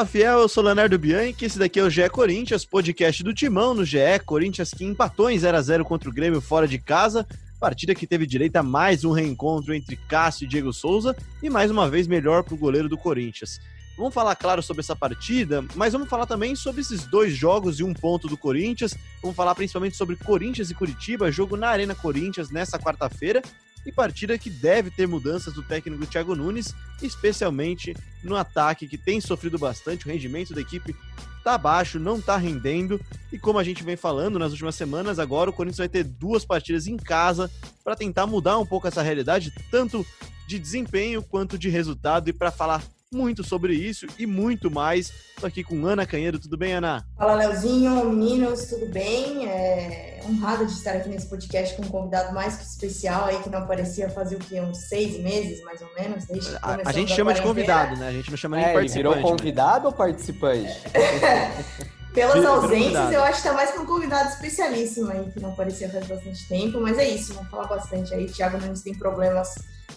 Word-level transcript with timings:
Fala 0.00 0.08
fiel, 0.08 0.38
eu 0.38 0.48
sou 0.48 0.64
Leonardo 0.64 0.98
Bianchi, 0.98 1.44
esse 1.44 1.58
daqui 1.58 1.78
é 1.78 1.82
o 1.82 1.90
GE 1.90 2.08
Corinthians, 2.08 2.64
podcast 2.64 3.22
do 3.22 3.34
Timão 3.34 3.74
no 3.74 3.84
GE, 3.84 3.98
Corinthians 4.24 4.70
que 4.70 4.82
empatou 4.82 5.28
em 5.28 5.36
0x0 5.36 5.84
contra 5.84 6.08
o 6.08 6.12
Grêmio 6.12 6.40
fora 6.40 6.66
de 6.66 6.78
casa, 6.78 7.26
partida 7.60 7.94
que 7.94 8.06
teve 8.06 8.24
direito 8.24 8.56
a 8.56 8.62
mais 8.62 9.04
um 9.04 9.12
reencontro 9.12 9.74
entre 9.74 9.96
Cássio 9.96 10.46
e 10.46 10.48
Diego 10.48 10.72
Souza 10.72 11.14
e 11.42 11.50
mais 11.50 11.70
uma 11.70 11.90
vez 11.90 12.06
melhor 12.06 12.42
para 12.42 12.54
o 12.54 12.56
goleiro 12.56 12.88
do 12.88 12.96
Corinthians. 12.96 13.60
Vamos 13.94 14.14
falar, 14.14 14.34
claro, 14.36 14.62
sobre 14.62 14.80
essa 14.80 14.96
partida, 14.96 15.62
mas 15.74 15.92
vamos 15.92 16.08
falar 16.08 16.24
também 16.24 16.56
sobre 16.56 16.80
esses 16.80 17.04
dois 17.04 17.34
jogos 17.34 17.78
e 17.78 17.84
um 17.84 17.92
ponto 17.92 18.26
do 18.26 18.38
Corinthians. 18.38 18.96
Vamos 19.20 19.36
falar 19.36 19.54
principalmente 19.54 19.98
sobre 19.98 20.16
Corinthians 20.16 20.70
e 20.70 20.74
Curitiba, 20.74 21.30
jogo 21.30 21.58
na 21.58 21.68
Arena 21.68 21.94
Corinthians 21.94 22.50
nessa 22.50 22.78
quarta-feira 22.78 23.42
e 23.84 23.92
partida 23.92 24.38
que 24.38 24.50
deve 24.50 24.90
ter 24.90 25.06
mudanças 25.06 25.54
do 25.54 25.62
técnico 25.62 26.06
Thiago 26.06 26.34
Nunes, 26.34 26.74
especialmente 27.02 27.96
no 28.22 28.36
ataque 28.36 28.86
que 28.86 28.98
tem 28.98 29.20
sofrido 29.20 29.58
bastante, 29.58 30.06
o 30.06 30.10
rendimento 30.10 30.54
da 30.54 30.60
equipe 30.60 30.94
tá 31.42 31.56
baixo, 31.56 31.98
não 31.98 32.20
tá 32.20 32.36
rendendo, 32.36 33.00
e 33.32 33.38
como 33.38 33.58
a 33.58 33.64
gente 33.64 33.82
vem 33.82 33.96
falando 33.96 34.38
nas 34.38 34.52
últimas 34.52 34.74
semanas, 34.74 35.18
agora 35.18 35.50
o 35.50 35.52
Corinthians 35.52 35.78
vai 35.78 35.88
ter 35.88 36.04
duas 36.04 36.44
partidas 36.44 36.86
em 36.86 36.96
casa 36.96 37.50
para 37.82 37.96
tentar 37.96 38.26
mudar 38.26 38.58
um 38.58 38.66
pouco 38.66 38.86
essa 38.86 39.02
realidade, 39.02 39.52
tanto 39.70 40.04
de 40.46 40.58
desempenho 40.58 41.22
quanto 41.22 41.56
de 41.56 41.68
resultado, 41.68 42.28
e 42.28 42.32
para 42.32 42.50
falar 42.50 42.82
muito 43.12 43.42
sobre 43.42 43.74
isso 43.74 44.06
e 44.16 44.24
muito 44.24 44.70
mais. 44.70 45.12
Estou 45.30 45.48
aqui 45.48 45.64
com 45.64 45.84
Ana 45.84 46.06
Canheiro. 46.06 46.38
Tudo 46.38 46.56
bem, 46.56 46.74
Ana? 46.74 47.04
Fala, 47.18 47.34
Leozinho, 47.34 48.08
meninos, 48.08 48.66
tudo 48.66 48.86
bem? 48.86 49.48
É 49.48 50.20
honrada 50.28 50.64
de 50.64 50.70
estar 50.70 50.92
aqui 50.92 51.08
nesse 51.08 51.28
podcast 51.28 51.74
com 51.74 51.82
um 51.82 51.88
convidado 51.88 52.32
mais 52.32 52.56
que 52.56 52.62
especial 52.62 53.24
aí, 53.24 53.42
que 53.42 53.50
não 53.50 53.58
aparecia 53.58 54.08
fazer 54.10 54.36
o 54.36 54.38
quê? 54.38 54.60
Uns 54.60 54.78
seis 54.88 55.18
meses, 55.18 55.60
mais 55.64 55.80
ou 55.82 55.88
menos, 55.98 56.24
desde 56.26 56.54
a, 56.62 56.78
a 56.86 56.92
gente 56.92 57.12
chama 57.12 57.34
de 57.34 57.42
convidado, 57.42 57.96
né? 57.96 58.08
A 58.08 58.12
gente 58.12 58.30
não 58.30 58.36
chama 58.36 58.56
nem 58.56 58.66
é, 58.66 58.68
de 58.68 58.74
participante. 58.74 59.14
virou 59.14 59.30
convidado 59.30 59.86
ou 59.86 59.92
participante? 59.92 60.70
Pelas 62.12 62.44
ausências, 62.44 63.12
eu 63.12 63.22
acho 63.22 63.42
que 63.42 63.48
tá 63.48 63.54
mais 63.54 63.70
que 63.70 63.78
um 63.78 63.86
convidado 63.86 64.30
especialíssimo 64.30 65.10
aí, 65.10 65.30
que 65.30 65.40
não 65.40 65.50
aparecia 65.50 65.88
faz 65.88 66.06
bastante 66.06 66.48
tempo, 66.48 66.80
mas 66.80 66.98
é 66.98 67.08
isso, 67.08 67.34
vamos 67.34 67.50
falar 67.50 67.68
bastante 67.68 68.12
aí. 68.12 68.26
Thiago 68.26 68.58
Nunes 68.58 68.82
tem 68.82 68.94
problemas 68.94 69.54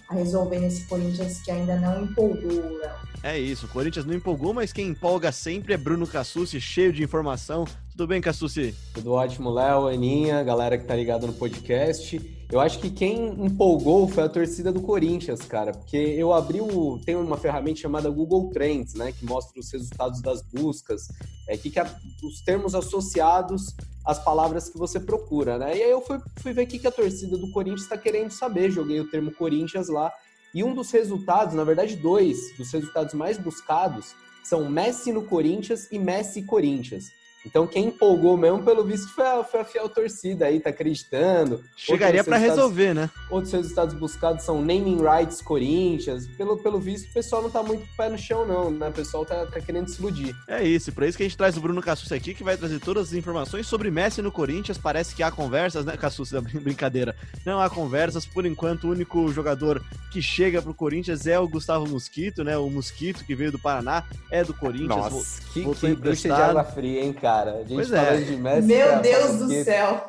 a 0.08 0.14
resolver 0.14 0.60
nesse 0.60 0.86
Corinthians 0.86 1.42
que 1.42 1.50
ainda 1.50 1.76
não 1.76 2.04
empolgou, 2.04 2.78
Léo. 2.78 2.92
É 3.24 3.40
isso, 3.40 3.66
o 3.66 3.70
Corinthians 3.70 4.06
não 4.06 4.14
empolgou, 4.14 4.54
mas 4.54 4.72
quem 4.72 4.90
empolga 4.90 5.32
sempre 5.32 5.74
é 5.74 5.78
Bruno 5.78 6.06
Cassucci, 6.06 6.60
cheio 6.60 6.94
de 6.94 7.02
informação. 7.04 7.66
Tudo 7.94 8.08
bem, 8.08 8.20
Cassucci? 8.20 8.74
Tudo 8.92 9.12
ótimo, 9.12 9.52
Léo, 9.52 9.88
Aninha, 9.88 10.42
galera 10.42 10.80
que 10.80 10.84
tá 10.84 10.96
ligado 10.96 11.28
no 11.28 11.34
podcast. 11.34 12.20
Eu 12.52 12.60
acho 12.60 12.80
que 12.80 12.90
quem 12.90 13.28
empolgou 13.46 14.08
foi 14.08 14.24
a 14.24 14.30
torcida 14.30 14.72
do 14.72 14.82
Corinthians, 14.82 15.42
cara, 15.42 15.72
porque 15.72 15.96
eu 15.96 16.34
abri 16.34 16.60
o. 16.60 17.00
Tem 17.06 17.16
uma 17.16 17.38
ferramenta 17.38 17.82
chamada 17.82 18.10
Google 18.10 18.50
Trends, 18.50 18.96
né, 18.96 19.12
que 19.12 19.24
mostra 19.24 19.60
os 19.60 19.72
resultados 19.72 20.24
das 20.24 20.42
buscas, 20.42 21.08
é, 21.48 21.56
que, 21.56 21.70
que 21.70 21.80
a, 21.80 21.84
os 22.24 22.42
termos 22.42 22.74
associados 22.74 23.76
às 24.04 24.18
palavras 24.18 24.70
que 24.70 24.78
você 24.78 25.00
procura, 25.00 25.60
né? 25.60 25.78
E 25.78 25.84
aí 25.84 25.92
eu 25.92 26.02
fui, 26.02 26.20
fui 26.38 26.52
ver 26.52 26.64
o 26.64 26.68
que, 26.68 26.80
que 26.80 26.88
a 26.88 26.92
torcida 26.92 27.38
do 27.38 27.52
Corinthians 27.52 27.84
está 27.84 27.98
querendo 27.98 28.32
saber. 28.32 28.72
Joguei 28.72 29.00
o 29.02 29.10
termo 29.12 29.32
Corinthians 29.32 29.88
lá. 29.88 30.12
E 30.52 30.64
um 30.64 30.74
dos 30.74 30.90
resultados, 30.90 31.54
na 31.54 31.64
verdade, 31.64 31.96
dois 31.96 32.58
dos 32.58 32.72
resultados 32.72 33.14
mais 33.14 33.38
buscados 33.38 34.16
são 34.44 34.68
Messi 34.68 35.12
no 35.12 35.26
Corinthians 35.26 35.88
e 35.92 36.00
Messi 36.00 36.42
Corinthians. 36.42 37.06
Então, 37.46 37.68
quem 37.68 37.88
empolgou 37.88 38.38
mesmo, 38.38 38.64
pelo 38.64 38.84
visto, 38.84 39.10
foi 39.10 39.26
a, 39.26 39.44
foi 39.44 39.60
a 39.60 39.66
fiel 39.66 39.90
torcida 39.90 40.46
aí, 40.46 40.60
tá 40.60 40.70
acreditando. 40.70 41.62
Chegaria 41.76 42.24
para 42.24 42.38
resolver, 42.38 42.94
né? 42.94 43.10
Outros 43.30 43.52
resultados 43.52 43.94
buscados 43.94 44.44
são 44.44 44.60
naming 44.62 45.00
rights 45.02 45.42
Corinthians. 45.42 46.26
Pelo, 46.38 46.58
pelo 46.58 46.80
visto, 46.80 47.10
o 47.10 47.14
pessoal 47.14 47.42
não 47.42 47.50
tá 47.50 47.62
muito 47.62 47.86
pé 47.98 48.10
no 48.10 48.18
chão, 48.18 48.46
não, 48.46 48.72
né? 48.72 48.88
O 48.88 48.94
pessoal 48.94 49.26
tá, 49.26 49.46
tá 49.46 49.60
querendo 49.60 49.90
se 49.90 50.00
iludir. 50.00 50.36
É 50.48 50.64
isso, 50.64 50.92
por 50.92 51.04
isso 51.04 51.18
que 51.18 51.24
a 51.24 51.28
gente 51.28 51.38
traz 51.38 51.58
o 51.58 51.62
Bruno 51.62 51.82
Cassus 51.82 52.12
aqui, 52.12 52.34
que 52.34 52.44
vai 52.44 52.56
trazer 52.56 52.80
todas 52.80 53.10
as 53.10 53.14
informações 53.14 53.68
sobre 53.68 53.92
Messi 53.92 54.22
no 54.22 54.32
Corinthians. 54.32 54.78
Parece 54.78 55.14
que 55.14 55.22
há 55.22 55.30
conversas, 55.30 55.86
né, 55.86 55.98
Cassus? 55.98 56.32
Brincadeira. 56.32 57.16
Não 57.46 57.60
há 57.60 57.70
conversas, 57.70 58.26
por 58.26 58.46
enquanto, 58.46 58.86
o 58.86 58.92
único 58.92 59.28
jogador 59.30 59.84
que 60.12 60.22
chega 60.22 60.62
pro 60.62 60.74
Corinthians 60.74 61.28
é 61.28 61.38
o 61.38 61.48
Gustavo 61.48 61.88
Mosquito, 61.88 62.44
né? 62.44 62.58
O 62.58 62.70
Mosquito, 62.70 63.26
que 63.26 63.36
veio 63.36 63.52
do 63.52 63.60
Paraná, 63.60 64.06
é 64.32 64.44
do 64.44 64.54
Corinthians. 64.54 64.90
Nossa, 64.90 65.42
que, 65.52 65.66
que 65.76 65.96
bruxa 65.96 66.30
de 66.30 66.34
água 66.34 66.64
fria, 66.64 67.04
hein, 67.04 67.12
cara? 67.12 67.33
Cara. 67.34 67.54
A 67.56 67.64
gente 67.64 67.74
pois 67.74 67.92
é. 67.92 68.22
de 68.22 68.38
Messi. 68.38 68.68
Meu 68.68 69.02
Deus 69.02 69.40
do 69.40 69.64
céu. 69.64 70.06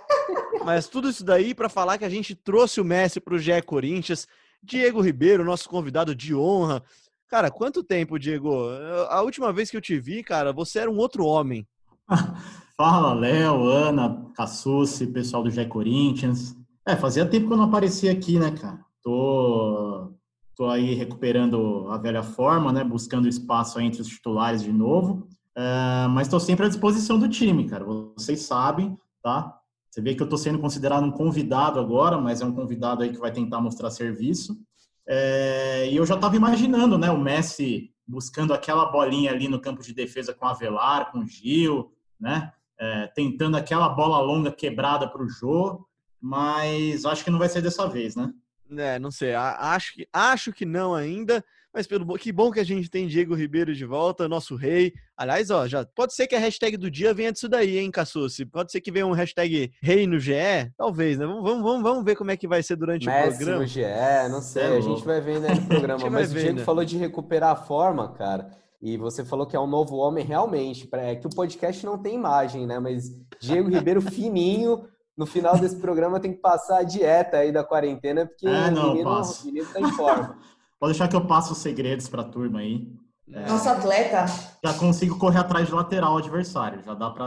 Mas 0.64 0.88
tudo 0.88 1.08
isso 1.08 1.24
daí 1.24 1.54
para 1.54 1.68
falar 1.68 1.98
que 1.98 2.04
a 2.04 2.10
gente 2.10 2.34
trouxe 2.34 2.80
o 2.80 2.84
Messi 2.84 3.20
pro 3.20 3.38
GE 3.38 3.62
Corinthians. 3.62 4.26
Diego 4.62 5.00
Ribeiro, 5.00 5.44
nosso 5.44 5.68
convidado 5.68 6.14
de 6.14 6.34
honra. 6.34 6.82
Cara, 7.28 7.50
quanto 7.50 7.82
tempo, 7.82 8.18
Diego? 8.18 8.68
A 9.08 9.20
última 9.22 9.52
vez 9.52 9.70
que 9.70 9.76
eu 9.76 9.80
te 9.80 9.98
vi, 9.98 10.22
cara, 10.22 10.52
você 10.52 10.78
era 10.78 10.90
um 10.90 10.96
outro 10.96 11.24
homem. 11.26 11.66
Fala, 12.76 13.12
Léo, 13.14 13.64
Ana, 13.64 14.26
Cassucci, 14.34 15.06
pessoal 15.06 15.42
do 15.42 15.50
GE 15.50 15.64
Corinthians. 15.66 16.56
É, 16.86 16.96
fazia 16.96 17.26
tempo 17.26 17.46
que 17.46 17.52
eu 17.52 17.56
não 17.56 17.64
aparecia 17.64 18.10
aqui, 18.10 18.38
né, 18.38 18.50
cara? 18.50 18.80
Tô, 19.02 20.12
tô 20.56 20.68
aí 20.68 20.94
recuperando 20.94 21.88
a 21.90 21.98
velha 21.98 22.22
forma, 22.22 22.72
né? 22.72 22.82
Buscando 22.82 23.28
espaço 23.28 23.78
entre 23.80 24.00
os 24.00 24.08
titulares 24.08 24.62
de 24.62 24.72
novo. 24.72 25.28
É, 25.56 26.06
mas 26.08 26.26
estou 26.26 26.40
sempre 26.40 26.66
à 26.66 26.68
disposição 26.68 27.18
do 27.18 27.28
time, 27.28 27.68
cara. 27.68 27.84
Vocês 27.84 28.42
sabem, 28.42 28.98
tá? 29.22 29.58
Você 29.90 30.00
vê 30.00 30.14
que 30.14 30.22
eu 30.22 30.24
estou 30.24 30.38
sendo 30.38 30.58
considerado 30.58 31.04
um 31.04 31.12
convidado 31.12 31.78
agora, 31.78 32.18
mas 32.18 32.40
é 32.40 32.44
um 32.44 32.52
convidado 32.52 33.02
aí 33.02 33.12
que 33.12 33.18
vai 33.18 33.30
tentar 33.30 33.60
mostrar 33.60 33.90
serviço. 33.90 34.58
É, 35.06 35.88
e 35.88 35.96
eu 35.96 36.04
já 36.04 36.16
estava 36.16 36.34
imaginando, 36.34 36.98
né? 36.98 37.10
O 37.10 37.20
Messi 37.20 37.92
buscando 38.06 38.52
aquela 38.52 38.86
bolinha 38.86 39.30
ali 39.30 39.48
no 39.48 39.60
campo 39.60 39.82
de 39.82 39.94
defesa 39.94 40.34
com 40.34 40.46
Avelar, 40.46 41.12
com 41.12 41.24
Gil, 41.24 41.92
né? 42.18 42.52
É, 42.78 43.06
tentando 43.14 43.56
aquela 43.56 43.88
bola 43.88 44.20
longa 44.20 44.50
quebrada 44.50 45.08
para 45.08 45.22
o 45.22 45.28
Jô, 45.28 45.86
mas 46.20 47.04
acho 47.04 47.22
que 47.22 47.30
não 47.30 47.38
vai 47.38 47.48
ser 47.48 47.62
dessa 47.62 47.86
vez, 47.86 48.16
né? 48.16 48.32
É, 48.76 48.98
não 48.98 49.10
sei. 49.10 49.34
Acho 49.34 49.94
que, 49.94 50.08
acho 50.12 50.52
que 50.52 50.64
não 50.64 50.94
ainda. 50.94 51.44
Mas 51.74 51.88
pelo 51.88 52.06
que 52.16 52.30
bom 52.30 52.52
que 52.52 52.60
a 52.60 52.64
gente 52.64 52.88
tem 52.88 53.08
Diego 53.08 53.34
Ribeiro 53.34 53.74
de 53.74 53.84
volta, 53.84 54.28
nosso 54.28 54.54
rei. 54.54 54.92
Aliás, 55.16 55.50
ó, 55.50 55.66
já 55.66 55.84
pode 55.84 56.14
ser 56.14 56.28
que 56.28 56.36
a 56.36 56.38
hashtag 56.38 56.76
do 56.76 56.88
dia 56.88 57.12
venha 57.12 57.32
disso 57.32 57.48
daí, 57.48 57.78
hein, 57.78 57.90
Cassucci? 57.90 58.46
Pode 58.46 58.70
ser 58.70 58.80
que 58.80 58.92
venha 58.92 59.04
um 59.04 59.12
hashtag 59.12 59.72
rei 59.82 60.06
no 60.06 60.20
GE? 60.20 60.70
Talvez, 60.76 61.18
né? 61.18 61.26
Vamos, 61.26 61.42
vamos, 61.42 61.82
vamos 61.82 62.04
ver 62.04 62.14
como 62.14 62.30
é 62.30 62.36
que 62.36 62.46
vai 62.46 62.62
ser 62.62 62.76
durante 62.76 63.06
Messi 63.06 63.28
o 63.28 63.36
programa. 63.36 63.62
no 63.62 63.66
GE, 63.66 63.82
não 64.30 64.40
sei, 64.40 64.62
é 64.62 64.76
a 64.76 64.80
gente 64.80 65.04
vai 65.04 65.20
ver 65.20 65.40
né, 65.40 65.48
no 65.52 65.66
programa. 65.66 66.10
Mas 66.10 66.30
o 66.30 66.34
Diego 66.34 66.60
né? 66.60 66.64
falou 66.64 66.84
de 66.84 66.96
recuperar 66.96 67.50
a 67.50 67.56
forma, 67.56 68.12
cara. 68.12 68.50
E 68.80 68.96
você 68.96 69.24
falou 69.24 69.44
que 69.44 69.56
é 69.56 69.60
um 69.60 69.66
novo 69.66 69.96
homem 69.96 70.24
realmente. 70.24 70.88
É 70.92 71.16
que 71.16 71.26
o 71.26 71.30
podcast 71.30 71.84
não 71.84 71.98
tem 71.98 72.14
imagem, 72.14 72.66
né? 72.68 72.78
Mas 72.78 73.10
Diego 73.40 73.68
Ribeiro 73.68 74.00
fininho, 74.12 74.86
no 75.16 75.26
final 75.26 75.58
desse 75.58 75.76
programa 75.76 76.20
tem 76.20 76.32
que 76.32 76.40
passar 76.40 76.78
a 76.78 76.82
dieta 76.84 77.38
aí 77.38 77.50
da 77.50 77.64
quarentena, 77.64 78.26
porque 78.26 78.46
é, 78.46 78.70
não, 78.70 78.90
o, 78.90 78.92
menino, 78.92 79.10
o 79.10 79.44
menino 79.46 79.66
tá 79.72 79.80
em 79.80 79.90
forma. 79.92 80.38
Pode 80.78 80.92
deixar 80.92 81.08
que 81.08 81.16
eu 81.16 81.26
passo 81.26 81.52
os 81.52 81.58
segredos 81.58 82.08
para 82.08 82.22
a 82.22 82.28
turma 82.28 82.60
aí. 82.60 82.86
É, 83.32 83.48
Nosso 83.48 83.68
atleta. 83.68 84.26
Já 84.62 84.74
consigo 84.74 85.18
correr 85.18 85.38
atrás 85.38 85.66
de 85.66 85.72
lateral 85.72 86.18
adversário. 86.18 86.82
Já 86.84 86.94
dá 86.94 87.10
para 87.10 87.24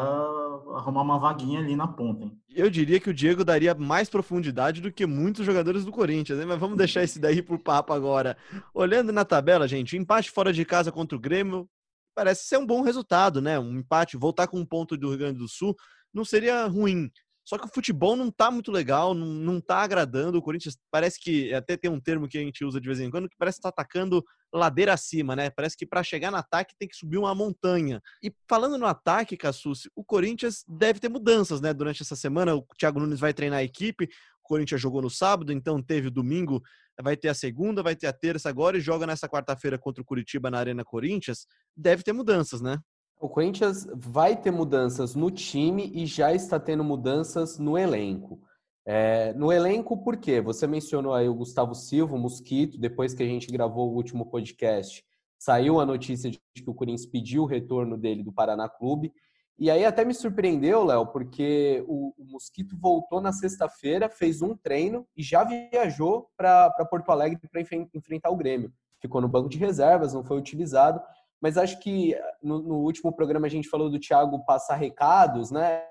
arrumar 0.76 1.02
uma 1.02 1.18
vaguinha 1.18 1.60
ali 1.60 1.76
na 1.76 1.88
ponta. 1.88 2.24
Hein? 2.24 2.38
Eu 2.50 2.70
diria 2.70 3.00
que 3.00 3.10
o 3.10 3.14
Diego 3.14 3.44
daria 3.44 3.74
mais 3.74 4.10
profundidade 4.10 4.82
do 4.82 4.92
que 4.92 5.06
muitos 5.06 5.46
jogadores 5.46 5.84
do 5.86 5.92
Corinthians, 5.92 6.38
né? 6.38 6.46
mas 6.46 6.60
vamos 6.60 6.78
deixar 6.78 7.04
esse 7.04 7.20
daí 7.20 7.42
por 7.42 7.58
papo 7.58 7.94
agora. 7.94 8.38
Olhando 8.74 9.12
na 9.12 9.26
tabela, 9.26 9.68
gente, 9.68 9.96
o 9.96 10.00
empate 10.00 10.30
fora 10.30 10.54
de 10.54 10.64
casa 10.64 10.92
contra 10.92 11.16
o 11.16 11.20
Grêmio 11.20 11.68
parece 12.14 12.46
ser 12.46 12.58
um 12.58 12.66
bom 12.66 12.82
resultado, 12.82 13.42
né? 13.42 13.60
Um 13.60 13.78
empate, 13.78 14.18
voltar 14.18 14.48
com 14.48 14.60
um 14.60 14.66
ponto 14.66 14.98
do 14.98 15.10
Rio 15.10 15.20
Grande 15.20 15.38
do 15.38 15.48
Sul 15.48 15.76
não 16.14 16.26
seria 16.26 16.66
ruim. 16.66 17.12
Só 17.48 17.58
que 17.58 17.66
o 17.66 17.72
futebol 17.74 18.18
não 18.18 18.30
tá 18.30 18.52
muito 18.52 18.74
legal, 18.74 19.14
não, 19.14 19.26
não 19.26 19.62
tá 19.62 19.78
agradando. 19.78 20.38
O 20.38 20.42
Corinthians 20.42 20.78
parece 20.92 21.18
que, 21.18 21.54
até 21.54 21.78
tem 21.78 21.90
um 21.90 21.98
termo 21.98 22.28
que 22.28 22.38
a 22.38 22.42
gente 22.42 22.66
usa 22.66 22.82
de 22.82 22.86
vez 22.86 23.00
em 23.00 23.10
quando, 23.10 23.30
que 23.30 23.38
parece 23.38 23.58
estar 23.58 23.72
tá 23.72 23.82
atacando 23.82 24.22
ladeira 24.54 24.92
acima, 24.92 25.34
né? 25.34 25.50
Parece 25.50 25.78
que 25.78 25.86
para 25.86 26.04
chegar 26.04 26.30
no 26.30 26.36
ataque 26.36 26.76
tem 26.78 26.90
que 26.90 26.98
subir 26.98 27.18
uma 27.18 27.34
montanha. 27.34 28.02
E 28.22 28.34
falando 28.50 28.78
no 28.78 28.86
ataque, 28.86 29.38
Cassucci, 29.38 29.90
o 29.96 30.04
Corinthians 30.04 30.66
deve 30.68 31.00
ter 31.00 31.08
mudanças, 31.08 31.62
né? 31.62 31.74
Durante 31.74 32.04
essa 32.04 32.18
semana, 32.18 32.54
o 32.54 32.68
Thiago 32.78 33.00
Nunes 33.00 33.22
vai 33.22 33.34
treinar 33.34 33.60
a 33.60 33.64
equipe. 33.64 34.10
O 34.44 34.48
Corinthians 34.48 34.82
jogou 34.82 35.02
no 35.02 35.10
sábado, 35.10 35.54
então 35.54 35.82
teve 35.82 36.10
o 36.10 36.12
domingo, 36.12 36.62
vai 37.02 37.16
ter 37.16 37.30
a 37.30 37.34
segunda, 37.34 37.82
vai 37.82 37.96
ter 37.96 38.08
a 38.08 38.14
terça 38.14 38.50
agora 38.50 38.78
e 38.78 38.82
joga 38.82 39.08
nessa 39.08 39.30
quarta-feira 39.30 39.78
contra 39.78 40.02
o 40.02 40.06
Curitiba 40.06 40.52
na 40.52 40.60
Arena 40.60 40.84
Corinthians. 40.84 41.48
Deve 41.78 42.04
ter 42.04 42.12
mudanças, 42.12 42.60
né? 42.60 42.78
O 43.20 43.28
Corinthians 43.28 43.88
vai 43.96 44.40
ter 44.40 44.52
mudanças 44.52 45.16
no 45.16 45.32
time 45.32 45.92
e 45.94 46.06
já 46.06 46.34
está 46.34 46.60
tendo 46.60 46.84
mudanças 46.84 47.58
no 47.58 47.76
elenco. 47.76 48.40
É, 48.86 49.34
no 49.34 49.52
elenco, 49.52 49.98
por 49.98 50.18
quê? 50.18 50.40
Você 50.40 50.68
mencionou 50.68 51.14
aí 51.14 51.28
o 51.28 51.34
Gustavo 51.34 51.74
Silva, 51.74 52.16
o 52.16 52.20
Mosquito, 52.20 52.78
depois 52.78 53.16
que 53.16 53.24
a 53.24 53.26
gente 53.26 53.52
gravou 53.52 53.92
o 53.92 53.96
último 53.96 54.28
podcast, 54.28 55.04
saiu 55.38 55.80
a 55.80 55.86
notícia 55.86 56.30
de 56.30 56.40
que 56.54 56.70
o 56.70 56.76
Corinthians 56.76 57.08
pediu 57.08 57.44
o 57.44 57.48
retorno 57.48 57.98
dele 57.98 58.24
do 58.24 58.32
Paraná 58.32 58.70
Clube. 58.70 59.12
E 59.58 59.72
aí 59.72 59.84
até 59.84 60.06
me 60.06 60.14
surpreendeu, 60.14 60.86
Léo, 60.86 61.08
porque 61.08 61.84
o, 61.88 62.14
o, 62.16 62.24
Mosquito 62.24 62.78
voltou 62.78 63.20
na 63.20 63.34
sexta-feira, 63.34 64.08
fez 64.08 64.44
um 64.44 64.56
treino 64.56 65.08
e 65.18 65.24
já 65.24 65.44
viajou 65.44 66.30
para 66.38 66.70
Porto 66.90 67.12
Alegre 67.12 67.40
para 67.52 67.62
enfrentar 67.62 68.30
o 68.30 68.38
Grêmio. 68.38 68.72
Ficou 69.02 69.20
no 69.20 69.28
banco 69.28 69.50
de 69.50 69.58
reservas, 69.58 70.14
não 70.14 70.24
foi 70.24 70.38
utilizado 70.38 71.02
mas 71.42 71.58
acho 71.58 71.80
que 71.80 72.16
no, 72.42 72.62
no 72.62 72.76
último 72.78 73.14
programa 73.14 73.48
a 73.48 73.50
gente 73.50 73.70
falou 73.70 73.90
do 73.90 74.00
Thiago 74.00 74.44
passar 74.46 74.76
recados, 74.76 75.52
né? 75.52 75.84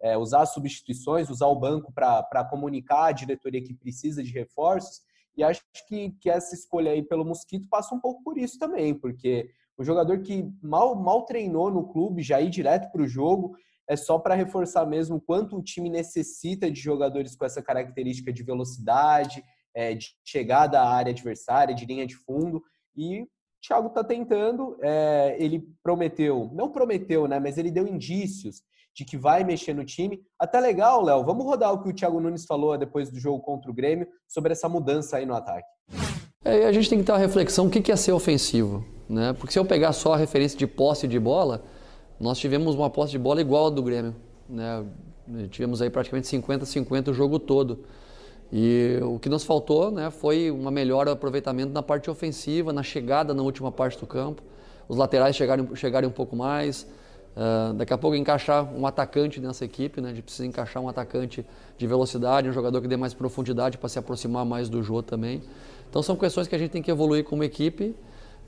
É, 0.00 0.16
usar 0.16 0.44
substituições, 0.46 1.30
usar 1.30 1.46
o 1.46 1.58
banco 1.58 1.92
para 1.92 2.44
comunicar 2.50 3.06
a 3.06 3.12
diretoria 3.12 3.62
que 3.62 3.72
precisa 3.72 4.22
de 4.22 4.32
reforços. 4.32 5.00
E 5.36 5.44
acho 5.44 5.62
que, 5.88 6.10
que 6.20 6.28
essa 6.28 6.54
escolha 6.54 6.90
aí 6.90 7.02
pelo 7.02 7.24
Mosquito 7.24 7.68
passa 7.68 7.94
um 7.94 8.00
pouco 8.00 8.22
por 8.22 8.36
isso 8.36 8.58
também, 8.58 8.94
porque 8.94 9.48
o 9.78 9.84
jogador 9.84 10.20
que 10.20 10.44
mal, 10.60 10.94
mal 10.94 11.24
treinou 11.24 11.70
no 11.70 11.88
clube, 11.88 12.22
já 12.22 12.40
ir 12.40 12.50
direto 12.50 12.90
para 12.90 13.02
o 13.02 13.06
jogo, 13.06 13.56
é 13.88 13.96
só 13.96 14.18
para 14.18 14.34
reforçar 14.34 14.86
mesmo 14.86 15.20
quanto 15.20 15.56
o 15.56 15.62
time 15.62 15.88
necessita 15.88 16.70
de 16.70 16.80
jogadores 16.80 17.34
com 17.36 17.44
essa 17.44 17.62
característica 17.62 18.32
de 18.32 18.42
velocidade, 18.42 19.42
é, 19.74 19.94
de 19.94 20.14
chegada 20.24 20.80
à 20.80 20.88
área 20.88 21.10
adversária, 21.10 21.74
de 21.74 21.86
linha 21.86 22.06
de 22.06 22.16
fundo. 22.16 22.62
E 22.96 23.26
Thiago 23.66 23.88
está 23.88 24.02
tentando, 24.02 24.76
é, 24.80 25.36
ele 25.38 25.64
prometeu, 25.82 26.50
não 26.52 26.70
prometeu, 26.70 27.28
né, 27.28 27.38
mas 27.38 27.56
ele 27.56 27.70
deu 27.70 27.86
indícios 27.86 28.62
de 28.94 29.04
que 29.04 29.16
vai 29.16 29.44
mexer 29.44 29.72
no 29.72 29.84
time. 29.84 30.20
Até 30.38 30.60
legal, 30.60 31.02
Léo, 31.02 31.24
vamos 31.24 31.44
rodar 31.44 31.72
o 31.72 31.82
que 31.82 31.88
o 31.88 31.94
Thiago 31.94 32.20
Nunes 32.20 32.44
falou 32.44 32.76
depois 32.76 33.10
do 33.10 33.18
jogo 33.18 33.40
contra 33.40 33.70
o 33.70 33.74
Grêmio 33.74 34.06
sobre 34.26 34.52
essa 34.52 34.68
mudança 34.68 35.16
aí 35.16 35.24
no 35.24 35.34
ataque. 35.34 35.68
É, 36.44 36.66
a 36.66 36.72
gente 36.72 36.90
tem 36.90 36.98
que 36.98 37.04
ter 37.04 37.12
uma 37.12 37.18
reflexão, 37.18 37.66
o 37.66 37.70
que 37.70 37.90
é 37.90 37.96
ser 37.96 38.12
ofensivo? 38.12 38.84
Né? 39.08 39.32
Porque 39.32 39.52
se 39.52 39.58
eu 39.58 39.64
pegar 39.64 39.92
só 39.92 40.14
a 40.14 40.16
referência 40.16 40.58
de 40.58 40.66
posse 40.66 41.06
de 41.06 41.18
bola, 41.18 41.64
nós 42.18 42.38
tivemos 42.38 42.74
uma 42.74 42.90
posse 42.90 43.12
de 43.12 43.18
bola 43.18 43.40
igual 43.40 43.68
a 43.68 43.70
do 43.70 43.82
Grêmio. 43.82 44.14
Né? 44.48 44.84
Tivemos 45.50 45.80
aí 45.80 45.88
praticamente 45.88 46.26
50-50 46.28 47.08
o 47.10 47.14
jogo 47.14 47.38
todo. 47.38 47.84
E 48.52 48.98
o 49.02 49.18
que 49.18 49.30
nos 49.30 49.44
faltou 49.44 49.90
né, 49.90 50.10
foi 50.10 50.50
uma 50.50 50.70
melhor 50.70 51.08
aproveitamento 51.08 51.72
na 51.72 51.82
parte 51.82 52.10
ofensiva, 52.10 52.70
na 52.70 52.82
chegada 52.82 53.32
na 53.32 53.42
última 53.42 53.72
parte 53.72 53.98
do 53.98 54.06
campo. 54.06 54.42
Os 54.86 54.98
laterais 54.98 55.34
chegarem, 55.34 55.74
chegarem 55.74 56.06
um 56.06 56.12
pouco 56.12 56.36
mais. 56.36 56.86
Uh, 57.34 57.72
daqui 57.72 57.94
a 57.94 57.96
pouco 57.96 58.14
encaixar 58.14 58.70
um 58.74 58.86
atacante 58.86 59.40
nessa 59.40 59.64
equipe, 59.64 60.02
né? 60.02 60.10
A 60.10 60.12
gente 60.12 60.24
precisa 60.24 60.46
encaixar 60.46 60.82
um 60.82 60.88
atacante 60.88 61.46
de 61.78 61.86
velocidade, 61.86 62.46
um 62.46 62.52
jogador 62.52 62.78
que 62.82 62.86
dê 62.86 62.96
mais 62.96 63.14
profundidade 63.14 63.78
para 63.78 63.88
se 63.88 63.98
aproximar 63.98 64.44
mais 64.44 64.68
do 64.68 64.82
jogo 64.82 65.02
também. 65.02 65.42
Então 65.88 66.02
são 66.02 66.14
questões 66.14 66.46
que 66.46 66.54
a 66.54 66.58
gente 66.58 66.72
tem 66.72 66.82
que 66.82 66.90
evoluir 66.90 67.24
como 67.24 67.42
equipe 67.42 67.94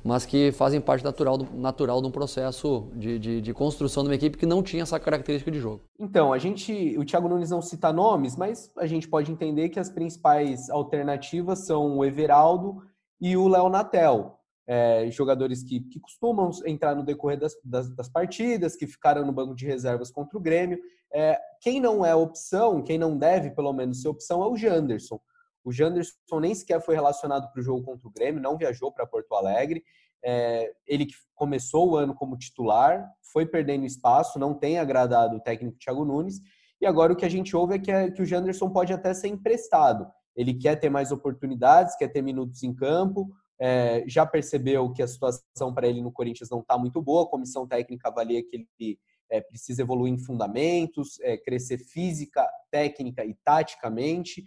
mas 0.05 0.27
que 0.27 0.53
fazem 0.53 0.83
parte 0.83 1.03
natural, 1.03 1.39
natural 1.55 2.03
de 2.03 2.07
um 2.07 2.11
processo 2.11 2.91
de, 2.95 3.19
de, 3.19 3.41
de, 3.41 3.55
construção 3.55 4.03
de 4.03 4.11
uma 4.11 4.15
equipe 4.15 4.37
que 4.37 4.45
não 4.45 4.63
tinha 4.63 4.83
essa 4.83 5.01
característica 5.01 5.51
de 5.51 5.59
jogo. 5.59 5.83
Então, 5.99 6.31
a 6.31 6.39
gente, 6.39 6.95
o 6.99 7.05
Thiago 7.05 7.27
Nunes 7.27 7.51
não 7.51 7.63
cita 7.63 7.91
nomes, 7.91 8.37
mas 8.37 8.71
a 8.77 8.87
gente 8.87 9.09
pode 9.09 9.33
entender 9.33 9.71
que 9.71 9.81
as 9.81 9.89
principais 9.89 10.69
alternativas 10.69 11.65
são 11.67 11.97
o 11.97 12.05
Everaldo 12.05 12.83
e 13.19 13.35
o 13.35 13.49
Léo 13.49 13.71
Natel. 13.71 14.39
É, 14.67 15.11
jogadores 15.11 15.63
que, 15.63 15.81
que, 15.81 16.01
costumam 16.01 16.51
entrar 16.65 16.95
no 16.95 17.05
decorrer 17.05 17.39
das, 17.39 17.53
das, 17.63 17.95
das, 17.95 18.09
partidas, 18.09 18.77
que 18.77 18.87
ficaram 18.87 19.25
no 19.25 19.33
banco 19.33 19.55
de 19.55 19.67
reservas 19.67 20.11
contra 20.11 20.39
o 20.39 20.41
Grêmio. 20.41 20.79
É, 21.13 21.39
quem 21.61 21.81
não 21.81 22.05
é 22.05 22.15
opção, 22.15 22.83
quem 22.83 22.99
não 22.99 23.17
deve 23.17 23.51
pelo 23.51 23.73
menos 23.75 24.01
ser 24.01 24.09
opção, 24.09 24.43
é 24.43 24.47
o 24.47 24.57
Janderson. 24.57 25.21
O 25.65 25.73
Janderson 25.73 26.41
nem 26.41 26.55
sequer 26.55 26.81
foi 26.81 26.95
relacionado 26.95 27.51
para 27.51 27.61
o 27.61 27.63
jogo 27.63 27.83
contra 27.83 28.07
o 28.07 28.11
Grêmio, 28.11 28.43
não 28.43 28.57
viajou 28.57 28.93
para 28.93 29.07
Porto 29.07 29.35
Alegre. 29.35 29.83
É, 30.23 30.73
ele 30.87 31.07
que 31.07 31.15
começou 31.35 31.91
o 31.91 31.97
ano 31.97 32.15
como 32.15 32.37
titular, 32.37 33.11
foi 33.33 33.47
perdendo 33.47 33.85
espaço, 33.85 34.39
não 34.39 34.55
tem 34.55 34.79
agradado 34.79 35.37
o 35.37 35.41
técnico 35.41 35.79
Thiago 35.79 36.05
Nunes. 36.05 36.41
E 36.81 36.87
agora 36.87 37.13
o 37.13 37.17
que 37.17 37.25
a 37.25 37.29
gente 37.31 37.57
ouve 37.57 37.75
é 37.75 37.79
que, 37.79 37.91
é, 37.91 38.11
que 38.11 38.23
o 38.23 38.27
Janderson 38.27 38.71
pode 38.71 38.93
até 38.93 39.13
ser 39.15 39.29
emprestado. 39.29 40.07
Ele 40.37 40.53
quer 40.55 40.77
ter 40.77 40.91
mais 40.91 41.13
oportunidades, 41.13 41.97
quer 41.97 42.09
ter 42.09 42.23
minutos 42.23 42.63
em 42.63 42.75
campo, 42.75 43.31
é, 43.59 44.05
já 44.07 44.27
percebeu 44.27 44.93
que 44.93 45.03
a 45.03 45.07
situação 45.07 45.73
para 45.73 45.87
ele 45.87 46.03
no 46.03 46.13
Corinthians 46.13 46.51
não 46.51 46.61
está 46.61 46.77
muito 46.77 47.01
boa, 47.01 47.25
a 47.25 47.29
comissão 47.29 47.67
técnica 47.67 48.09
avalia 48.09 48.43
que 48.43 48.67
ele 48.79 48.99
é, 49.31 49.41
precisa 49.41 49.83
evoluir 49.83 50.13
em 50.13 50.19
fundamentos, 50.19 51.19
é, 51.21 51.37
crescer 51.37 51.79
física, 51.79 52.47
técnica 52.71 53.25
e 53.25 53.35
taticamente. 53.45 54.45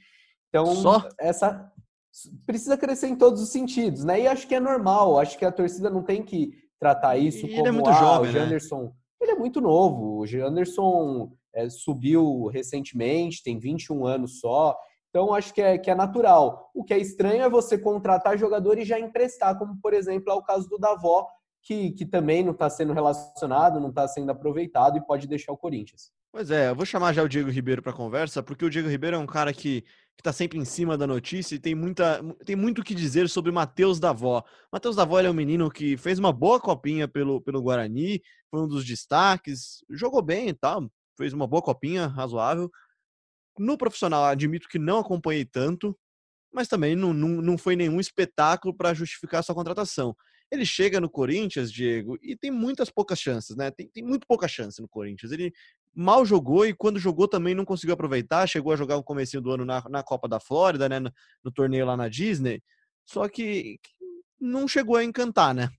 Então, 0.62 0.76
Só? 0.76 1.10
essa 1.20 1.72
precisa 2.46 2.78
crescer 2.78 3.08
em 3.08 3.16
todos 3.16 3.42
os 3.42 3.50
sentidos, 3.50 4.04
né? 4.04 4.22
E 4.22 4.28
acho 4.28 4.48
que 4.48 4.56
é 4.56 4.60
normal, 4.60 5.20
acho 5.20 5.38
que 5.38 5.46
a 5.46 5.52
torcida 5.52 5.90
não 5.90 6.02
tem 6.02 6.24
que 6.24 6.52
tratar 6.80 7.18
isso 7.18 7.46
e 7.46 7.50
como 7.50 7.62
ele 7.62 7.68
é 7.68 7.72
muito 7.72 7.90
ah, 7.90 7.94
jovem, 7.94 8.30
o 8.30 8.34
né? 8.34 8.40
Janderson. 8.40 8.84
Né? 8.84 8.92
Ele 9.22 9.32
é 9.32 9.36
muito 9.36 9.62
novo. 9.62 10.20
O 10.20 10.28
Janderson 10.28 11.32
é, 11.54 11.70
subiu 11.70 12.48
recentemente, 12.48 13.44
tem 13.44 13.60
21 13.60 14.06
anos 14.06 14.40
só. 14.40 14.76
Então, 15.10 15.34
acho 15.34 15.54
que 15.54 15.62
é, 15.62 15.78
que 15.78 15.90
é 15.90 15.96
natural. 15.96 16.70
O 16.74 16.84
que 16.84 16.94
é 16.94 17.00
estranho 17.00 17.42
é 17.42 17.50
você 17.50 17.78
contratar 17.78 18.38
jogadores 18.38 18.84
e 18.84 18.88
já 18.88 19.00
emprestar, 19.00 19.58
como, 19.58 19.80
por 19.82 19.94
exemplo, 19.94 20.32
é 20.32 20.36
o 20.36 20.44
caso 20.44 20.70
do 20.70 20.78
Davó, 20.78 21.28
que, 21.64 21.92
que 21.92 22.06
também 22.06 22.44
não 22.44 22.52
está 22.52 22.70
sendo 22.70 22.94
relacionado, 22.94 23.80
não 23.80 23.90
está 23.90 24.08
sendo 24.08 24.32
aproveitado 24.32 24.98
e 24.98 25.06
pode 25.06 25.28
deixar 25.28 25.52
o 25.52 25.58
Corinthians. 25.58 26.12
Pois 26.32 26.52
é, 26.52 26.70
eu 26.70 26.76
vou 26.76 26.86
chamar 26.86 27.14
já 27.14 27.24
o 27.24 27.28
Diego 27.28 27.50
Ribeiro 27.50 27.82
para 27.82 27.94
conversa, 27.94 28.44
porque 28.44 28.64
o 28.64 28.70
Diego 28.70 28.90
Ribeiro 28.90 29.16
é 29.16 29.20
um 29.20 29.26
cara 29.26 29.52
que 29.52 29.84
está 30.18 30.34
sempre 30.34 30.58
em 30.58 30.66
cima 30.66 30.98
da 30.98 31.06
notícia 31.06 31.56
e 31.56 31.60
tem, 31.60 31.76
muita, 31.76 32.22
tem 32.46 32.56
muito 32.56 32.82
o 32.82 32.84
que 32.84 32.96
dizer 32.96 33.30
sobre 33.30 33.52
Matheus 33.52 34.00
Davó. 34.00 34.44
Matheus 34.72 34.96
Davó 34.96 35.20
é 35.20 35.30
um 35.30 35.34
menino 35.34 35.70
que 35.70 35.96
fez 35.96 36.20
uma 36.20 36.34
boa 36.34 36.60
copinha 36.60 37.08
pelo, 37.08 37.40
pelo 37.42 37.62
Guarani, 37.62 38.22
foi 38.50 38.62
um 38.62 38.68
dos 38.68 38.86
destaques, 38.86 39.84
jogou 39.90 40.22
bem 40.22 40.50
e 40.50 40.54
tal, 40.54 40.90
fez 41.18 41.34
uma 41.34 41.48
boa 41.48 41.62
copinha, 41.62 42.08
razoável. 42.08 42.72
No 43.58 43.78
profissional, 43.78 44.24
admito 44.26 44.68
que 44.68 44.80
não 44.80 45.00
acompanhei 45.00 45.46
tanto, 45.46 45.98
mas 46.52 46.68
também 46.68 46.96
não, 46.96 47.14
não, 47.14 47.42
não 47.42 47.58
foi 47.58 47.76
nenhum 47.76 48.00
espetáculo 48.00 48.74
para 48.74 48.94
justificar 48.94 49.44
sua 49.44 49.56
contratação. 49.56 50.16
Ele 50.50 50.66
chega 50.66 51.00
no 51.02 51.10
Corinthians, 51.10 51.72
Diego, 51.72 52.18
e 52.22 52.36
tem 52.36 52.50
muitas 52.50 52.90
poucas 52.90 53.20
chances, 53.20 53.56
né? 53.56 53.70
Tem, 53.70 53.90
tem 53.90 54.04
muito 54.04 54.26
pouca 54.26 54.48
chance 54.48 54.82
no 54.82 54.88
Corinthians. 54.88 55.32
Ele 55.32 55.52
mal 55.96 56.26
jogou 56.26 56.66
e 56.66 56.74
quando 56.74 57.00
jogou 57.00 57.28
também 57.28 57.56
não 57.56 57.66
conseguiu 57.66 57.94
aproveitar. 57.94 58.48
Chegou 58.48 58.72
a 58.72 58.76
jogar 58.76 58.96
no 58.96 59.04
começo 59.04 59.40
do 59.42 59.52
ano 59.52 59.66
na, 59.66 59.84
na 59.90 60.04
Copa 60.04 60.28
da 60.28 60.40
Flórida, 60.40 60.88
né? 60.88 61.00
No, 61.00 61.12
no, 61.44 61.52
torneio 61.52 61.86
lá 61.86 61.98
na 61.98 62.08
Disney. 62.08 62.62
Só 63.06 63.28
que, 63.28 63.80
não 64.40 64.68
chegou 64.68 64.96
a 64.96 65.04
encantar, 65.04 65.54
né? 65.54 65.70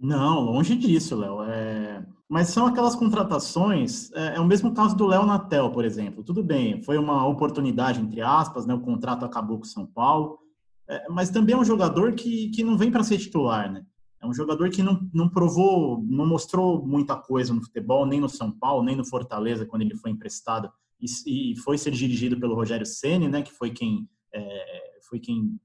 Não, 0.00 0.40
longe 0.40 0.76
disso, 0.76 1.16
Léo. 1.16 1.42
É... 1.42 2.04
Mas 2.28 2.48
são 2.48 2.66
aquelas 2.66 2.94
contratações. 2.94 4.12
É, 4.12 4.36
é 4.36 4.40
o 4.40 4.44
mesmo 4.44 4.72
caso 4.74 4.96
do 4.96 5.06
Léo 5.06 5.26
Natel, 5.26 5.70
por 5.70 5.84
exemplo. 5.84 6.22
Tudo 6.22 6.42
bem, 6.42 6.82
foi 6.82 6.98
uma 6.98 7.26
oportunidade, 7.26 8.00
entre 8.00 8.20
aspas, 8.20 8.66
né? 8.66 8.74
O 8.74 8.80
contrato 8.80 9.24
acabou 9.24 9.58
com 9.58 9.64
o 9.64 9.68
São 9.68 9.86
Paulo. 9.86 10.38
É, 10.88 11.08
mas 11.08 11.30
também 11.30 11.54
é 11.54 11.58
um 11.58 11.64
jogador 11.64 12.12
que, 12.12 12.48
que 12.50 12.62
não 12.62 12.76
vem 12.76 12.90
para 12.90 13.02
ser 13.02 13.18
titular, 13.18 13.70
né? 13.70 13.84
É 14.20 14.26
um 14.26 14.34
jogador 14.34 14.68
que 14.70 14.82
não, 14.82 15.08
não 15.14 15.28
provou, 15.28 16.02
não 16.04 16.26
mostrou 16.26 16.84
muita 16.84 17.16
coisa 17.16 17.54
no 17.54 17.62
futebol, 17.62 18.04
nem 18.04 18.20
no 18.20 18.28
São 18.28 18.50
Paulo, 18.50 18.82
nem 18.82 18.96
no 18.96 19.04
Fortaleza, 19.04 19.64
quando 19.64 19.82
ele 19.82 19.96
foi 19.96 20.10
emprestado 20.10 20.70
e, 21.00 21.52
e 21.52 21.56
foi 21.56 21.78
ser 21.78 21.92
dirigido 21.92 22.38
pelo 22.38 22.54
Rogério 22.54 22.84
Ceni, 22.84 23.28
né, 23.28 23.42
que 23.42 23.52
foi 23.52 23.70
quem, 23.70 24.08
é, 24.34 24.98
foi 25.08 25.20
quem 25.20 25.58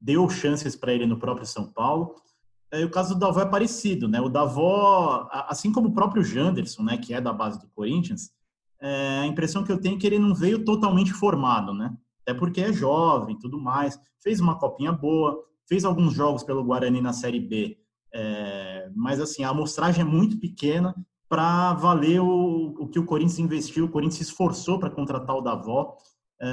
deu 0.00 0.28
chances 0.28 0.76
para 0.76 0.92
ele 0.92 1.06
no 1.06 1.18
próprio 1.18 1.46
São 1.46 1.72
Paulo. 1.72 2.14
É, 2.70 2.84
o 2.84 2.90
caso 2.90 3.14
do 3.14 3.20
Davó 3.20 3.40
é 3.40 3.46
parecido, 3.46 4.08
né? 4.08 4.20
O 4.20 4.28
Davó, 4.28 5.28
assim 5.30 5.72
como 5.72 5.88
o 5.88 5.94
próprio 5.94 6.22
Janderson, 6.22 6.82
né, 6.82 6.96
que 6.98 7.14
é 7.14 7.20
da 7.20 7.32
base 7.32 7.60
do 7.60 7.68
Corinthians, 7.68 8.30
é, 8.80 9.20
a 9.20 9.26
impressão 9.26 9.64
que 9.64 9.72
eu 9.72 9.80
tenho 9.80 9.96
é 9.96 9.98
que 9.98 10.06
ele 10.06 10.18
não 10.18 10.34
veio 10.34 10.64
totalmente 10.64 11.12
formado, 11.12 11.72
né? 11.72 11.96
Até 12.22 12.34
porque 12.34 12.60
é 12.60 12.72
jovem, 12.72 13.38
tudo 13.38 13.58
mais. 13.58 13.98
Fez 14.20 14.40
uma 14.40 14.58
copinha 14.58 14.92
boa, 14.92 15.44
fez 15.68 15.84
alguns 15.84 16.12
jogos 16.12 16.42
pelo 16.42 16.64
Guarani 16.64 17.00
na 17.00 17.12
Série 17.12 17.40
B 17.40 17.78
é, 18.18 18.90
mas 18.94 19.20
assim, 19.20 19.44
a 19.44 19.50
amostragem 19.50 20.00
é 20.00 20.04
muito 20.04 20.38
pequena 20.40 20.94
para 21.28 21.74
valer 21.74 22.18
o, 22.20 22.74
o 22.78 22.88
que 22.88 22.98
o 22.98 23.04
Corinthians 23.04 23.38
investiu, 23.38 23.84
o 23.84 23.90
Corinthians 23.90 24.16
se 24.16 24.22
esforçou 24.22 24.80
para 24.80 24.88
contratar 24.88 25.36
o 25.36 25.42
Davó. 25.42 25.98
É, 26.40 26.46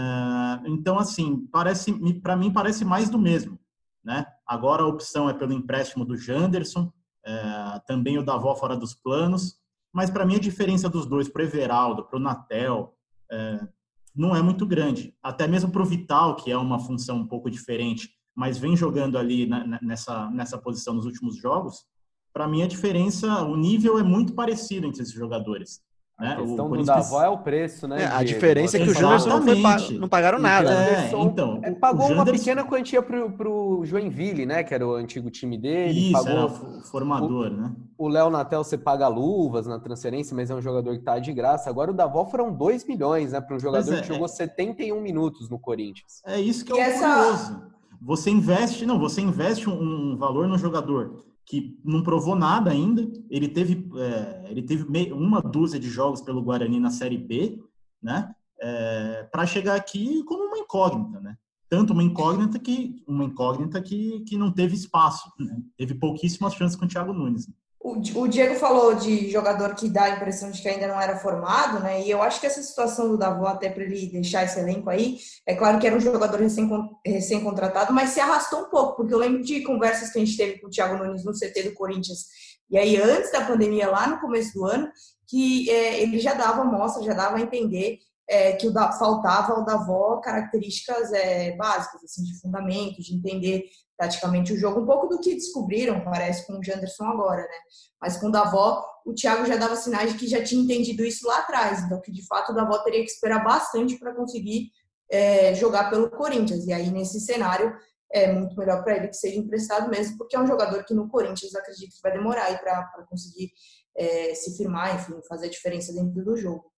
então, 0.66 1.00
assim, 1.00 1.48
parece 1.50 1.94
para 2.20 2.36
mim 2.36 2.52
parece 2.52 2.84
mais 2.84 3.10
do 3.10 3.18
mesmo. 3.18 3.58
Né? 4.04 4.26
Agora 4.46 4.84
a 4.84 4.88
opção 4.88 5.30
é 5.30 5.34
pelo 5.34 5.54
empréstimo 5.54 6.04
do 6.04 6.18
Janderson, 6.18 6.92
é, 7.26 7.82
também 7.88 8.18
o 8.18 8.26
Davó 8.26 8.54
fora 8.56 8.76
dos 8.76 8.94
planos, 8.94 9.56
mas 9.94 10.10
para 10.10 10.26
mim 10.26 10.36
a 10.36 10.40
diferença 10.40 10.90
dos 10.90 11.06
dois, 11.06 11.30
para 11.30 11.44
o 11.44 11.46
Everaldo, 11.46 12.04
para 12.04 12.18
o 12.18 12.22
Natel, 12.22 12.94
é, 13.32 13.66
não 14.14 14.36
é 14.36 14.42
muito 14.42 14.66
grande. 14.66 15.16
Até 15.24 15.48
mesmo 15.48 15.72
para 15.72 15.82
o 15.82 15.86
Vital, 15.86 16.36
que 16.36 16.52
é 16.52 16.58
uma 16.58 16.80
função 16.80 17.20
um 17.20 17.28
pouco 17.28 17.50
diferente, 17.50 18.10
mas 18.36 18.58
vem 18.58 18.76
jogando 18.76 19.18
ali 19.18 19.50
nessa, 19.82 20.30
nessa 20.32 20.58
posição 20.58 20.94
nos 20.94 21.06
últimos 21.06 21.38
jogos, 21.38 21.86
para 22.34 22.48
mim 22.48 22.64
a 22.64 22.68
diferença, 22.68 23.44
o 23.44 23.56
nível 23.56 24.00
é 24.00 24.04
muito 24.04 24.34
parecido 24.34 24.88
entre 24.88 25.04
esses 25.04 25.14
jogadores. 25.14 25.82
Né? 26.20 26.34
A 26.34 26.36
questão 26.38 26.72
o 26.72 26.78
do 26.78 26.84
Davó 26.84 27.24
é 27.24 27.28
o 27.28 27.40
preço, 27.40 27.88
né? 27.88 28.04
É, 28.04 28.06
a 28.06 28.24
diferença 28.24 28.78
é 28.78 28.84
que 28.84 28.90
o 28.90 28.94
Janderson 28.94 29.30
não, 29.30 29.42
foi, 29.42 29.98
não 29.98 30.08
pagaram 30.08 30.38
nada. 30.38 30.72
É, 30.72 31.12
então, 31.12 31.60
é, 31.64 31.72
pagou 31.72 32.08
Janderson... 32.08 32.22
uma 32.22 32.26
pequena 32.32 32.64
quantia 32.64 33.02
pro, 33.02 33.32
pro 33.32 33.82
Joinville, 33.84 34.46
né? 34.46 34.64
Que 34.64 34.76
era 34.76 34.88
o 34.88 34.94
antigo 34.94 35.32
time 35.32 35.58
dele. 35.58 36.12
Isso, 36.12 36.14
pagou 36.14 36.32
era 36.32 36.46
o 36.46 36.82
formador, 36.84 37.48
o, 37.48 37.50
né? 37.50 37.76
O 37.98 38.08
Léo 38.08 38.30
Natel 38.30 38.64
você 38.64 38.78
paga 38.78 39.08
luvas 39.08 39.66
na 39.66 39.80
transferência, 39.80 40.36
mas 40.36 40.52
é 40.52 40.56
um 40.56 40.62
jogador 40.62 40.96
que 40.96 41.04
tá 41.04 41.18
de 41.18 41.34
graça. 41.34 41.70
Agora 41.70 41.90
o 41.90 41.96
Davó 41.96 42.26
foram 42.26 42.54
2 42.54 42.86
milhões, 42.86 43.32
né? 43.32 43.42
Para 43.42 43.56
um 43.56 43.60
jogador 43.60 43.94
é, 43.96 44.02
que 44.02 44.08
jogou 44.08 44.28
71 44.28 45.02
minutos 45.02 45.50
no 45.50 45.60
Corinthians. 45.60 46.22
É 46.28 46.40
isso 46.40 46.64
que 46.64 46.72
é 46.72 46.76
o 46.76 46.80
essa... 46.80 47.16
curioso. 47.16 47.73
Você 48.04 48.30
investe, 48.30 48.86
não, 48.86 49.00
você 49.00 49.22
investe 49.22 49.70
um 49.70 50.18
valor 50.18 50.48
no 50.48 50.58
jogador 50.58 51.24
que 51.46 51.80
não 51.84 52.04
provou 52.04 52.36
nada 52.36 52.70
ainda. 52.70 53.10
Ele 53.30 53.48
teve, 53.48 53.90
é, 53.98 54.46
ele 54.50 54.62
teve 54.62 54.84
uma 55.14 55.42
dúzia 55.42 55.80
de 55.80 55.90
jogos 55.90 56.22
pelo 56.22 56.44
Guarani 56.44 56.80
na 56.80 56.90
Série 56.90 57.18
B, 57.18 57.64
né? 58.02 58.34
É, 58.62 59.24
para 59.32 59.46
chegar 59.46 59.76
aqui 59.76 60.24
como 60.24 60.44
uma 60.46 60.58
incógnita, 60.58 61.20
né? 61.22 61.38
Tanto 61.70 61.94
uma 61.94 62.04
incógnita 62.04 62.60
que 62.60 63.02
uma 63.08 63.24
incógnita 63.24 63.82
que, 63.82 64.20
que 64.22 64.38
não 64.38 64.52
teve 64.52 64.76
espaço, 64.76 65.32
né? 65.40 65.60
teve 65.76 65.96
pouquíssimas 65.96 66.54
chances 66.54 66.78
com 66.78 66.86
o 66.86 66.88
Thiago 66.88 67.14
Nunes. 67.14 67.48
O, 67.48 67.54
o 67.84 68.28
Diego 68.30 68.56
falou 68.56 68.96
de 68.96 69.30
jogador 69.30 69.76
que 69.76 69.90
dá 69.90 70.06
a 70.06 70.10
impressão 70.12 70.50
de 70.50 70.62
que 70.62 70.70
ainda 70.70 70.88
não 70.88 71.02
era 71.02 71.18
formado, 71.18 71.82
né? 71.82 72.02
E 72.02 72.10
eu 72.10 72.22
acho 72.22 72.40
que 72.40 72.48
essa 72.48 72.64
situação 72.64 73.10
do 73.10 73.18
Davó, 73.18 73.48
até 73.48 73.70
para 73.70 73.84
ele 73.84 74.08
deixar 74.08 74.46
esse 74.46 74.58
elenco 74.58 74.90
aí, 74.90 75.18
é 75.46 75.54
claro 75.54 75.78
que 75.80 75.86
era 75.86 75.96
um 75.96 76.00
jogador 76.00 76.40
recém-contratado, 76.40 77.88
recém 77.88 77.96
mas 77.96 78.12
se 78.12 78.22
arrastou 78.22 78.62
um 78.62 78.70
pouco, 78.70 78.96
porque 78.96 79.14
eu 79.14 79.18
lembro 79.18 79.44
de 79.44 79.62
conversas 79.64 80.12
que 80.12 80.18
a 80.18 80.24
gente 80.24 80.38
teve 80.38 80.62
com 80.62 80.68
o 80.68 80.70
Thiago 80.70 80.96
Nunes 80.96 81.26
no 81.26 81.34
CT 81.34 81.64
do 81.64 81.74
Corinthians, 81.74 82.28
e 82.70 82.78
aí 82.78 82.96
antes 82.96 83.34
da 83.34 83.46
pandemia, 83.46 83.90
lá 83.90 84.08
no 84.08 84.22
começo 84.22 84.54
do 84.54 84.66
ano, 84.66 84.90
que 85.28 85.70
é, 85.70 86.02
ele 86.02 86.20
já 86.20 86.34
dava 86.34 86.64
mostra, 86.64 87.04
já 87.04 87.14
dava 87.14 87.36
a 87.36 87.42
entender 87.42 87.98
é, 88.30 88.54
que 88.54 88.68
o 88.68 88.72
da, 88.72 88.92
faltava 88.94 89.54
ao 89.54 89.66
Davó 89.66 90.18
características 90.22 91.12
é, 91.12 91.56
básicas, 91.56 92.04
assim, 92.04 92.24
de 92.24 92.40
fundamento, 92.40 93.02
de 93.02 93.16
entender 93.16 93.66
praticamente 93.98 94.54
o 94.54 94.58
jogo, 94.58 94.82
um 94.82 94.86
pouco 94.86 95.08
do 95.08 95.20
que 95.20 95.36
descobriram, 95.36 96.04
parece, 96.04 96.48
com 96.48 96.58
o 96.58 96.64
Janderson 96.64 97.06
agora, 97.06 97.42
né? 97.42 97.58
Mas 98.02 98.18
com 98.18 98.28
o 98.28 98.32
Davó, 98.32 98.84
o 99.06 99.14
Thiago 99.14 99.46
já 99.46 99.56
dava 99.56 99.76
sinais 99.76 100.14
de 100.14 100.20
que 100.20 100.28
já 100.28 100.44
tinha 100.44 100.64
entendido 100.64 101.06
isso 101.06 101.28
lá 101.28 101.40
atrás, 101.40 101.84
então 101.84 102.02
que 102.02 102.12
de 102.12 102.26
fato 102.26 102.52
o 102.52 102.56
Davó 102.56 102.80
teria 102.80 103.04
que 103.04 103.12
esperar 103.12 103.44
bastante 103.44 103.98
para 104.00 104.16
conseguir 104.16 104.72
é, 105.10 105.54
jogar 105.54 105.90
pelo 105.90 106.10
Corinthians. 106.10 106.66
E 106.66 106.74
aí, 106.74 106.90
nesse 106.90 107.20
cenário, 107.20 107.74
é 108.12 108.32
muito 108.32 108.56
melhor 108.56 108.84
para 108.84 108.98
ele 108.98 109.08
que 109.08 109.18
seja 109.18 109.40
emprestado 109.40 109.90
mesmo, 109.90 110.18
porque 110.18 110.36
é 110.36 110.40
um 110.40 110.48
jogador 110.48 110.84
que 110.86 110.94
no 110.94 111.10
Corinthians 111.10 111.56
acredito 111.56 111.96
que 111.96 112.02
vai 112.02 112.12
demorar 112.12 112.58
para 112.60 113.06
conseguir 113.10 113.52
é, 113.96 114.34
se 114.34 114.58
firmar, 114.58 114.96
enfim, 114.96 115.20
fazer 115.28 115.48
a 115.48 115.50
diferença 115.50 115.94
dentro 115.94 116.24
do 116.24 116.36
jogo. 116.36 116.73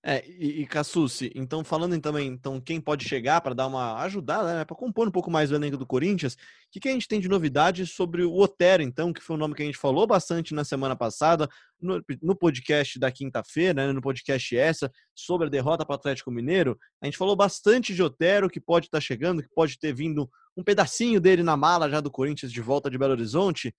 É, 0.00 0.24
e, 0.28 0.62
e 0.62 0.66
Cassucci, 0.66 1.32
então 1.34 1.64
falando 1.64 2.00
também, 2.00 2.28
então 2.28 2.60
quem 2.60 2.80
pode 2.80 3.04
chegar 3.04 3.40
para 3.40 3.52
dar 3.52 3.66
uma 3.66 4.00
ajudada, 4.02 4.58
né, 4.58 4.64
para 4.64 4.76
compor 4.76 5.08
um 5.08 5.10
pouco 5.10 5.28
mais 5.28 5.50
o 5.50 5.56
elenco 5.56 5.76
do 5.76 5.84
Corinthians, 5.84 6.34
o 6.34 6.38
que, 6.70 6.78
que, 6.78 6.88
a 6.88 6.92
gente 6.92 7.08
tem 7.08 7.18
de 7.18 7.28
novidade 7.28 7.84
sobre 7.84 8.22
o 8.22 8.32
Otero, 8.32 8.80
então, 8.80 9.12
que 9.12 9.20
foi 9.20 9.34
um 9.34 9.38
nome 9.38 9.56
que 9.56 9.62
a 9.62 9.66
gente 9.66 9.76
falou 9.76 10.06
bastante 10.06 10.54
na 10.54 10.62
semana 10.62 10.94
passada, 10.94 11.48
no, 11.80 12.00
no 12.22 12.36
podcast 12.36 12.96
da 12.96 13.10
quinta-feira, 13.10 13.88
né, 13.88 13.92
no 13.92 14.00
podcast 14.00 14.56
essa, 14.56 14.88
sobre 15.16 15.48
a 15.48 15.50
derrota 15.50 15.84
para 15.84 15.94
o 15.94 15.96
Atlético 15.96 16.30
Mineiro, 16.30 16.78
a 17.02 17.06
gente 17.06 17.18
falou 17.18 17.34
bastante 17.34 17.92
de 17.92 18.00
Otero, 18.00 18.48
que 18.48 18.60
pode 18.60 18.86
estar 18.86 18.98
tá 18.98 19.02
chegando, 19.02 19.42
que 19.42 19.48
pode 19.52 19.80
ter 19.80 19.92
vindo 19.92 20.30
um 20.56 20.62
pedacinho 20.62 21.20
dele 21.20 21.42
na 21.42 21.56
mala 21.56 21.90
já 21.90 22.00
do 22.00 22.10
Corinthians 22.10 22.52
de 22.52 22.60
volta 22.60 22.88
de 22.88 22.96
Belo 22.96 23.12
Horizonte. 23.12 23.74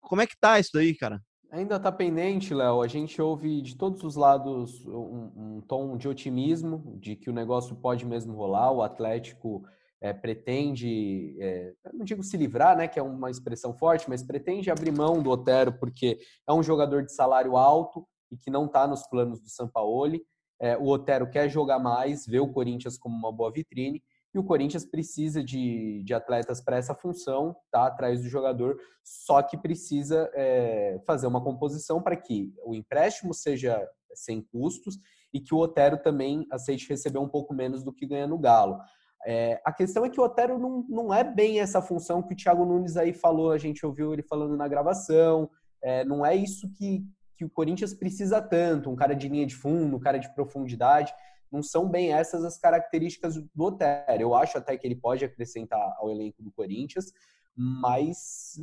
Como 0.00 0.20
é 0.20 0.26
que 0.26 0.36
tá 0.36 0.58
isso 0.58 0.70
daí, 0.74 0.96
cara? 0.96 1.22
Ainda 1.54 1.76
está 1.76 1.92
pendente, 1.92 2.52
Léo. 2.52 2.82
A 2.82 2.88
gente 2.88 3.22
ouve 3.22 3.62
de 3.62 3.76
todos 3.76 4.02
os 4.02 4.16
lados 4.16 4.84
um, 4.86 5.30
um, 5.36 5.60
tom 5.60 5.96
de 5.96 6.08
otimismo, 6.08 6.98
de 6.98 7.14
que 7.14 7.30
o 7.30 7.32
negócio 7.32 7.76
pode 7.76 8.04
mesmo 8.04 8.34
rolar. 8.34 8.72
O 8.72 8.82
Atlético 8.82 9.62
é, 10.00 10.12
pretende, 10.12 11.36
é, 11.38 11.72
não 11.92 12.04
digo 12.04 12.24
se 12.24 12.36
livrar, 12.36 12.76
né, 12.76 12.88
que 12.88 12.98
é 12.98 13.02
uma 13.04 13.30
expressão 13.30 13.72
forte, 13.72 14.10
mas 14.10 14.20
pretende 14.20 14.68
abrir 14.68 14.90
mão 14.90 15.22
do 15.22 15.30
Otero 15.30 15.72
porque 15.78 16.18
é 16.44 16.52
um 16.52 16.60
jogador 16.60 17.04
de 17.04 17.14
salário 17.14 17.56
alto 17.56 18.04
e 18.32 18.36
que 18.36 18.50
não 18.50 18.66
está 18.66 18.84
nos 18.88 19.06
planos 19.06 19.38
do 19.38 19.48
Sampaoli. 19.48 20.24
É, 20.60 20.76
o 20.76 20.88
Otero 20.88 21.30
quer 21.30 21.48
jogar 21.48 21.78
mais, 21.78 22.26
vê 22.26 22.40
o 22.40 22.52
Corinthians 22.52 22.98
como 22.98 23.16
uma 23.16 23.30
boa 23.30 23.52
vitrine 23.52 24.02
e 24.34 24.38
o 24.38 24.42
Corinthians 24.42 24.84
precisa 24.84 25.42
de, 25.42 26.02
de 26.02 26.12
atletas 26.12 26.60
para 26.60 26.76
essa 26.76 26.94
função, 26.94 27.54
tá 27.70 27.86
atrás 27.86 28.20
do 28.20 28.28
jogador, 28.28 28.76
só 29.02 29.40
que 29.40 29.56
precisa 29.56 30.28
é, 30.34 31.00
fazer 31.06 31.28
uma 31.28 31.42
composição 31.42 32.02
para 32.02 32.16
que 32.16 32.52
o 32.64 32.74
empréstimo 32.74 33.32
seja 33.32 33.80
sem 34.12 34.42
custos 34.42 34.98
e 35.32 35.40
que 35.40 35.54
o 35.54 35.58
Otero 35.58 35.98
também 35.98 36.46
aceite 36.50 36.88
receber 36.88 37.18
um 37.18 37.28
pouco 37.28 37.54
menos 37.54 37.84
do 37.84 37.92
que 37.92 38.06
ganha 38.06 38.26
no 38.26 38.38
Galo. 38.38 38.78
É, 39.24 39.60
a 39.64 39.72
questão 39.72 40.04
é 40.04 40.10
que 40.10 40.20
o 40.20 40.24
Otero 40.24 40.58
não, 40.58 40.84
não 40.88 41.14
é 41.14 41.22
bem 41.22 41.60
essa 41.60 41.80
função 41.80 42.22
que 42.22 42.34
o 42.34 42.36
Thiago 42.36 42.66
Nunes 42.66 42.96
aí 42.96 43.12
falou, 43.12 43.52
a 43.52 43.58
gente 43.58 43.86
ouviu 43.86 44.12
ele 44.12 44.22
falando 44.22 44.56
na 44.56 44.66
gravação, 44.66 45.48
é, 45.80 46.04
não 46.04 46.26
é 46.26 46.34
isso 46.34 46.68
que, 46.72 47.06
que 47.36 47.44
o 47.44 47.50
Corinthians 47.50 47.94
precisa 47.94 48.42
tanto, 48.42 48.90
um 48.90 48.96
cara 48.96 49.14
de 49.14 49.28
linha 49.28 49.46
de 49.46 49.54
fundo, 49.54 49.96
um 49.96 50.00
cara 50.00 50.18
de 50.18 50.32
profundidade 50.34 51.14
não 51.54 51.62
são 51.62 51.88
bem 51.88 52.12
essas 52.12 52.44
as 52.44 52.58
características 52.58 53.36
do 53.36 53.64
Otero. 53.64 54.20
Eu 54.20 54.34
acho 54.34 54.58
até 54.58 54.76
que 54.76 54.84
ele 54.84 54.96
pode 54.96 55.24
acrescentar 55.24 55.94
ao 55.98 56.10
elenco 56.10 56.42
do 56.42 56.50
Corinthians, 56.50 57.12
mas 57.56 58.56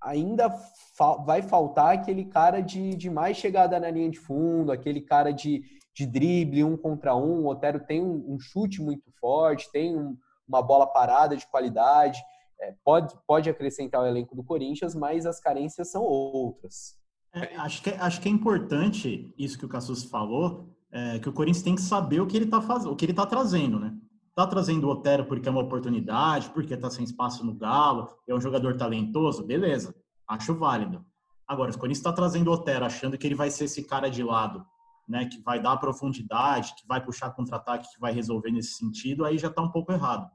ainda 0.00 0.50
fa 0.96 1.16
vai 1.16 1.42
faltar 1.42 1.94
aquele 1.94 2.24
cara 2.24 2.62
de, 2.62 2.94
de 2.96 3.10
mais 3.10 3.36
chegada 3.36 3.78
na 3.78 3.90
linha 3.90 4.10
de 4.10 4.18
fundo, 4.18 4.72
aquele 4.72 5.02
cara 5.02 5.30
de, 5.30 5.62
de 5.94 6.06
drible 6.06 6.64
um 6.64 6.74
contra 6.74 7.14
um. 7.14 7.44
O 7.44 7.48
Otero 7.48 7.80
tem 7.80 8.02
um, 8.02 8.34
um 8.34 8.40
chute 8.40 8.80
muito 8.80 9.12
forte, 9.20 9.70
tem 9.70 9.94
um, 9.94 10.16
uma 10.48 10.62
bola 10.62 10.86
parada 10.86 11.36
de 11.36 11.46
qualidade, 11.46 12.18
é, 12.58 12.74
pode, 12.82 13.14
pode 13.26 13.50
acrescentar 13.50 14.00
ao 14.00 14.06
elenco 14.06 14.34
do 14.34 14.42
Corinthians, 14.42 14.94
mas 14.94 15.26
as 15.26 15.38
carências 15.38 15.90
são 15.90 16.02
outras. 16.02 16.96
É, 17.34 17.56
acho, 17.56 17.82
que, 17.82 17.90
é, 17.90 17.96
acho 17.98 18.20
que 18.20 18.28
é 18.28 18.32
importante 18.32 19.34
isso 19.38 19.58
que 19.58 19.66
o 19.66 19.68
Cassus 19.68 20.04
falou, 20.04 20.71
é, 20.92 21.18
que 21.18 21.28
o 21.28 21.32
Corinthians 21.32 21.62
tem 21.62 21.74
que 21.74 21.80
saber 21.80 22.20
o 22.20 22.26
que 22.26 22.36
ele 22.36 22.44
está 22.44 22.60
fazendo, 22.60 22.92
o 22.92 22.96
que 22.96 23.04
ele 23.04 23.12
está 23.12 23.24
trazendo, 23.24 23.80
né? 23.80 23.96
Está 24.28 24.46
trazendo 24.46 24.86
o 24.86 24.90
Otero 24.90 25.24
porque 25.24 25.48
é 25.48 25.50
uma 25.50 25.62
oportunidade, 25.62 26.50
porque 26.50 26.74
está 26.74 26.90
sem 26.90 27.04
espaço 27.04 27.44
no 27.44 27.54
Galo, 27.54 28.08
é 28.28 28.34
um 28.34 28.40
jogador 28.40 28.76
talentoso, 28.76 29.44
beleza, 29.44 29.94
acho 30.28 30.54
válido. 30.54 31.04
Agora, 31.48 31.70
o 31.70 31.74
Corinthians 31.74 31.98
está 31.98 32.12
trazendo 32.12 32.48
o 32.48 32.52
Otero 32.52 32.84
achando 32.84 33.16
que 33.16 33.26
ele 33.26 33.34
vai 33.34 33.50
ser 33.50 33.64
esse 33.64 33.84
cara 33.84 34.10
de 34.10 34.22
lado, 34.22 34.64
né? 35.08 35.24
Que 35.26 35.40
vai 35.42 35.60
dar 35.60 35.76
profundidade, 35.78 36.74
que 36.74 36.86
vai 36.86 37.02
puxar 37.02 37.30
contra-ataque, 37.30 37.90
que 37.92 38.00
vai 38.00 38.12
resolver 38.12 38.50
nesse 38.50 38.74
sentido, 38.74 39.24
aí 39.24 39.38
já 39.38 39.48
está 39.48 39.62
um 39.62 39.70
pouco 39.70 39.92
errado. 39.92 40.30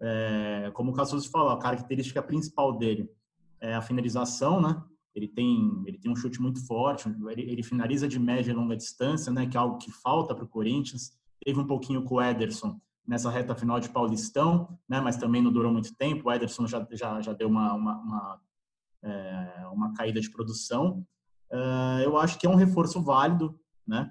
É, 0.00 0.70
como 0.74 0.90
o 0.90 0.94
Cassus 0.94 1.26
falou, 1.26 1.50
a 1.50 1.58
característica 1.58 2.22
principal 2.22 2.76
dele 2.76 3.08
é 3.60 3.74
a 3.74 3.80
finalização, 3.80 4.60
né? 4.60 4.82
Ele 5.14 5.28
tem, 5.28 5.82
ele 5.86 5.98
tem 5.98 6.10
um 6.10 6.16
chute 6.16 6.40
muito 6.42 6.66
forte, 6.66 7.08
ele, 7.08 7.42
ele 7.42 7.62
finaliza 7.62 8.08
de 8.08 8.18
média 8.18 8.50
e 8.50 8.54
longa 8.54 8.76
distância, 8.76 9.32
né, 9.32 9.46
que 9.46 9.56
é 9.56 9.60
algo 9.60 9.78
que 9.78 9.90
falta 9.90 10.34
para 10.34 10.44
o 10.44 10.48
Corinthians. 10.48 11.12
Teve 11.44 11.60
um 11.60 11.66
pouquinho 11.66 12.02
com 12.02 12.16
o 12.16 12.22
Ederson 12.22 12.80
nessa 13.06 13.30
reta 13.30 13.54
final 13.54 13.78
de 13.78 13.88
Paulistão, 13.90 14.78
né, 14.88 15.00
mas 15.00 15.16
também 15.16 15.42
não 15.42 15.52
durou 15.52 15.72
muito 15.72 15.94
tempo. 15.94 16.28
O 16.28 16.32
Ederson 16.32 16.66
já, 16.66 16.86
já, 16.92 17.20
já 17.20 17.32
deu 17.32 17.48
uma, 17.48 17.74
uma, 17.74 17.96
uma, 17.98 18.40
é, 19.02 19.66
uma 19.72 19.92
caída 19.94 20.20
de 20.20 20.30
produção. 20.30 21.06
Uh, 21.52 22.00
eu 22.02 22.16
acho 22.16 22.38
que 22.38 22.46
é 22.46 22.50
um 22.50 22.56
reforço 22.56 23.00
válido, 23.00 23.58
né? 23.86 24.10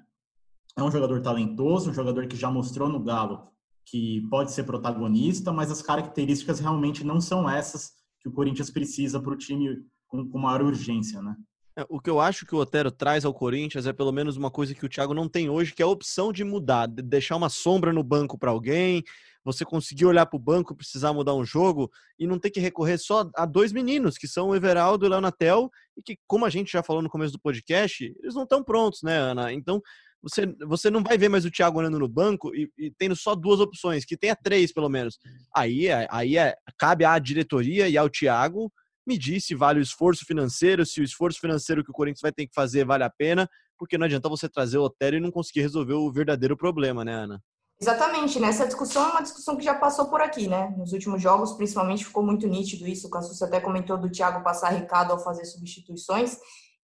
É 0.76 0.82
um 0.82 0.90
jogador 0.90 1.20
talentoso, 1.20 1.90
um 1.90 1.94
jogador 1.94 2.26
que 2.26 2.36
já 2.36 2.50
mostrou 2.50 2.88
no 2.88 3.02
Galo 3.02 3.52
que 3.84 4.26
pode 4.30 4.52
ser 4.52 4.64
protagonista, 4.64 5.52
mas 5.52 5.70
as 5.70 5.82
características 5.82 6.58
realmente 6.58 7.04
não 7.04 7.20
são 7.20 7.48
essas 7.48 7.92
que 8.20 8.28
o 8.28 8.32
Corinthians 8.32 8.70
precisa 8.70 9.20
para 9.20 9.32
o 9.32 9.36
time 9.36 9.84
com, 10.14 10.28
com 10.28 10.38
maior 10.38 10.62
urgência, 10.62 11.20
né? 11.20 11.34
É, 11.76 11.84
o 11.88 12.00
que 12.00 12.08
eu 12.08 12.20
acho 12.20 12.46
que 12.46 12.54
o 12.54 12.58
Otero 12.58 12.92
traz 12.92 13.24
ao 13.24 13.34
Corinthians 13.34 13.84
é 13.86 13.92
pelo 13.92 14.12
menos 14.12 14.36
uma 14.36 14.50
coisa 14.50 14.72
que 14.72 14.86
o 14.86 14.88
Thiago 14.88 15.12
não 15.12 15.28
tem 15.28 15.50
hoje, 15.50 15.74
que 15.74 15.82
é 15.82 15.84
a 15.84 15.88
opção 15.88 16.32
de 16.32 16.44
mudar, 16.44 16.86
de 16.86 17.02
deixar 17.02 17.34
uma 17.34 17.48
sombra 17.48 17.92
no 17.92 18.04
banco 18.04 18.38
para 18.38 18.52
alguém, 18.52 19.02
você 19.44 19.64
conseguir 19.64 20.06
olhar 20.06 20.24
para 20.24 20.36
o 20.36 20.40
banco, 20.40 20.74
precisar 20.74 21.12
mudar 21.12 21.34
um 21.34 21.44
jogo 21.44 21.90
e 22.16 22.28
não 22.28 22.38
ter 22.38 22.50
que 22.50 22.60
recorrer 22.60 22.96
só 22.96 23.28
a 23.34 23.44
dois 23.44 23.72
meninos, 23.72 24.16
que 24.16 24.28
são 24.28 24.50
o 24.50 24.54
Everaldo 24.54 25.04
e 25.04 25.08
o 25.08 25.10
Leonatel, 25.10 25.68
e 25.96 26.02
que, 26.02 26.16
como 26.28 26.44
a 26.44 26.50
gente 26.50 26.70
já 26.70 26.82
falou 26.82 27.02
no 27.02 27.10
começo 27.10 27.32
do 27.32 27.40
podcast, 27.40 28.04
eles 28.22 28.36
não 28.36 28.44
estão 28.44 28.62
prontos, 28.62 29.02
né, 29.02 29.16
Ana? 29.18 29.52
Então, 29.52 29.82
você, 30.22 30.46
você 30.66 30.90
não 30.90 31.02
vai 31.02 31.18
ver 31.18 31.28
mais 31.28 31.44
o 31.44 31.50
Thiago 31.50 31.78
olhando 31.78 31.98
no 31.98 32.08
banco 32.08 32.54
e, 32.54 32.70
e 32.78 32.90
tendo 32.92 33.16
só 33.16 33.34
duas 33.34 33.58
opções, 33.58 34.04
que 34.04 34.16
tenha 34.16 34.36
três, 34.36 34.72
pelo 34.72 34.88
menos. 34.88 35.18
Aí, 35.54 35.88
é, 35.88 36.06
aí 36.08 36.38
é, 36.38 36.54
cabe 36.78 37.04
à 37.04 37.18
diretoria 37.18 37.88
e 37.88 37.98
ao 37.98 38.08
Thiago 38.08 38.72
medir 39.06 39.40
se 39.40 39.54
vale 39.54 39.78
o 39.78 39.82
esforço 39.82 40.24
financeiro, 40.24 40.84
se 40.84 41.00
o 41.00 41.04
esforço 41.04 41.40
financeiro 41.40 41.84
que 41.84 41.90
o 41.90 41.94
Corinthians 41.94 42.22
vai 42.22 42.32
ter 42.32 42.46
que 42.46 42.54
fazer 42.54 42.84
vale 42.84 43.04
a 43.04 43.10
pena, 43.10 43.48
porque 43.78 43.98
não 43.98 44.06
adianta 44.06 44.28
você 44.28 44.48
trazer 44.48 44.78
o 44.78 44.84
Otero 44.84 45.16
e 45.16 45.20
não 45.20 45.30
conseguir 45.30 45.60
resolver 45.60 45.94
o 45.94 46.12
verdadeiro 46.12 46.56
problema, 46.56 47.04
né, 47.04 47.14
Ana? 47.14 47.42
Exatamente, 47.80 48.38
né? 48.38 48.50
discussão 48.50 49.08
é 49.08 49.10
uma 49.10 49.22
discussão 49.22 49.56
que 49.56 49.64
já 49.64 49.74
passou 49.74 50.06
por 50.06 50.20
aqui, 50.20 50.48
né? 50.48 50.72
Nos 50.78 50.92
últimos 50.92 51.20
jogos, 51.20 51.52
principalmente, 51.52 52.04
ficou 52.04 52.22
muito 52.22 52.46
nítido 52.46 52.86
isso. 52.86 53.08
O 53.08 53.10
Cassus 53.10 53.42
até 53.42 53.60
comentou 53.60 53.98
do 53.98 54.08
Thiago 54.08 54.44
passar 54.44 54.68
recado 54.68 55.12
ao 55.12 55.18
fazer 55.18 55.44
substituições. 55.44 56.38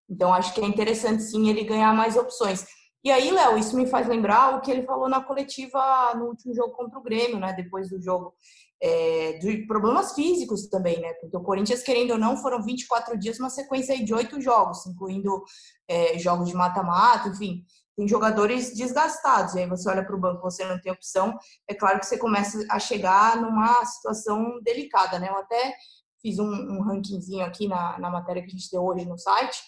Então, 0.08 0.34
acho 0.34 0.52
que 0.52 0.60
é 0.60 0.66
interessante 0.66 1.22
sim 1.22 1.48
ele 1.48 1.64
ganhar 1.64 1.94
mais 1.94 2.16
opções. 2.16 2.66
E 3.02 3.10
aí, 3.10 3.30
Léo, 3.30 3.56
isso 3.56 3.76
me 3.76 3.86
faz 3.86 4.08
lembrar 4.08 4.56
o 4.56 4.60
que 4.60 4.70
ele 4.70 4.82
falou 4.82 5.08
na 5.08 5.22
coletiva 5.22 6.12
no 6.16 6.26
último 6.26 6.52
jogo 6.54 6.72
contra 6.72 6.98
o 6.98 7.02
Grêmio, 7.02 7.38
né? 7.38 7.52
Depois 7.54 7.88
do 7.88 8.02
jogo 8.02 8.34
é, 8.82 9.34
de 9.34 9.66
problemas 9.66 10.14
físicos 10.14 10.68
também, 10.68 11.00
né? 11.00 11.12
Porque 11.14 11.36
o 11.36 11.42
Corinthians, 11.42 11.82
querendo 11.82 12.12
ou 12.12 12.18
não, 12.18 12.36
foram 12.36 12.62
24 12.62 13.18
dias, 13.18 13.38
uma 13.38 13.50
sequência 13.50 14.02
de 14.02 14.14
oito 14.14 14.40
jogos, 14.40 14.86
incluindo 14.86 15.42
é, 15.86 16.18
jogos 16.18 16.48
de 16.48 16.54
mata-mata, 16.54 17.28
enfim, 17.28 17.64
tem 17.96 18.08
jogadores 18.08 18.74
desgastados. 18.74 19.54
E 19.54 19.60
aí 19.60 19.68
você 19.68 19.88
olha 19.88 20.04
para 20.04 20.16
o 20.16 20.20
banco, 20.20 20.42
você 20.42 20.64
não 20.64 20.80
tem 20.80 20.90
opção, 20.90 21.36
é 21.68 21.74
claro 21.74 22.00
que 22.00 22.06
você 22.06 22.16
começa 22.16 22.64
a 22.70 22.78
chegar 22.78 23.36
numa 23.40 23.84
situação 23.84 24.60
delicada, 24.62 25.18
né? 25.18 25.28
Eu 25.28 25.36
até 25.36 25.74
fiz 26.22 26.38
um, 26.38 26.50
um 26.50 26.82
rankingzinho 26.82 27.44
aqui 27.44 27.68
na, 27.68 27.98
na 27.98 28.10
matéria 28.10 28.42
que 28.42 28.48
a 28.48 28.52
gente 28.52 28.70
deu 28.70 28.82
hoje 28.82 29.04
no 29.04 29.18
site. 29.18 29.60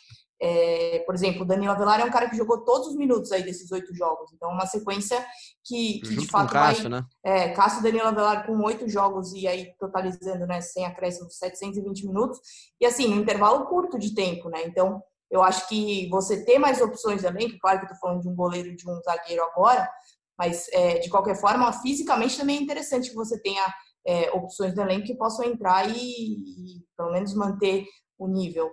É, 0.44 0.98
por 1.06 1.14
exemplo, 1.14 1.42
o 1.42 1.44
Danilo 1.44 1.70
Avelar 1.70 2.00
é 2.00 2.04
um 2.04 2.10
cara 2.10 2.28
que 2.28 2.36
jogou 2.36 2.64
todos 2.64 2.88
os 2.88 2.96
minutos 2.96 3.30
aí 3.30 3.44
desses 3.44 3.70
oito 3.70 3.94
jogos. 3.94 4.32
Então, 4.32 4.50
uma 4.50 4.66
sequência 4.66 5.24
que, 5.64 6.00
que 6.00 6.16
de 6.16 6.26
fato 6.26 6.52
Cássio, 6.52 6.90
vai... 6.90 7.00
Né? 7.00 7.06
É, 7.24 7.48
Cássio 7.50 7.80
Danilo 7.80 8.08
Avelar 8.08 8.44
com 8.44 8.60
oito 8.64 8.88
jogos 8.88 9.32
e 9.32 9.46
aí 9.46 9.72
totalizando, 9.78 10.44
né, 10.44 10.60
sem 10.60 10.84
acréscimo, 10.84 11.30
720 11.30 12.08
minutos. 12.08 12.40
E 12.80 12.84
assim, 12.84 13.06
no 13.06 13.20
intervalo 13.20 13.66
curto 13.66 13.96
de 13.96 14.16
tempo, 14.16 14.50
né? 14.50 14.64
Então, 14.66 15.00
eu 15.30 15.44
acho 15.44 15.68
que 15.68 16.08
você 16.10 16.44
ter 16.44 16.58
mais 16.58 16.80
opções 16.80 17.22
também, 17.22 17.56
claro 17.58 17.78
que 17.78 17.84
eu 17.84 17.90
tô 17.90 17.94
falando 17.94 18.22
de 18.22 18.28
um 18.28 18.34
goleiro 18.34 18.68
e 18.68 18.76
de 18.76 18.90
um 18.90 19.00
zagueiro 19.02 19.44
agora, 19.44 19.88
mas 20.36 20.66
é, 20.72 20.98
de 20.98 21.08
qualquer 21.08 21.36
forma, 21.36 21.72
fisicamente 21.72 22.36
também 22.36 22.58
é 22.58 22.62
interessante 22.62 23.10
que 23.10 23.14
você 23.14 23.40
tenha 23.40 23.64
é, 24.04 24.30
opções 24.32 24.74
do 24.74 24.80
elenco 24.80 25.06
que 25.06 25.14
possam 25.14 25.44
entrar 25.44 25.88
e, 25.88 25.94
e 25.94 26.84
pelo 26.96 27.12
menos 27.12 27.32
manter 27.32 27.86
o 28.18 28.26
nível. 28.26 28.72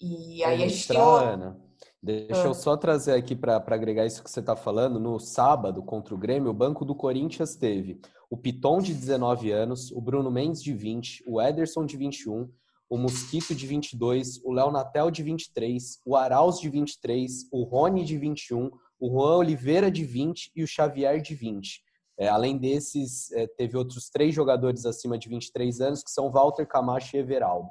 E 0.00 0.42
aí 0.42 0.64
a 0.64 0.68
gente 0.68 0.88
tem. 0.88 0.96
Ana, 0.96 1.60
deixa 2.02 2.42
ah. 2.42 2.46
eu 2.46 2.54
só 2.54 2.76
trazer 2.76 3.12
aqui 3.12 3.36
para 3.36 3.56
agregar 3.56 4.06
isso 4.06 4.22
que 4.24 4.30
você 4.30 4.40
está 4.40 4.56
falando. 4.56 4.98
No 4.98 5.18
sábado, 5.18 5.82
contra 5.82 6.14
o 6.14 6.18
Grêmio, 6.18 6.50
o 6.50 6.54
Banco 6.54 6.84
do 6.84 6.94
Corinthians 6.94 7.54
teve 7.54 8.00
o 8.30 8.36
Piton 8.36 8.78
de 8.78 8.94
19 8.94 9.50
anos, 9.50 9.90
o 9.90 10.00
Bruno 10.00 10.30
Mendes 10.30 10.62
de 10.62 10.72
20, 10.72 11.24
o 11.26 11.42
Ederson 11.42 11.84
de 11.84 11.96
21, 11.96 12.48
o 12.88 12.96
Mosquito 12.96 13.54
de 13.54 13.66
22, 13.66 14.40
o 14.44 14.52
Léo 14.52 14.70
Natel 14.70 15.10
de 15.10 15.22
23, 15.22 16.00
o 16.04 16.16
Arauz 16.16 16.60
de 16.60 16.68
23, 16.68 17.48
o 17.50 17.64
Rony 17.64 18.04
de 18.04 18.16
21, 18.16 18.70
o 19.00 19.08
Juan 19.10 19.38
Oliveira 19.38 19.90
de 19.90 20.04
20 20.04 20.52
e 20.54 20.62
o 20.62 20.66
Xavier 20.66 21.20
de 21.20 21.34
20. 21.34 21.82
É, 22.18 22.28
além 22.28 22.56
desses, 22.56 23.32
é, 23.32 23.46
teve 23.46 23.76
outros 23.76 24.08
três 24.10 24.34
jogadores 24.34 24.86
acima 24.86 25.18
de 25.18 25.28
23 25.28 25.80
anos, 25.80 26.02
que 26.02 26.10
são 26.10 26.30
Walter 26.30 26.66
Camacho 26.66 27.16
e 27.16 27.18
Everaldo. 27.18 27.68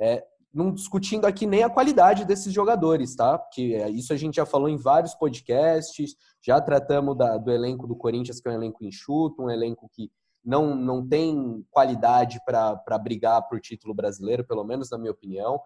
É, 0.00 0.24
não 0.58 0.72
discutindo 0.72 1.24
aqui 1.24 1.46
nem 1.46 1.62
a 1.62 1.70
qualidade 1.70 2.24
desses 2.24 2.52
jogadores, 2.52 3.14
tá? 3.14 3.38
Porque 3.38 3.78
é, 3.80 3.88
isso 3.88 4.12
a 4.12 4.16
gente 4.16 4.34
já 4.34 4.44
falou 4.44 4.68
em 4.68 4.76
vários 4.76 5.14
podcasts, 5.14 6.16
já 6.42 6.60
tratamos 6.60 7.16
da, 7.16 7.38
do 7.38 7.52
elenco 7.52 7.86
do 7.86 7.94
Corinthians, 7.94 8.40
que 8.40 8.48
é 8.48 8.50
um 8.50 8.54
elenco 8.54 8.84
enxuto, 8.84 9.44
um 9.44 9.50
elenco 9.50 9.88
que 9.92 10.10
não, 10.44 10.74
não 10.74 11.06
tem 11.06 11.64
qualidade 11.70 12.40
para 12.44 12.98
brigar 12.98 13.46
por 13.48 13.60
título 13.60 13.94
brasileiro, 13.94 14.44
pelo 14.44 14.64
menos 14.64 14.90
na 14.90 14.98
minha 14.98 15.12
opinião. 15.12 15.60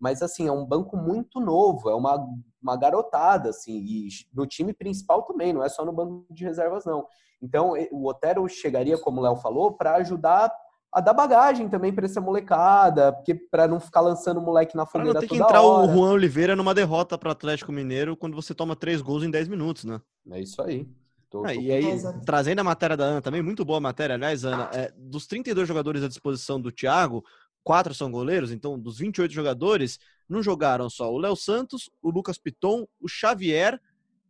Mas, 0.00 0.22
assim, 0.22 0.48
é 0.48 0.52
um 0.52 0.64
banco 0.64 0.96
muito 0.96 1.40
novo, 1.40 1.90
é 1.90 1.94
uma, 1.94 2.26
uma 2.62 2.76
garotada, 2.76 3.50
assim, 3.50 3.76
e 3.76 4.08
no 4.32 4.46
time 4.46 4.72
principal 4.72 5.24
também, 5.24 5.52
não 5.52 5.62
é 5.62 5.68
só 5.68 5.84
no 5.84 5.92
banco 5.92 6.24
de 6.30 6.44
reservas, 6.44 6.86
não. 6.86 7.06
Então, 7.42 7.74
o 7.92 8.08
Otero 8.08 8.48
chegaria, 8.48 8.96
como 8.96 9.20
o 9.20 9.24
Léo 9.24 9.36
falou, 9.36 9.72
para 9.72 9.96
ajudar 9.96 10.50
a 10.92 11.00
dar 11.00 11.12
bagagem 11.12 11.68
também 11.68 11.92
para 11.92 12.06
essa 12.06 12.20
molecada, 12.20 13.12
porque 13.12 13.34
para 13.34 13.68
não 13.68 13.78
ficar 13.78 14.00
lançando 14.00 14.40
moleque 14.40 14.76
na 14.76 14.86
fogueira 14.86 15.12
pra 15.12 15.20
não 15.20 15.28
ter 15.28 15.34
que 15.34 15.40
entrar 15.40 15.60
hora. 15.60 15.90
o 15.90 15.94
Juan 15.94 16.12
Oliveira 16.12 16.56
numa 16.56 16.74
derrota 16.74 17.18
para 17.18 17.32
Atlético 17.32 17.72
Mineiro 17.72 18.16
quando 18.16 18.34
você 18.34 18.54
toma 18.54 18.74
três 18.74 19.02
gols 19.02 19.22
em 19.22 19.30
10 19.30 19.48
minutos, 19.48 19.84
né? 19.84 20.00
É 20.30 20.40
isso 20.40 20.62
aí. 20.62 20.88
Tô, 21.28 21.44
ah, 21.44 21.52
tô... 21.52 21.60
E 21.60 21.70
aí, 21.70 21.84
trazendo 22.24 22.60
a 22.60 22.64
matéria 22.64 22.96
da 22.96 23.04
Ana 23.04 23.20
também, 23.20 23.42
muito 23.42 23.64
boa 23.64 23.78
a 23.78 23.82
matéria, 23.82 24.14
aliás, 24.14 24.44
Ana, 24.44 24.70
é, 24.72 24.90
dos 24.96 25.26
32 25.26 25.68
jogadores 25.68 26.02
à 26.02 26.08
disposição 26.08 26.58
do 26.58 26.72
Thiago, 26.72 27.22
quatro 27.62 27.94
são 27.94 28.10
goleiros, 28.10 28.50
então 28.50 28.78
dos 28.78 28.98
28 28.98 29.32
jogadores, 29.32 29.98
não 30.26 30.42
jogaram 30.42 30.88
só 30.88 31.12
o 31.12 31.18
Léo 31.18 31.36
Santos, 31.36 31.90
o 32.00 32.10
Lucas 32.10 32.38
Piton, 32.38 32.86
o 32.98 33.06
Xavier 33.06 33.78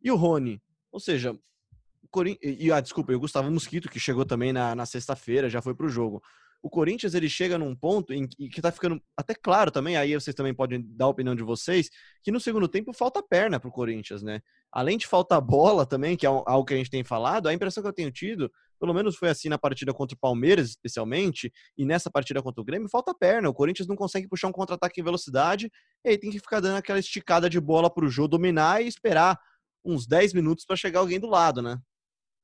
e 0.03 0.11
o 0.11 0.17
Rony. 0.17 0.61
Ou 0.91 0.99
seja, 0.99 1.33
o 1.33 2.09
Corin... 2.11 2.37
e, 2.43 2.73
ah, 2.73 2.81
desculpa, 2.81 3.13
e 3.13 3.15
o 3.15 3.21
Gustavo 3.21 3.49
Mosquito, 3.49 3.89
que 3.89 4.01
chegou 4.01 4.25
também 4.25 4.53
na, 4.53 4.75
na 4.75 4.85
sexta-feira, 4.85 5.49
já 5.49 5.63
foi 5.63 5.77
pro 5.77 5.89
jogo 5.89 6.21
o 6.63 6.69
Corinthians 6.69 7.15
ele 7.15 7.29
chega 7.29 7.57
num 7.57 7.75
ponto 7.75 8.13
em 8.13 8.27
que, 8.27 8.49
que 8.49 8.61
tá 8.61 8.73
ficando 8.73 9.01
até 9.17 9.35
claro 9.35 9.71
também, 9.71 9.97
aí 9.97 10.15
vocês 10.15 10.35
também 10.35 10.53
podem 10.53 10.85
dar 10.89 11.07
a 11.07 11.09
opinião 11.09 11.35
de 11.35 11.43
vocês, 11.43 11.89
que 12.23 12.33
no 12.33 12.41
segundo 12.41 12.69
tempo 12.69 12.93
falta 12.93 13.23
perna 13.23 13.61
pro 13.61 13.71
Corinthians, 13.71 14.23
né? 14.23 14.41
Além 14.73 14.99
de 14.99 15.07
faltar 15.07 15.41
bola 15.41 15.87
também, 15.87 16.17
que 16.17 16.27
é 16.27 16.29
algo 16.29 16.65
que 16.65 16.75
a 16.75 16.77
gente 16.77 16.91
tem 16.91 17.05
falado, 17.05 17.49
a 17.49 17.55
impressão 17.55 17.83
que 17.83 17.89
eu 17.89 17.93
tenho 17.93 18.11
tido, 18.11 18.51
pelo 18.79 18.93
menos 18.93 19.17
foi 19.17 19.29
assim 19.29 19.49
na 19.49 19.59
partida 19.59 19.95
contra 19.95 20.15
o 20.15 20.19
Palmeiras, 20.19 20.69
especialmente, 20.71 21.53
e 21.77 21.85
nessa 21.85 22.11
partida 22.11 22.43
contra 22.43 22.61
o 22.61 22.65
Grêmio, 22.65 22.89
falta 22.89 23.15
perna. 23.15 23.49
O 23.49 23.55
Corinthians 23.55 23.89
não 23.89 23.97
consegue 23.97 24.29
puxar 24.29 24.49
um 24.49 24.53
contra-ataque 24.53 25.01
em 25.01 25.05
velocidade, 25.05 25.71
e 26.05 26.11
aí 26.11 26.19
tem 26.19 26.31
que 26.31 26.39
ficar 26.39 26.61
dando 26.61 26.77
aquela 26.77 26.99
esticada 26.99 27.49
de 27.49 27.61
bola 27.61 27.89
pro 27.89 28.09
Jô 28.09 28.29
dominar 28.29 28.83
e 28.83 28.89
esperar 28.89 29.39
uns 29.85 30.07
10 30.07 30.35
minutos 30.35 30.65
para 30.65 30.77
chegar 30.77 31.01
alguém 31.01 31.19
do 31.19 31.29
lado, 31.29 31.63
né? 31.63 31.79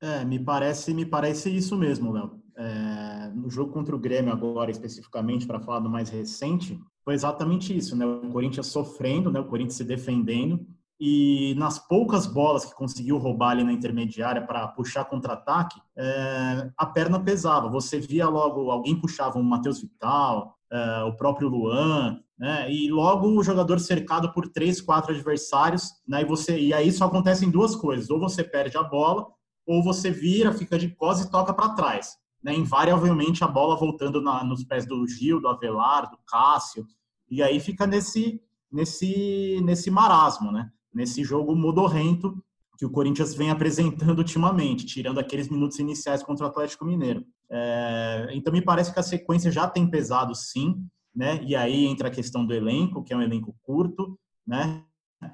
É, 0.04 0.22
me 0.22 0.38
parece, 0.38 0.92
me 0.92 1.06
parece 1.06 1.48
isso 1.48 1.74
mesmo, 1.78 2.12
Léo. 2.12 2.38
É, 2.58 3.30
no 3.34 3.48
jogo 3.48 3.72
contra 3.72 3.96
o 3.96 3.98
Grêmio 3.98 4.30
agora, 4.30 4.70
especificamente, 4.70 5.46
para 5.46 5.58
falar 5.58 5.80
do 5.80 5.88
mais 5.88 6.10
recente, 6.10 6.78
foi 7.02 7.14
exatamente 7.14 7.74
isso, 7.74 7.96
né? 7.96 8.04
O 8.04 8.30
Corinthians 8.30 8.66
sofrendo, 8.66 9.32
né? 9.32 9.40
O 9.40 9.46
Corinthians 9.46 9.76
se 9.76 9.84
defendendo 9.84 10.60
e 11.00 11.54
nas 11.56 11.78
poucas 11.78 12.26
bolas 12.26 12.66
que 12.66 12.74
conseguiu 12.74 13.16
roubar 13.16 13.52
ali 13.52 13.64
na 13.64 13.72
intermediária 13.72 14.46
para 14.46 14.68
puxar 14.68 15.06
contra-ataque, 15.06 15.80
é, 15.96 16.70
a 16.76 16.84
perna 16.84 17.18
pesava. 17.18 17.70
Você 17.70 17.98
via 17.98 18.28
logo 18.28 18.70
alguém 18.70 19.00
puxava 19.00 19.38
um 19.38 19.42
Matheus 19.42 19.80
Vital, 19.80 20.54
é, 20.70 21.02
o 21.04 21.16
próprio 21.16 21.48
Luan, 21.48 22.20
né? 22.38 22.70
E 22.70 22.90
logo 22.90 23.26
o 23.26 23.42
jogador 23.42 23.80
cercado 23.80 24.34
por 24.34 24.48
três, 24.48 24.82
quatro 24.82 25.14
adversários, 25.14 25.92
né? 26.06 26.20
E 26.20 26.26
você 26.26 26.58
e 26.58 26.74
aí 26.74 26.92
só 26.92 27.06
acontecem 27.06 27.50
duas 27.50 27.74
coisas: 27.74 28.10
ou 28.10 28.20
você 28.20 28.44
perde 28.44 28.76
a 28.76 28.82
bola 28.82 29.32
ou 29.66 29.82
você 29.82 30.10
vira, 30.10 30.52
fica 30.52 30.78
de 30.78 30.88
costas 30.88 31.26
e 31.26 31.30
toca 31.30 31.52
para 31.52 31.70
trás. 31.70 32.16
Né? 32.42 32.54
Invariavelmente 32.54 33.42
a 33.42 33.48
bola 33.48 33.76
voltando 33.76 34.20
na, 34.20 34.44
nos 34.44 34.64
pés 34.64 34.86
do 34.86 35.06
Gil, 35.06 35.40
do 35.40 35.48
Avelar, 35.48 36.10
do 36.10 36.18
Cássio, 36.26 36.86
e 37.30 37.42
aí 37.42 37.58
fica 37.58 37.86
nesse, 37.86 38.40
nesse, 38.70 39.60
nesse 39.64 39.90
marasmo, 39.90 40.52
né? 40.52 40.70
nesse 40.92 41.24
jogo 41.24 41.56
modorrento 41.56 42.36
que 42.76 42.84
o 42.84 42.90
Corinthians 42.90 43.34
vem 43.34 43.50
apresentando 43.50 44.18
ultimamente, 44.18 44.84
tirando 44.84 45.18
aqueles 45.18 45.48
minutos 45.48 45.78
iniciais 45.78 46.22
contra 46.22 46.44
o 46.44 46.48
Atlético 46.48 46.84
Mineiro. 46.84 47.24
É, 47.50 48.28
então 48.32 48.52
me 48.52 48.62
parece 48.62 48.92
que 48.92 48.98
a 48.98 49.02
sequência 49.02 49.50
já 49.50 49.68
tem 49.68 49.88
pesado 49.88 50.34
sim, 50.34 50.84
né? 51.14 51.40
E 51.44 51.54
aí 51.54 51.86
entra 51.86 52.08
a 52.08 52.10
questão 52.10 52.44
do 52.44 52.52
elenco, 52.52 53.02
que 53.04 53.12
é 53.12 53.16
um 53.16 53.22
elenco 53.22 53.54
curto, 53.62 54.18
né? 54.46 54.82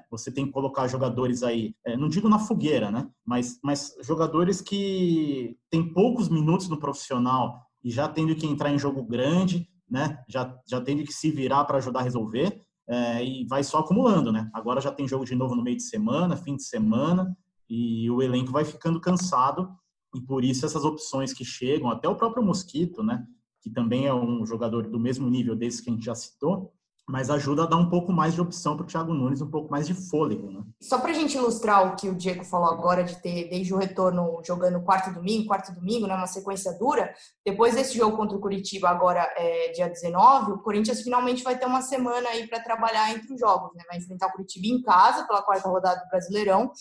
Você 0.09 0.31
tem 0.31 0.45
que 0.45 0.51
colocar 0.51 0.87
jogadores 0.87 1.43
aí, 1.43 1.75
é, 1.85 1.97
não 1.97 2.09
digo 2.09 2.29
na 2.29 2.39
fogueira, 2.39 2.91
né? 2.91 3.09
Mas, 3.25 3.59
mas 3.63 3.95
jogadores 4.01 4.61
que 4.61 5.57
têm 5.69 5.93
poucos 5.93 6.29
minutos 6.29 6.67
no 6.69 6.79
profissional 6.79 7.61
e 7.83 7.89
já 7.89 8.07
tendo 8.07 8.35
que 8.35 8.45
entrar 8.45 8.71
em 8.71 8.79
jogo 8.79 9.03
grande, 9.03 9.67
né? 9.89 10.23
Já, 10.27 10.55
já 10.67 10.79
tendo 10.81 11.03
que 11.03 11.13
se 11.13 11.31
virar 11.31 11.65
para 11.65 11.77
ajudar 11.77 11.99
a 11.99 12.03
resolver 12.03 12.61
é, 12.87 13.23
e 13.23 13.45
vai 13.47 13.63
só 13.63 13.79
acumulando, 13.79 14.31
né? 14.31 14.49
Agora 14.53 14.81
já 14.81 14.91
tem 14.91 15.07
jogo 15.07 15.25
de 15.25 15.35
novo 15.35 15.55
no 15.55 15.63
meio 15.63 15.77
de 15.77 15.83
semana, 15.83 16.35
fim 16.35 16.55
de 16.55 16.63
semana 16.63 17.35
e 17.69 18.11
o 18.11 18.21
elenco 18.21 18.51
vai 18.51 18.65
ficando 18.65 18.99
cansado 18.99 19.69
e 20.13 20.19
por 20.19 20.43
isso 20.43 20.65
essas 20.65 20.83
opções 20.83 21.31
que 21.31 21.45
chegam, 21.45 21.89
até 21.89 22.07
o 22.07 22.15
próprio 22.15 22.43
Mosquito, 22.43 23.01
né? 23.01 23.25
Que 23.61 23.69
também 23.69 24.07
é 24.07 24.13
um 24.13 24.45
jogador 24.45 24.89
do 24.89 24.99
mesmo 24.99 25.29
nível 25.29 25.55
desse 25.55 25.81
que 25.81 25.89
a 25.89 25.93
gente 25.93 26.03
já 26.03 26.13
citou, 26.13 26.73
mas 27.11 27.29
ajuda 27.29 27.63
a 27.63 27.65
dar 27.65 27.75
um 27.75 27.89
pouco 27.89 28.13
mais 28.13 28.33
de 28.33 28.39
opção 28.39 28.77
para 28.77 28.85
o 28.85 28.87
Thiago 28.87 29.13
Nunes, 29.13 29.41
um 29.41 29.51
pouco 29.51 29.69
mais 29.69 29.85
de 29.85 29.93
fôlego. 29.93 30.49
Né? 30.49 30.63
Só 30.81 30.97
para 30.97 31.11
a 31.11 31.13
gente 31.13 31.35
ilustrar 31.37 31.85
o 31.85 31.95
que 31.97 32.07
o 32.07 32.15
Diego 32.15 32.45
falou 32.45 32.69
agora, 32.69 33.03
de 33.03 33.21
ter 33.21 33.49
desde 33.49 33.73
o 33.73 33.77
retorno 33.77 34.41
jogando 34.45 34.81
quarto 34.81 35.13
domingo, 35.13 35.45
quarto 35.45 35.73
domingo, 35.73 36.07
né, 36.07 36.15
uma 36.15 36.25
sequência 36.25 36.71
dura, 36.79 37.13
depois 37.45 37.75
desse 37.75 37.97
jogo 37.97 38.15
contra 38.15 38.37
o 38.37 38.39
Curitiba, 38.39 38.87
agora 38.87 39.29
é, 39.35 39.73
dia 39.73 39.89
19, 39.89 40.53
o 40.53 40.57
Corinthians 40.59 41.01
finalmente 41.01 41.43
vai 41.43 41.57
ter 41.57 41.65
uma 41.65 41.81
semana 41.81 42.29
aí 42.29 42.47
para 42.47 42.63
trabalhar 42.63 43.11
entre 43.11 43.33
os 43.33 43.39
jogos. 43.39 43.75
Né? 43.75 43.83
Vai 43.89 43.97
enfrentar 43.97 44.27
o 44.27 44.31
Curitiba 44.31 44.67
em 44.67 44.81
casa 44.81 45.27
pela 45.27 45.41
quarta 45.41 45.67
rodada 45.67 45.99
do 46.01 46.09
Brasileirão, 46.09 46.71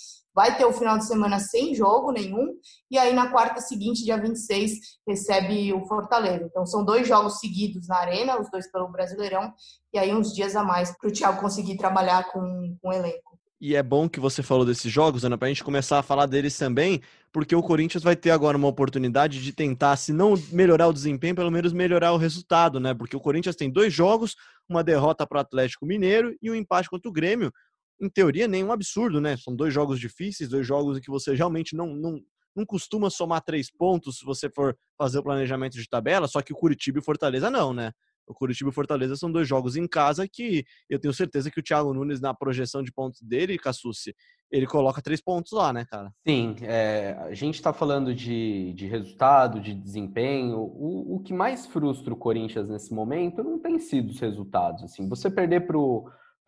vai 0.41 0.57
ter 0.57 0.65
o 0.65 0.73
final 0.73 0.97
de 0.97 1.07
semana 1.07 1.39
sem 1.39 1.75
jogo 1.75 2.11
nenhum, 2.11 2.55
e 2.91 2.97
aí 2.97 3.13
na 3.13 3.29
quarta 3.29 3.61
seguinte, 3.61 4.03
dia 4.03 4.17
26, 4.17 4.73
recebe 5.07 5.71
o 5.75 5.85
Fortaleza. 5.85 6.47
Então 6.47 6.65
são 6.65 6.83
dois 6.83 7.07
jogos 7.07 7.39
seguidos 7.41 7.87
na 7.87 7.99
Arena, 7.99 8.41
os 8.41 8.51
dois 8.51 8.67
pelo 8.73 8.89
Brasileirão, 8.89 9.53
e 9.93 9.99
aí 9.99 10.15
uns 10.15 10.33
dias 10.33 10.57
a 10.57 10.65
mais 10.65 10.97
para 10.97 11.11
o 11.11 11.13
Thiago 11.13 11.43
conseguir 11.43 11.77
trabalhar 11.77 12.33
com, 12.33 12.75
com 12.81 12.89
o 12.89 12.93
elenco. 12.93 13.39
E 13.61 13.77
é 13.77 13.83
bom 13.83 14.09
que 14.09 14.19
você 14.19 14.43
falou 14.43 14.65
desses 14.65 14.91
jogos, 14.91 15.23
Ana, 15.27 15.37
para 15.37 15.45
a 15.45 15.51
gente 15.51 15.63
começar 15.63 15.99
a 15.99 16.03
falar 16.03 16.25
deles 16.25 16.57
também, 16.57 17.03
porque 17.31 17.55
o 17.55 17.63
Corinthians 17.63 18.03
vai 18.03 18.17
ter 18.17 18.31
agora 18.31 18.57
uma 18.57 18.69
oportunidade 18.69 19.43
de 19.43 19.53
tentar, 19.53 19.95
se 19.99 20.11
não 20.11 20.33
melhorar 20.51 20.89
o 20.89 20.93
desempenho, 20.95 21.35
pelo 21.35 21.51
menos 21.51 21.75
melhorar 21.75 22.13
o 22.13 22.17
resultado, 22.17 22.81
né? 22.81 22.95
Porque 22.95 23.15
o 23.15 23.21
Corinthians 23.21 23.55
tem 23.55 23.71
dois 23.71 23.93
jogos, 23.93 24.35
uma 24.67 24.83
derrota 24.83 25.27
para 25.27 25.37
o 25.37 25.41
Atlético 25.43 25.85
Mineiro 25.85 26.35
e 26.41 26.51
um 26.51 26.55
empate 26.55 26.89
contra 26.89 27.11
o 27.11 27.13
Grêmio. 27.13 27.53
Em 28.01 28.09
teoria, 28.09 28.49
nenhum 28.49 28.73
absurdo, 28.73 29.21
né? 29.21 29.37
São 29.37 29.55
dois 29.55 29.75
jogos 29.75 30.01
difíceis, 30.01 30.49
dois 30.49 30.67
jogos 30.67 30.99
em 30.99 31.01
que 31.01 31.11
você 31.11 31.35
realmente 31.35 31.77
não, 31.77 31.95
não, 31.95 32.21
não 32.57 32.65
costuma 32.65 33.11
somar 33.11 33.43
três 33.43 33.71
pontos 33.71 34.19
se 34.19 34.25
você 34.25 34.49
for 34.49 34.77
fazer 34.97 35.19
o 35.19 35.23
planejamento 35.23 35.75
de 35.75 35.89
tabela, 35.89 36.27
só 36.27 36.41
que 36.41 36.53
o 36.53 36.57
Curitiba 36.57 36.99
e 36.99 37.01
o 37.01 37.05
Fortaleza 37.05 37.51
não, 37.51 37.73
né? 37.73 37.93
O 38.27 38.35
Curitiba 38.35 38.69
e 38.69 38.71
o 38.71 38.75
Fortaleza 38.75 39.17
são 39.17 39.31
dois 39.31 39.49
jogos 39.49 39.75
em 39.75 39.89
casa 39.89 40.27
que 40.29 40.65
eu 40.89 41.01
tenho 41.01 41.13
certeza 41.13 41.51
que 41.51 41.59
o 41.59 41.63
Thiago 41.63 41.93
Nunes, 41.93 42.21
na 42.21 42.33
projeção 42.33 42.81
de 42.81 42.93
pontos 42.93 43.21
dele, 43.21 43.59
Cassucci, 43.59 44.15
ele 44.51 44.67
coloca 44.67 45.03
três 45.03 45.21
pontos 45.21 45.53
lá, 45.53 45.73
né, 45.73 45.85
cara? 45.85 46.13
Sim, 46.27 46.57
é, 46.63 47.17
a 47.21 47.35
gente 47.35 47.57
está 47.57 47.73
falando 47.73 48.15
de, 48.15 48.73
de 48.75 48.87
resultado, 48.87 49.61
de 49.61 49.75
desempenho. 49.75 50.59
O, 50.59 51.17
o 51.17 51.21
que 51.21 51.33
mais 51.33 51.67
frustra 51.67 52.13
o 52.13 52.17
Corinthians 52.17 52.69
nesse 52.69 52.95
momento 52.95 53.43
não 53.43 53.59
tem 53.59 53.79
sido 53.79 54.11
os 54.11 54.21
resultados. 54.21 54.85
Assim, 54.85 55.09
você 55.09 55.29
perder 55.29 55.67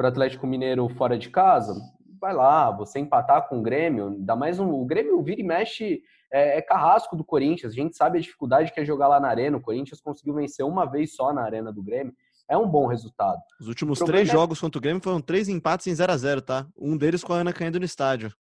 para 0.02 0.08
o 0.08 0.10
Atlético 0.10 0.48
Mineiro 0.48 0.88
fora 0.88 1.16
de 1.16 1.30
casa, 1.30 1.80
vai 2.20 2.34
lá, 2.34 2.72
você 2.72 2.98
empatar 2.98 3.48
com 3.48 3.60
o 3.60 3.62
Grêmio, 3.62 4.08
ainda 4.08 4.34
mais 4.34 4.58
um, 4.58 4.68
o 4.68 4.84
Grêmio 4.84 5.22
vira 5.22 5.40
e 5.40 5.44
mexe 5.44 6.02
é, 6.32 6.58
é, 6.58 6.62
carrasco 6.62 7.14
do 7.14 7.22
Corinthians. 7.22 7.72
A 7.72 7.76
gente 7.76 7.96
sabe 7.96 8.18
a 8.18 8.20
dificuldade 8.20 8.72
que 8.72 8.80
é 8.80 8.84
jogar 8.84 9.06
lá 9.06 9.20
na 9.20 9.28
Arena. 9.28 9.56
O 9.56 9.60
Corinthians 9.60 10.00
conseguiu 10.00 10.34
vencer 10.34 10.66
uma 10.66 10.86
vez 10.86 11.14
só 11.14 11.32
na 11.32 11.42
Arena 11.42 11.72
do 11.72 11.82
Grêmio. 11.82 12.12
É 12.48 12.58
um 12.58 12.66
bom 12.66 12.86
resultado. 12.86 13.38
Os 13.60 13.68
últimos 13.68 14.00
três 14.00 14.28
é... 14.28 14.32
jogos 14.32 14.60
contra 14.60 14.78
o 14.78 14.82
Grêmio 14.82 15.00
foram 15.00 15.20
três 15.20 15.48
empates 15.48 15.86
em 15.86 15.94
0 15.94 16.12
a 16.12 16.16
0 16.16 16.42
tá? 16.42 16.66
Um 16.76 16.96
deles 16.96 17.22
com 17.22 17.32
a 17.32 17.36
Ana 17.36 17.52
Canhedo 17.52 17.78
no 17.78 17.84
estádio. 17.84 18.32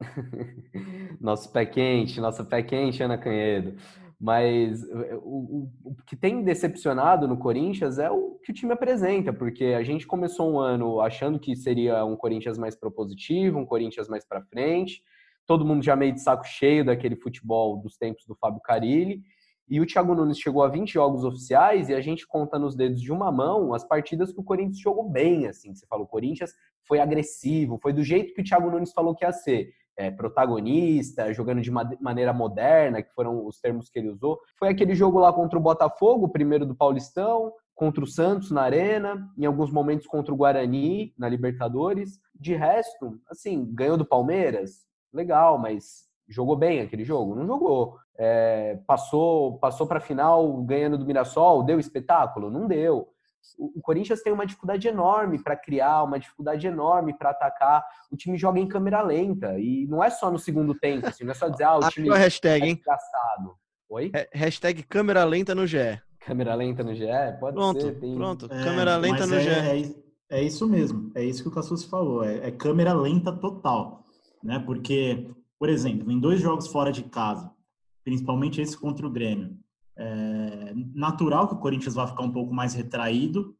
nosso 1.20 1.50
pé 1.50 1.66
quente, 1.66 2.20
nosso 2.20 2.44
pé 2.44 2.62
quente, 2.62 3.02
Ana 3.02 3.18
Canhedo. 3.18 3.76
Mas 4.20 4.82
o, 5.22 5.24
o, 5.24 5.72
o, 5.82 5.96
que 6.06 6.14
tem 6.14 6.42
decepcionado 6.42 7.26
no 7.26 7.38
Corinthians 7.38 7.98
é 7.98 8.10
o 8.10 8.38
que 8.44 8.50
o 8.50 8.54
time 8.54 8.72
apresenta, 8.72 9.32
porque 9.32 9.64
a 9.66 9.82
gente 9.82 10.06
começou 10.06 10.52
um 10.52 10.58
ano 10.58 11.00
achando 11.00 11.40
que 11.40 11.56
seria 11.56 12.04
um 12.04 12.16
Corinthians 12.16 12.58
mais 12.58 12.76
propositivo, 12.76 13.58
um 13.58 13.64
Corinthians 13.64 14.08
mais 14.08 14.22
para 14.22 14.42
frente, 14.42 15.02
todo 15.46 15.64
mundo 15.64 15.82
já 15.82 15.96
meio 15.96 16.12
de 16.12 16.20
saco 16.20 16.44
cheio 16.44 16.84
daquele 16.84 17.16
futebol 17.16 17.78
dos 17.78 17.96
tempos 17.96 18.26
do 18.26 18.34
Fábio 18.34 18.60
Carilli. 18.60 19.22
E 19.66 19.80
o 19.80 19.86
Thiago 19.86 20.14
Nunes 20.14 20.38
chegou 20.38 20.62
a 20.64 20.68
20 20.68 20.92
jogos 20.92 21.24
oficiais 21.24 21.88
e 21.88 21.94
a 21.94 22.00
gente 22.00 22.26
conta 22.26 22.58
nos 22.58 22.76
dedos 22.76 23.00
de 23.00 23.10
uma 23.10 23.32
mão 23.32 23.72
as 23.72 23.84
partidas 23.84 24.32
que 24.32 24.40
o 24.40 24.44
Corinthians 24.44 24.80
jogou 24.80 25.08
bem, 25.08 25.46
assim. 25.46 25.74
Você 25.74 25.86
falou, 25.86 26.04
o 26.04 26.08
Corinthians 26.08 26.52
foi 26.86 26.98
agressivo, 26.98 27.78
foi 27.80 27.92
do 27.92 28.02
jeito 28.02 28.34
que 28.34 28.42
o 28.42 28.44
Thiago 28.44 28.70
Nunes 28.70 28.92
falou 28.92 29.14
que 29.14 29.24
ia 29.24 29.32
ser. 29.32 29.72
É, 29.96 30.10
protagonista, 30.10 31.32
jogando 31.32 31.60
de 31.60 31.70
maneira 31.70 32.32
moderna, 32.32 33.02
que 33.02 33.12
foram 33.12 33.46
os 33.46 33.60
termos 33.60 33.90
que 33.90 33.98
ele 33.98 34.08
usou. 34.08 34.38
Foi 34.58 34.68
aquele 34.68 34.94
jogo 34.94 35.18
lá 35.18 35.32
contra 35.32 35.58
o 35.58 35.62
Botafogo, 35.62 36.28
primeiro 36.28 36.64
do 36.64 36.74
Paulistão, 36.74 37.52
contra 37.74 38.04
o 38.04 38.06
Santos 38.06 38.50
na 38.50 38.62
Arena, 38.62 39.28
em 39.36 39.44
alguns 39.44 39.70
momentos 39.70 40.06
contra 40.06 40.32
o 40.32 40.36
Guarani 40.36 41.14
na 41.18 41.28
Libertadores. 41.28 42.18
De 42.34 42.54
resto, 42.54 43.18
assim, 43.30 43.66
ganhou 43.74 43.96
do 43.96 44.04
Palmeiras, 44.04 44.86
legal, 45.12 45.58
mas 45.58 46.08
jogou 46.28 46.56
bem 46.56 46.80
aquele 46.80 47.04
jogo? 47.04 47.34
Não 47.34 47.46
jogou. 47.46 47.98
É, 48.16 48.78
passou 48.86 49.58
passou 49.58 49.86
para 49.86 49.98
a 49.98 50.02
final 50.02 50.62
ganhando 50.62 50.98
do 50.98 51.06
Mirassol, 51.06 51.62
deu 51.62 51.80
espetáculo? 51.80 52.50
Não 52.50 52.66
deu. 52.66 53.08
O, 53.58 53.80
Corinthians 53.80 54.22
tem 54.22 54.32
uma 54.32 54.46
dificuldade 54.46 54.86
enorme 54.88 55.42
para 55.42 55.56
criar, 55.56 56.02
uma 56.02 56.18
dificuldade 56.18 56.66
enorme 56.66 57.16
para 57.16 57.30
atacar. 57.30 57.84
O 58.10 58.16
time 58.16 58.38
joga 58.38 58.58
em 58.58 58.66
câmera 58.66 59.02
lenta 59.02 59.58
e 59.58 59.86
não 59.86 60.02
é 60.02 60.10
só 60.10 60.30
no 60.30 60.38
segundo 60.38 60.74
tempo, 60.74 61.06
assim, 61.06 61.24
não 61.24 61.32
é 61.32 61.34
só 61.34 61.48
dizer 61.48 61.64
ah, 61.64 61.78
o 61.78 61.88
time 61.90 62.10
a 62.10 62.16
hashtag, 62.16 62.70
é 62.70 62.74
desgastado. 62.74 63.54
Oi? 63.88 64.12
hashtag 64.32 64.82
câmera 64.84 65.24
lenta 65.24 65.54
no 65.54 65.66
GE. 65.66 66.00
Câmera 66.20 66.54
lenta 66.54 66.84
no 66.84 66.94
GE? 66.94 67.06
Pode 67.40 67.54
pronto, 67.54 67.80
ser. 67.80 67.98
Tem... 67.98 68.14
Pronto, 68.14 68.46
é, 68.46 68.64
câmera 68.64 68.96
lenta 68.96 69.26
no 69.26 69.34
é, 69.34 69.40
GE. 69.40 69.96
É, 70.30 70.38
é, 70.38 70.42
isso 70.42 70.68
mesmo, 70.68 71.10
é 71.14 71.24
isso 71.24 71.42
que 71.42 71.48
o 71.48 71.52
Cassus 71.52 71.84
falou, 71.84 72.24
é, 72.24 72.48
é 72.48 72.50
câmera 72.50 72.92
lenta 72.92 73.32
total 73.32 74.00
né? 74.42 74.58
Porque, 74.58 75.30
por 75.58 75.68
exemplo, 75.68 76.10
em 76.10 76.18
dois 76.18 76.40
jogos 76.40 76.68
fora 76.68 76.90
de 76.90 77.02
casa, 77.04 77.50
principalmente 78.04 78.60
esse 78.60 78.76
contra 78.76 79.06
o 79.06 79.10
Grêmio, 79.10 79.56
é 80.02 80.72
natural 80.94 81.46
que 81.46 81.54
o 81.54 81.58
Corinthians 81.58 81.94
vá 81.94 82.06
ficar 82.06 82.22
um 82.22 82.32
pouco 82.32 82.54
mais 82.54 82.72
retraído, 82.72 83.54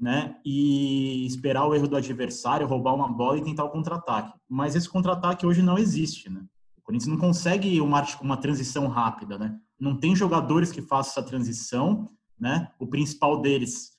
né? 0.00 0.36
E 0.42 1.26
esperar 1.26 1.66
o 1.66 1.74
erro 1.74 1.86
do 1.86 1.96
adversário, 1.96 2.66
roubar 2.66 2.94
uma 2.94 3.12
bola 3.12 3.38
e 3.38 3.44
tentar 3.44 3.64
o 3.64 3.70
contra-ataque. 3.70 4.32
Mas 4.48 4.74
esse 4.74 4.88
contra-ataque 4.88 5.44
hoje 5.44 5.60
não 5.60 5.76
existe, 5.76 6.30
né? 6.30 6.42
O 6.78 6.82
Corinthians 6.82 7.10
não 7.10 7.18
consegue 7.18 7.78
uma, 7.80 8.02
uma 8.22 8.36
transição 8.38 8.88
rápida, 8.88 9.38
né? 9.38 9.58
Não 9.78 9.94
tem 9.98 10.16
jogadores 10.16 10.72
que 10.72 10.80
façam 10.80 11.10
essa 11.10 11.22
transição, 11.22 12.08
né? 12.40 12.70
O 12.78 12.86
principal 12.86 13.42
deles, 13.42 13.90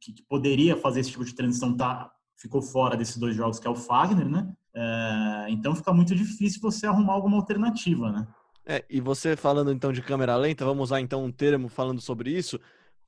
que, 0.00 0.12
que 0.12 0.22
poderia 0.22 0.76
fazer 0.76 1.00
esse 1.00 1.10
tipo 1.10 1.24
de 1.24 1.34
transição, 1.34 1.76
tá, 1.76 2.12
ficou 2.36 2.62
fora 2.62 2.96
desses 2.96 3.16
dois 3.16 3.34
jogos, 3.34 3.58
que 3.58 3.66
é 3.66 3.70
o 3.70 3.74
Fagner, 3.74 4.28
né? 4.28 4.52
É, 4.72 5.46
então 5.48 5.74
fica 5.74 5.92
muito 5.92 6.14
difícil 6.14 6.60
você 6.60 6.86
arrumar 6.86 7.14
alguma 7.14 7.38
alternativa, 7.38 8.12
né? 8.12 8.28
É, 8.70 8.84
e 8.88 9.00
você 9.00 9.34
falando 9.34 9.72
então 9.72 9.92
de 9.92 10.00
câmera 10.00 10.36
lenta, 10.36 10.64
vamos 10.64 10.84
usar 10.84 11.00
então 11.00 11.24
um 11.24 11.32
termo 11.32 11.68
falando 11.68 12.00
sobre 12.00 12.30
isso. 12.30 12.56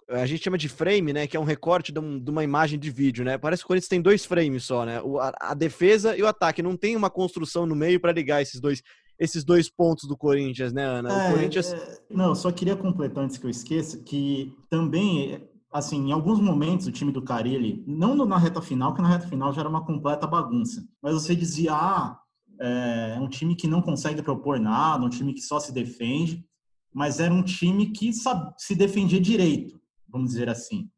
A 0.08 0.26
gente 0.26 0.42
chama 0.42 0.58
de 0.58 0.68
frame, 0.68 1.12
né? 1.12 1.24
Que 1.28 1.36
é 1.36 1.40
um 1.40 1.44
recorte 1.44 1.92
de, 1.92 2.00
um, 2.00 2.18
de 2.18 2.28
uma 2.32 2.42
imagem 2.42 2.80
de 2.80 2.90
vídeo, 2.90 3.24
né? 3.24 3.38
Parece 3.38 3.62
que 3.62 3.66
o 3.66 3.68
Corinthians 3.68 3.88
tem 3.88 4.02
dois 4.02 4.24
frames 4.24 4.64
só, 4.64 4.84
né? 4.84 5.00
O, 5.02 5.20
a, 5.20 5.32
a, 5.40 5.54
defesa 5.54 6.16
e 6.16 6.22
o 6.22 6.26
ataque. 6.26 6.64
Não 6.64 6.76
tem 6.76 6.96
uma 6.96 7.08
construção 7.08 7.64
no 7.64 7.76
meio 7.76 8.00
para 8.00 8.10
ligar 8.10 8.42
esses 8.42 8.60
dois, 8.60 8.82
esses 9.16 9.44
dois 9.44 9.70
pontos 9.70 10.08
do 10.08 10.16
Corinthians, 10.16 10.72
né, 10.72 10.82
Ana? 10.82 11.12
É, 11.12 11.28
o 11.28 11.32
Corinthians. 11.34 11.72
É, 11.72 11.98
não, 12.10 12.34
só 12.34 12.50
queria 12.50 12.74
completar 12.74 13.22
antes 13.22 13.38
que 13.38 13.46
eu 13.46 13.50
esqueça 13.50 13.98
que 13.98 14.52
também 14.68 15.48
assim, 15.72 16.08
em 16.08 16.12
alguns 16.12 16.40
momentos 16.40 16.88
o 16.88 16.92
time 16.92 17.12
do 17.12 17.22
Carilli, 17.22 17.82
não 17.86 18.14
na 18.26 18.36
reta 18.36 18.60
final, 18.60 18.92
que 18.94 19.00
na 19.00 19.08
reta 19.08 19.28
final 19.28 19.52
já 19.54 19.62
era 19.62 19.68
uma 19.70 19.86
completa 19.86 20.26
bagunça, 20.26 20.84
mas 21.00 21.14
você 21.14 21.34
dizia, 21.34 21.72
ah, 21.72 22.21
é 22.64 23.18
um 23.18 23.28
time 23.28 23.56
que 23.56 23.66
não 23.66 23.82
consegue 23.82 24.22
propor 24.22 24.60
nada, 24.60 25.04
um 25.04 25.08
time 25.08 25.34
que 25.34 25.40
só 25.40 25.58
se 25.58 25.72
defende, 25.72 26.46
mas 26.94 27.18
era 27.18 27.32
um 27.32 27.42
time 27.42 27.90
que 27.90 28.12
se 28.12 28.74
defendia 28.76 29.20
direito, 29.20 29.80
vamos 30.08 30.30
dizer 30.30 30.48
assim, 30.48 30.90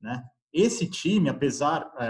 né? 0.00 0.24
Esse 0.52 0.86
time, 0.86 1.28
apesar, 1.28 1.90
é, 1.98 2.06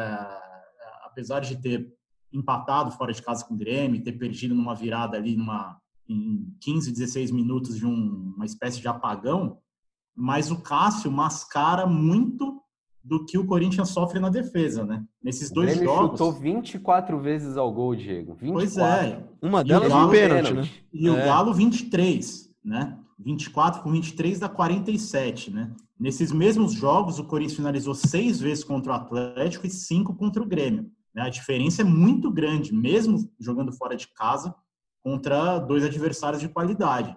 apesar 1.05 1.41
de 1.41 1.61
ter 1.61 1.93
empatado 2.33 2.91
fora 2.93 3.13
de 3.13 3.23
casa 3.23 3.45
com 3.45 3.55
o 3.55 3.59
Grêmio, 3.59 4.03
ter 4.03 4.13
perdido 4.13 4.55
numa 4.55 4.75
virada 4.75 5.17
ali 5.17 5.37
numa, 5.37 5.79
em 6.09 6.57
15, 6.61 6.91
16 6.91 7.31
minutos 7.31 7.77
de 7.77 7.87
um, 7.87 8.33
uma 8.35 8.47
espécie 8.47 8.81
de 8.81 8.89
apagão, 8.89 9.59
mas 10.15 10.51
o 10.51 10.61
Cássio 10.63 11.11
mascara 11.11 11.87
muito 11.87 12.63
do 13.05 13.25
que 13.25 13.37
o 13.37 13.47
Corinthians 13.47 13.89
sofre 13.91 14.21
na 14.21 14.29
defesa, 14.29 14.85
né? 14.85 15.05
Nesses 15.23 15.51
dois 15.51 15.77
Ele 15.77 15.85
jogos. 15.85 16.19
chutou 16.19 16.33
24 16.33 17.19
vezes 17.19 17.57
ao 17.57 17.73
gol, 17.73 17.97
Diego. 17.97 18.35
24. 18.35 18.53
Pois 18.53 18.77
é. 18.79 19.25
Uma 19.41 19.65
delas 19.65 19.93
um 19.93 20.09
pênalti, 20.09 20.55
né? 20.55 20.69
E 20.93 21.07
é. 21.07 21.11
o 21.11 21.17
Galo 21.17 21.53
23, 21.53 22.51
né? 22.65 22.99
24 23.19 23.83
com 23.83 23.91
23 23.91 24.39
dá 24.41 24.49
47, 24.49 25.51
né? 25.51 25.73
Nesses 25.99 26.33
mesmos 26.33 26.73
jogos, 26.73 27.19
o 27.19 27.25
Corinthians 27.25 27.57
finalizou 27.57 27.95
seis 27.95 28.41
vezes 28.41 28.65
contra 28.65 28.93
o 28.93 28.95
Atlético 28.97 29.67
e 29.67 29.71
cinco 29.71 30.15
contra 30.15 30.43
o 30.43 30.47
Grêmio. 30.47 30.91
Né? 31.15 31.23
A 31.23 31.29
diferença 31.29 31.83
é 31.83 31.85
muito 31.85 32.31
grande, 32.31 32.75
mesmo 32.75 33.31
jogando 33.39 33.73
fora 33.73 33.97
de 33.97 34.09
casa, 34.09 34.55
contra 35.03 35.59
dois 35.59 35.85
adversários 35.85 36.41
de 36.41 36.49
qualidade 36.49 37.17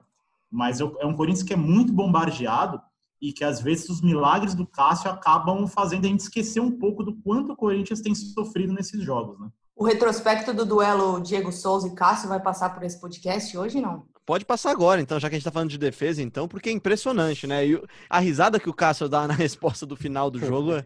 mas 0.55 0.79
é 0.79 1.05
um 1.05 1.13
Corinthians 1.13 1.43
que 1.43 1.53
é 1.53 1.57
muito 1.57 1.91
bombardeado 1.91 2.81
e 3.21 3.31
que 3.33 3.43
às 3.43 3.61
vezes 3.61 3.89
os 3.89 4.01
milagres 4.01 4.53
do 4.53 4.67
Cássio 4.67 5.09
acabam 5.09 5.67
fazendo 5.67 6.05
a 6.05 6.07
gente 6.07 6.21
esquecer 6.21 6.59
um 6.59 6.71
pouco 6.71 7.03
do 7.03 7.15
quanto 7.21 7.53
o 7.53 7.55
Corinthians 7.55 8.01
tem 8.01 8.13
sofrido 8.13 8.73
nesses 8.73 9.01
jogos, 9.03 9.39
né? 9.39 9.49
O 9.75 9.83
retrospecto 9.83 10.53
do 10.53 10.65
duelo 10.65 11.19
Diego 11.19 11.51
Souza 11.51 11.87
e 11.87 11.95
Cássio 11.95 12.29
vai 12.29 12.39
passar 12.39 12.73
por 12.73 12.83
esse 12.83 12.99
podcast 12.99 13.57
hoje, 13.57 13.81
não? 13.81 14.05
Pode 14.25 14.43
passar 14.43 14.71
agora, 14.71 14.99
então, 14.99 15.19
já 15.19 15.29
que 15.29 15.35
a 15.35 15.37
gente 15.37 15.45
tá 15.45 15.51
falando 15.51 15.69
de 15.69 15.77
defesa, 15.77 16.19
então, 16.19 16.47
porque 16.47 16.69
é 16.69 16.71
impressionante, 16.71 17.45
né? 17.45 17.67
E 17.67 17.79
a 18.09 18.17
risada 18.17 18.59
que 18.59 18.67
o 18.67 18.73
Cássio 18.73 19.07
dá 19.07 19.27
na 19.29 19.35
resposta 19.35 19.85
do 19.85 19.95
final 19.95 20.31
do 20.31 20.39
jogo 20.39 20.71
é, 20.73 20.83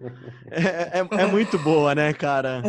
é, 0.51 0.99
é, 0.99 1.21
é 1.21 1.25
muito 1.25 1.57
boa, 1.57 1.95
né, 1.95 2.11
cara? 2.11 2.61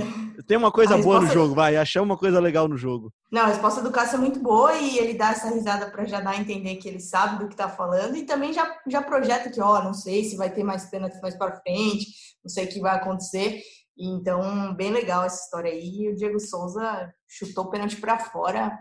Tem 0.46 0.56
uma 0.56 0.70
coisa 0.70 0.96
boa 0.96 1.20
no 1.20 1.26
jogo, 1.26 1.56
vai, 1.56 1.76
achamos 1.76 2.08
uma 2.08 2.16
coisa 2.16 2.38
legal 2.38 2.68
no 2.68 2.76
jogo. 2.76 3.12
Não, 3.32 3.42
a 3.42 3.46
resposta 3.46 3.82
do 3.82 3.90
Cássio 3.90 4.16
é 4.16 4.20
muito 4.20 4.38
boa 4.38 4.72
e 4.74 4.96
ele 4.98 5.14
dá 5.14 5.30
essa 5.30 5.50
risada 5.50 5.90
para 5.90 6.04
já 6.04 6.20
dar 6.20 6.30
a 6.30 6.36
entender 6.36 6.76
que 6.76 6.88
ele 6.88 7.00
sabe 7.00 7.40
do 7.42 7.48
que 7.48 7.56
tá 7.56 7.68
falando 7.68 8.16
e 8.16 8.24
também 8.24 8.52
já, 8.52 8.72
já 8.86 9.02
projeta 9.02 9.50
que, 9.50 9.60
ó, 9.60 9.82
não 9.82 9.92
sei 9.92 10.22
se 10.22 10.36
vai 10.36 10.50
ter 10.50 10.62
mais 10.62 10.88
pênalti 10.88 11.20
mais 11.20 11.36
para 11.36 11.60
frente, 11.60 12.06
não 12.44 12.48
sei 12.48 12.66
o 12.66 12.68
que 12.68 12.78
vai 12.78 12.94
acontecer. 12.94 13.60
Então, 13.98 14.72
bem 14.74 14.92
legal 14.92 15.24
essa 15.24 15.44
história 15.44 15.72
aí. 15.72 16.04
E 16.04 16.12
o 16.12 16.14
Diego 16.14 16.38
Souza 16.38 17.12
chutou 17.28 17.64
o 17.64 17.70
pênalti 17.70 17.96
para 17.96 18.18
fora 18.18 18.72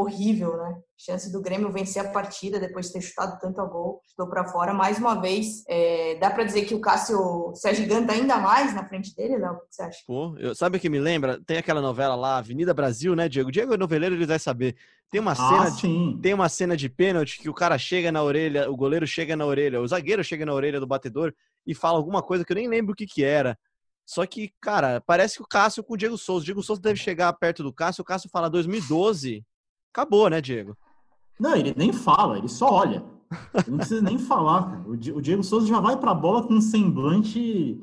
horrível, 0.00 0.56
né? 0.56 0.78
Chance 0.96 1.32
do 1.32 1.40
Grêmio 1.40 1.70
vencer 1.70 2.04
a 2.04 2.10
partida 2.10 2.58
depois 2.58 2.86
de 2.86 2.94
ter 2.94 3.00
chutado 3.00 3.38
tanto 3.40 3.60
a 3.60 3.64
gol, 3.64 4.00
chutou 4.08 4.28
para 4.28 4.44
fora. 4.44 4.74
Mais 4.74 4.98
uma 4.98 5.20
vez, 5.20 5.64
é, 5.68 6.16
dá 6.16 6.30
para 6.30 6.44
dizer 6.44 6.64
que 6.64 6.74
o 6.74 6.80
Cássio 6.80 7.52
se 7.54 7.68
agiganta 7.68 8.12
ainda 8.12 8.36
mais 8.38 8.74
na 8.74 8.86
frente 8.86 9.14
dele, 9.14 9.36
Léo? 9.36 9.52
O 9.52 9.60
que 9.60 9.66
você 9.70 9.82
acha? 9.82 9.98
Pô, 10.06 10.36
eu, 10.38 10.54
sabe 10.54 10.76
o 10.76 10.80
que 10.80 10.88
me 10.88 10.98
lembra? 10.98 11.40
Tem 11.46 11.58
aquela 11.58 11.80
novela 11.80 12.14
lá, 12.14 12.38
Avenida 12.38 12.74
Brasil, 12.74 13.14
né, 13.14 13.28
Diego? 13.28 13.52
Diego 13.52 13.74
é 13.74 13.76
noveleiro, 13.76 14.14
ele 14.14 14.26
vai 14.26 14.38
saber. 14.38 14.76
Tem 15.10 15.20
uma, 15.20 15.32
ah, 15.32 15.34
cena 15.34 15.70
de, 15.70 16.20
tem 16.20 16.34
uma 16.34 16.48
cena 16.48 16.76
de 16.76 16.88
pênalti 16.88 17.38
que 17.38 17.48
o 17.48 17.54
cara 17.54 17.78
chega 17.78 18.12
na 18.12 18.22
orelha, 18.22 18.70
o 18.70 18.76
goleiro 18.76 19.06
chega 19.06 19.36
na 19.36 19.46
orelha, 19.46 19.80
o 19.80 19.88
zagueiro 19.88 20.22
chega 20.22 20.44
na 20.44 20.52
orelha 20.52 20.80
do 20.80 20.86
batedor 20.86 21.32
e 21.66 21.74
fala 21.74 21.96
alguma 21.96 22.22
coisa 22.22 22.44
que 22.44 22.52
eu 22.52 22.56
nem 22.56 22.68
lembro 22.68 22.92
o 22.92 22.96
que 22.96 23.06
que 23.06 23.24
era. 23.24 23.58
Só 24.04 24.24
que, 24.24 24.52
cara, 24.58 25.02
parece 25.02 25.36
que 25.36 25.42
o 25.42 25.46
Cássio 25.46 25.84
com 25.84 25.92
o 25.92 25.96
Diego 25.96 26.16
Souza. 26.16 26.42
O 26.42 26.44
Diego 26.44 26.62
Souza 26.62 26.80
deve 26.80 26.98
chegar 26.98 27.30
perto 27.34 27.62
do 27.62 27.72
Cássio, 27.72 28.00
o 28.00 28.04
Cássio 28.04 28.30
fala 28.30 28.48
2012 28.48 29.44
acabou, 29.92 30.28
né, 30.28 30.40
Diego? 30.40 30.76
Não, 31.38 31.54
ele 31.54 31.74
nem 31.76 31.92
fala, 31.92 32.38
ele 32.38 32.48
só 32.48 32.72
olha. 32.72 33.04
Não 33.66 33.76
precisa 33.76 34.00
nem 34.00 34.18
falar. 34.18 34.82
O 34.86 34.96
Diego 34.96 35.44
Souza 35.44 35.66
já 35.66 35.80
vai 35.80 35.96
para 35.96 36.10
a 36.10 36.14
bola 36.14 36.42
com 36.42 36.54
um 36.54 36.60
semblante 36.60 37.78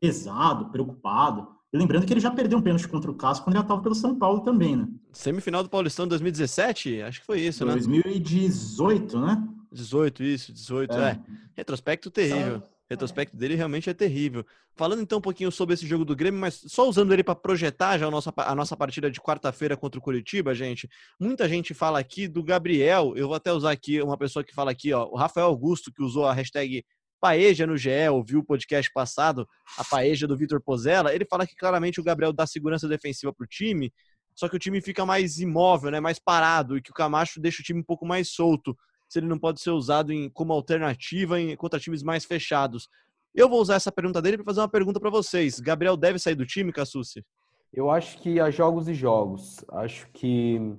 pesado, 0.00 0.70
preocupado. 0.70 1.48
E 1.72 1.76
lembrando 1.76 2.06
que 2.06 2.12
ele 2.12 2.20
já 2.20 2.30
perdeu 2.30 2.58
um 2.58 2.62
pênalti 2.62 2.88
contra 2.88 3.10
o 3.10 3.14
Cássio 3.14 3.44
quando 3.44 3.56
ele 3.56 3.62
estava 3.62 3.82
pelo 3.82 3.94
São 3.94 4.14
Paulo 4.14 4.40
também, 4.40 4.74
né? 4.74 4.88
Semifinal 5.12 5.62
do 5.62 5.68
Paulistão 5.68 6.08
2017? 6.08 7.02
Acho 7.02 7.20
que 7.20 7.26
foi 7.26 7.40
isso, 7.40 7.64
2018, 7.66 9.20
né? 9.20 9.34
2018, 9.34 9.42
né? 9.42 9.48
18, 9.70 10.22
isso, 10.22 10.52
18. 10.52 10.94
É. 10.94 11.10
é. 11.10 11.20
Retrospecto 11.54 12.10
terrível. 12.10 12.60
Só... 12.60 12.77
retrospecto 12.88 13.36
dele 13.36 13.54
realmente 13.54 13.90
é 13.90 13.94
terrível. 13.94 14.44
Falando 14.74 15.02
então 15.02 15.18
um 15.18 15.22
pouquinho 15.22 15.52
sobre 15.52 15.74
esse 15.74 15.86
jogo 15.86 16.04
do 16.04 16.16
Grêmio, 16.16 16.40
mas 16.40 16.62
só 16.66 16.88
usando 16.88 17.12
ele 17.12 17.22
para 17.22 17.34
projetar 17.34 17.98
já 17.98 18.06
a 18.06 18.10
nossa, 18.10 18.32
a 18.36 18.54
nossa 18.54 18.76
partida 18.76 19.10
de 19.10 19.20
quarta-feira 19.20 19.76
contra 19.76 19.98
o 19.98 20.02
Curitiba, 20.02 20.54
gente. 20.54 20.88
Muita 21.20 21.48
gente 21.48 21.74
fala 21.74 21.98
aqui 21.98 22.26
do 22.26 22.42
Gabriel. 22.42 23.12
Eu 23.16 23.26
vou 23.28 23.36
até 23.36 23.52
usar 23.52 23.72
aqui 23.72 24.00
uma 24.00 24.16
pessoa 24.16 24.42
que 24.42 24.54
fala 24.54 24.70
aqui, 24.70 24.92
ó, 24.92 25.06
o 25.06 25.16
Rafael 25.16 25.46
Augusto, 25.46 25.92
que 25.92 26.02
usou 26.02 26.26
a 26.26 26.32
hashtag 26.32 26.84
Paeja 27.20 27.66
no 27.66 27.76
GE, 27.76 28.08
ouviu 28.12 28.40
o 28.40 28.44
podcast 28.44 28.90
passado, 28.92 29.48
a 29.76 29.84
Paeja 29.84 30.26
do 30.26 30.36
Vitor 30.36 30.60
Pozella, 30.60 31.12
ele 31.12 31.24
fala 31.24 31.46
que 31.46 31.56
claramente 31.56 32.00
o 32.00 32.04
Gabriel 32.04 32.32
dá 32.32 32.46
segurança 32.46 32.86
defensiva 32.86 33.32
para 33.32 33.44
o 33.44 33.46
time, 33.46 33.92
só 34.34 34.48
que 34.48 34.54
o 34.54 34.58
time 34.58 34.80
fica 34.80 35.04
mais 35.04 35.40
imóvel, 35.40 35.90
né, 35.90 35.98
mais 35.98 36.20
parado, 36.20 36.76
e 36.76 36.82
que 36.82 36.92
o 36.92 36.94
Camacho 36.94 37.40
deixa 37.40 37.60
o 37.60 37.64
time 37.64 37.80
um 37.80 37.84
pouco 37.84 38.06
mais 38.06 38.28
solto, 38.28 38.76
se 39.08 39.18
ele 39.18 39.26
não 39.26 39.38
pode 39.38 39.60
ser 39.60 39.70
usado 39.70 40.12
em, 40.12 40.28
como 40.28 40.52
alternativa 40.52 41.40
em, 41.40 41.56
contra 41.56 41.80
times 41.80 42.02
mais 42.02 42.24
fechados. 42.24 42.88
Eu 43.34 43.48
vou 43.48 43.60
usar 43.60 43.76
essa 43.76 43.92
pergunta 43.92 44.20
dele 44.20 44.38
para 44.38 44.46
fazer 44.46 44.60
uma 44.60 44.68
pergunta 44.68 45.00
para 45.00 45.10
vocês. 45.10 45.60
Gabriel 45.60 45.96
deve 45.96 46.18
sair 46.18 46.34
do 46.34 46.46
time, 46.46 46.72
Cassucci? 46.72 47.24
Eu 47.72 47.90
acho 47.90 48.18
que 48.18 48.40
há 48.40 48.50
jogos 48.50 48.88
e 48.88 48.94
jogos. 48.94 49.64
Acho 49.70 50.08
que 50.12 50.76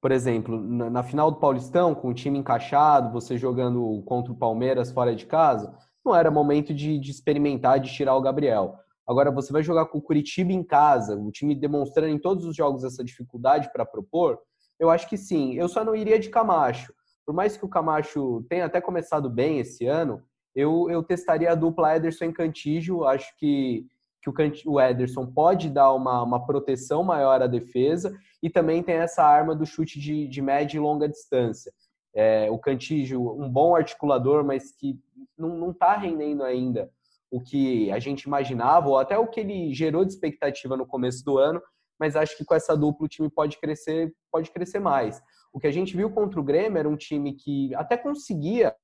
por 0.00 0.12
exemplo, 0.12 0.60
na, 0.60 0.88
na, 0.88 1.02
final 1.02 1.30
do 1.30 1.40
Paulistão, 1.40 1.94
com 1.94 2.08
o 2.08 2.14
time 2.14 2.38
encaixado, 2.38 3.12
você 3.12 3.36
jogando 3.36 4.00
contra 4.06 4.32
o 4.32 4.36
Palmeiras 4.36 4.92
fora 4.92 5.14
de 5.14 5.26
casa, 5.26 5.74
não 6.04 6.14
era 6.14 6.30
momento 6.30 6.72
de, 6.72 6.98
de 6.98 7.10
experimentar, 7.10 7.80
de 7.80 7.92
tirar 7.92 8.14
o 8.14 8.20
Gabriel. 8.20 8.76
Agora, 9.06 9.30
você 9.30 9.52
vai 9.52 9.62
jogar 9.62 9.86
com 9.86 9.98
o 9.98 10.02
Curitiba 10.02 10.52
em 10.52 10.62
casa, 10.62 11.16
o 11.16 11.32
time 11.32 11.54
demonstrando 11.54 12.12
em 12.12 12.18
todos 12.18 12.44
os 12.44 12.54
jogos 12.54 12.84
essa 12.84 13.02
dificuldade 13.02 13.70
para 13.72 13.84
propor, 13.84 14.38
eu 14.78 14.88
acho 14.90 15.08
que 15.08 15.16
sim. 15.16 15.54
Eu 15.54 15.68
só 15.68 15.84
não 15.84 15.96
iria 15.96 16.18
de 16.18 16.28
Camacho. 16.28 16.92
Por 17.28 17.34
mais 17.34 17.58
que 17.58 17.64
o 17.66 17.68
Camacho 17.68 18.42
tenha 18.48 18.64
até 18.64 18.80
começado 18.80 19.28
bem 19.28 19.58
esse 19.58 19.84
ano, 19.84 20.22
eu, 20.54 20.88
eu 20.88 21.02
testaria 21.02 21.52
a 21.52 21.54
dupla 21.54 21.94
Ederson 21.94 22.24
em 22.24 22.32
Cantígio. 22.32 23.04
Acho 23.04 23.36
que, 23.36 23.84
que 24.22 24.30
o, 24.30 24.72
o 24.72 24.80
Ederson 24.80 25.26
pode 25.26 25.68
dar 25.68 25.92
uma, 25.92 26.22
uma 26.22 26.46
proteção 26.46 27.04
maior 27.04 27.42
à 27.42 27.46
defesa 27.46 28.18
e 28.42 28.48
também 28.48 28.82
tem 28.82 28.94
essa 28.94 29.22
arma 29.22 29.54
do 29.54 29.66
chute 29.66 30.00
de, 30.00 30.26
de 30.26 30.40
média 30.40 30.78
e 30.78 30.80
longa 30.80 31.06
distância. 31.06 31.70
É, 32.14 32.50
o 32.50 32.58
Cantígio, 32.58 33.20
um 33.38 33.50
bom 33.50 33.76
articulador, 33.76 34.42
mas 34.42 34.74
que 34.74 34.98
não 35.36 35.70
está 35.70 35.98
rendendo 35.98 36.42
ainda 36.42 36.90
o 37.30 37.42
que 37.42 37.92
a 37.92 37.98
gente 37.98 38.22
imaginava, 38.22 38.88
ou 38.88 38.96
até 38.96 39.18
o 39.18 39.26
que 39.26 39.40
ele 39.40 39.74
gerou 39.74 40.02
de 40.02 40.14
expectativa 40.14 40.78
no 40.78 40.86
começo 40.86 41.22
do 41.26 41.36
ano, 41.36 41.60
mas 42.00 42.16
acho 42.16 42.38
que 42.38 42.44
com 42.46 42.54
essa 42.54 42.74
dupla 42.74 43.04
o 43.04 43.08
time 43.08 43.28
pode 43.28 43.60
crescer, 43.60 44.14
pode 44.32 44.50
crescer 44.50 44.78
mais. 44.78 45.20
O 45.52 45.58
que 45.58 45.66
a 45.66 45.72
gente 45.72 45.96
viu 45.96 46.10
contra 46.10 46.38
o 46.38 46.44
Grêmio 46.44 46.78
era 46.78 46.88
um 46.88 46.96
time 46.96 47.32
que 47.34 47.74
até 47.74 47.96
conseguia 47.96 48.74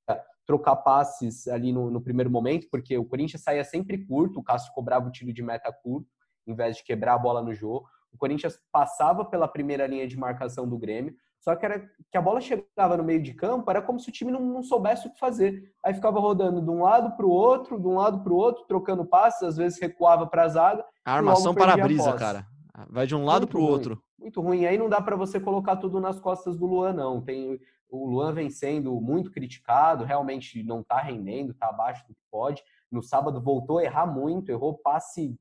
trocar 0.45 0.75
passes 0.77 1.47
ali 1.47 1.71
no, 1.71 1.89
no 1.89 2.01
primeiro 2.01 2.29
momento, 2.29 2.67
porque 2.71 2.97
o 2.97 3.05
Corinthians 3.05 3.41
saía 3.43 3.63
sempre 3.63 4.05
curto, 4.05 4.39
o 4.39 4.43
Cássio 4.43 4.73
cobrava 4.73 5.07
o 5.07 5.11
tiro 5.11 5.33
de 5.33 5.41
meta 5.41 5.71
curto, 5.71 6.07
em 6.47 6.53
vez 6.53 6.77
de 6.77 6.83
quebrar 6.83 7.15
a 7.15 7.19
bola 7.19 7.41
no 7.41 7.53
jogo. 7.53 7.87
O 8.11 8.17
Corinthians 8.17 8.59
passava 8.71 9.25
pela 9.25 9.47
primeira 9.47 9.87
linha 9.87 10.07
de 10.07 10.17
marcação 10.17 10.67
do 10.67 10.77
Grêmio, 10.77 11.15
só 11.45 11.55
que 11.55 11.65
era 11.65 11.79
que 12.11 12.17
a 12.17 12.21
bola 12.21 12.41
chegava 12.41 12.97
no 12.97 13.03
meio 13.03 13.21
de 13.21 13.33
campo, 13.33 13.69
era 13.69 13.81
como 13.81 13.99
se 13.99 14.09
o 14.09 14.11
time 14.11 14.31
não, 14.31 14.41
não 14.41 14.63
soubesse 14.63 15.07
o 15.07 15.11
que 15.11 15.19
fazer. 15.19 15.71
Aí 15.83 15.93
ficava 15.93 16.19
rodando 16.19 16.59
de 16.59 16.69
um 16.69 16.81
lado 16.81 17.15
para 17.15 17.25
o 17.25 17.29
outro, 17.29 17.79
de 17.79 17.87
um 17.87 17.95
lado 17.95 18.23
para 18.23 18.33
o 18.33 18.35
outro, 18.35 18.65
trocando 18.65 19.05
passes, 19.05 19.43
às 19.43 19.57
vezes 19.57 19.79
recuava 19.79 20.25
para 20.25 20.43
a 20.43 20.47
zaga. 20.47 20.85
A 21.05 21.13
armação 21.13 21.53
para-brisa, 21.53 22.13
cara. 22.13 22.47
Vai 22.89 23.07
de 23.07 23.15
um 23.15 23.23
lado 23.23 23.47
para 23.47 23.59
o 23.59 23.63
outro. 23.63 24.01
Muito 24.19 24.41
ruim. 24.41 24.65
Aí 24.65 24.77
não 24.77 24.89
dá 24.89 25.01
para 25.01 25.15
você 25.15 25.39
colocar 25.39 25.77
tudo 25.77 25.99
nas 25.99 26.19
costas 26.19 26.57
do 26.57 26.65
Luan, 26.65 26.93
não. 26.93 27.21
Tem 27.21 27.59
o 27.89 28.09
Luan 28.09 28.33
vem 28.33 28.49
sendo 28.49 28.99
muito 28.99 29.31
criticado, 29.31 30.03
realmente 30.03 30.61
não 30.63 30.81
está 30.81 30.99
rendendo, 30.99 31.51
está 31.51 31.69
abaixo 31.69 32.05
do 32.07 32.13
que 32.13 32.21
pode. 32.29 32.63
No 32.91 33.01
sábado 33.01 33.41
voltou 33.41 33.77
a 33.77 33.83
errar 33.83 34.05
muito, 34.05 34.49
errou 34.49 34.77
passe 34.77 35.37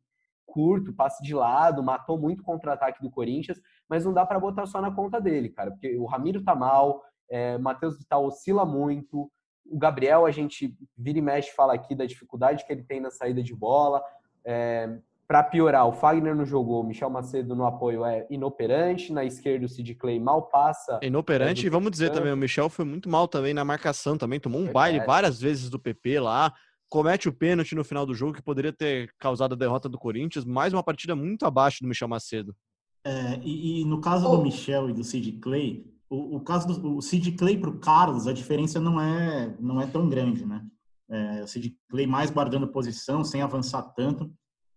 curto, 0.47 0.93
passe 0.93 1.23
de 1.23 1.35
lado, 1.35 1.83
matou 1.83 2.19
muito 2.19 2.43
contra-ataque 2.43 3.03
do 3.03 3.11
Corinthians, 3.11 3.61
mas 3.89 4.05
não 4.05 4.13
dá 4.13 4.25
para 4.25 4.39
botar 4.39 4.67
só 4.67 4.81
na 4.81 4.95
conta 4.95 5.21
dele, 5.21 5.49
cara, 5.49 5.71
porque 5.71 5.97
o 5.97 6.05
Ramiro 6.05 6.45
tá 6.45 6.55
mal, 6.55 7.03
é, 7.29 7.57
Matheus 7.59 7.99
Vital 7.99 8.25
oscila 8.25 8.65
muito, 8.65 9.31
o 9.67 9.79
Gabriel, 9.79 10.27
a 10.27 10.31
gente 10.31 10.77
vira 10.97 11.19
e 11.19 11.23
mexe 11.23 11.51
fala 11.53 11.75
aqui 11.75 11.95
da 11.95 12.05
dificuldade 12.05 12.65
que 12.65 12.73
ele 12.73 12.85
tem 12.85 13.01
na 13.01 13.11
saída 13.11 13.43
de 13.43 13.55
bola. 13.55 14.03
É, 14.45 14.99
para 15.27 15.43
piorar, 15.43 15.87
o 15.87 15.93
Fagner 15.93 16.35
não 16.35 16.45
jogou, 16.45 16.83
o 16.83 16.87
Michel 16.87 17.09
Macedo 17.09 17.57
no 17.57 17.65
apoio 17.65 18.05
é 18.05 18.27
inoperante, 18.31 19.13
na 19.13 19.25
esquerda 19.25 19.65
o 19.65 19.69
Sid 19.69 19.95
Clay 19.95 20.21
mal 20.21 20.43
passa. 20.43 21.01
Inoperante, 21.03 21.65
é, 21.65 21.67
e 21.67 21.71
vamos 21.71 21.91
dizer 21.91 22.11
também, 22.11 22.33
o 22.33 22.37
Michel 22.37 22.69
foi 22.69 22.85
muito 22.85 23.09
mal 23.09 23.27
também 23.27 23.55
na 23.55 23.65
marcação, 23.65 24.19
também 24.19 24.39
tomou 24.39 24.61
um 24.61 24.71
baile 24.71 25.01
várias 25.01 25.41
vezes 25.41 25.71
do 25.71 25.79
PP 25.79 26.21
lá, 26.21 26.53
comete 26.91 27.29
o 27.29 27.33
pênalti 27.33 27.75
no 27.75 27.85
final 27.85 28.05
do 28.05 28.15
jogo 28.15 28.35
que 28.35 28.43
poderia 28.43 28.73
ter 28.73 29.11
causado 29.19 29.55
a 29.55 29.59
derrota 29.59 29.89
do 29.89 29.99
Corinthians, 29.99 30.45
mais 30.45 30.73
uma 30.73 30.83
partida 30.83 31.17
muito 31.17 31.47
abaixo 31.47 31.83
do 31.83 31.89
Michel 31.89 32.09
Macedo. 32.09 32.55
É, 33.05 33.39
e, 33.43 33.81
e, 33.81 33.85
no 33.85 34.01
caso 34.01 34.27
oh. 34.27 34.37
do 34.37 34.43
Michel 34.43 34.91
e 34.91 34.93
do 34.93 35.05
Sid 35.05 35.33
Clay, 35.41 35.85
o, 36.09 36.37
o 36.37 36.41
caso 36.41 36.69
do 36.69 36.97
o 36.97 37.03
Sid 37.03 37.33
Clay 37.33 37.59
para 37.59 37.71
o 37.71 37.79
Carlos, 37.79 38.27
a 38.27 38.33
diferença 38.33 38.81
não 38.81 39.01
é, 39.01 39.57
não 39.59 39.81
é 39.81 39.87
tão 39.87 40.09
grande, 40.09 40.47
né? 40.47 40.65
É, 41.09 41.43
o 41.43 41.47
Sid 41.47 41.77
Clay 41.89 42.07
mais 42.07 42.31
guardando 42.31 42.69
posição, 42.69 43.25
sem 43.25 43.43
avançar 43.43 43.83
tanto. 43.95 44.33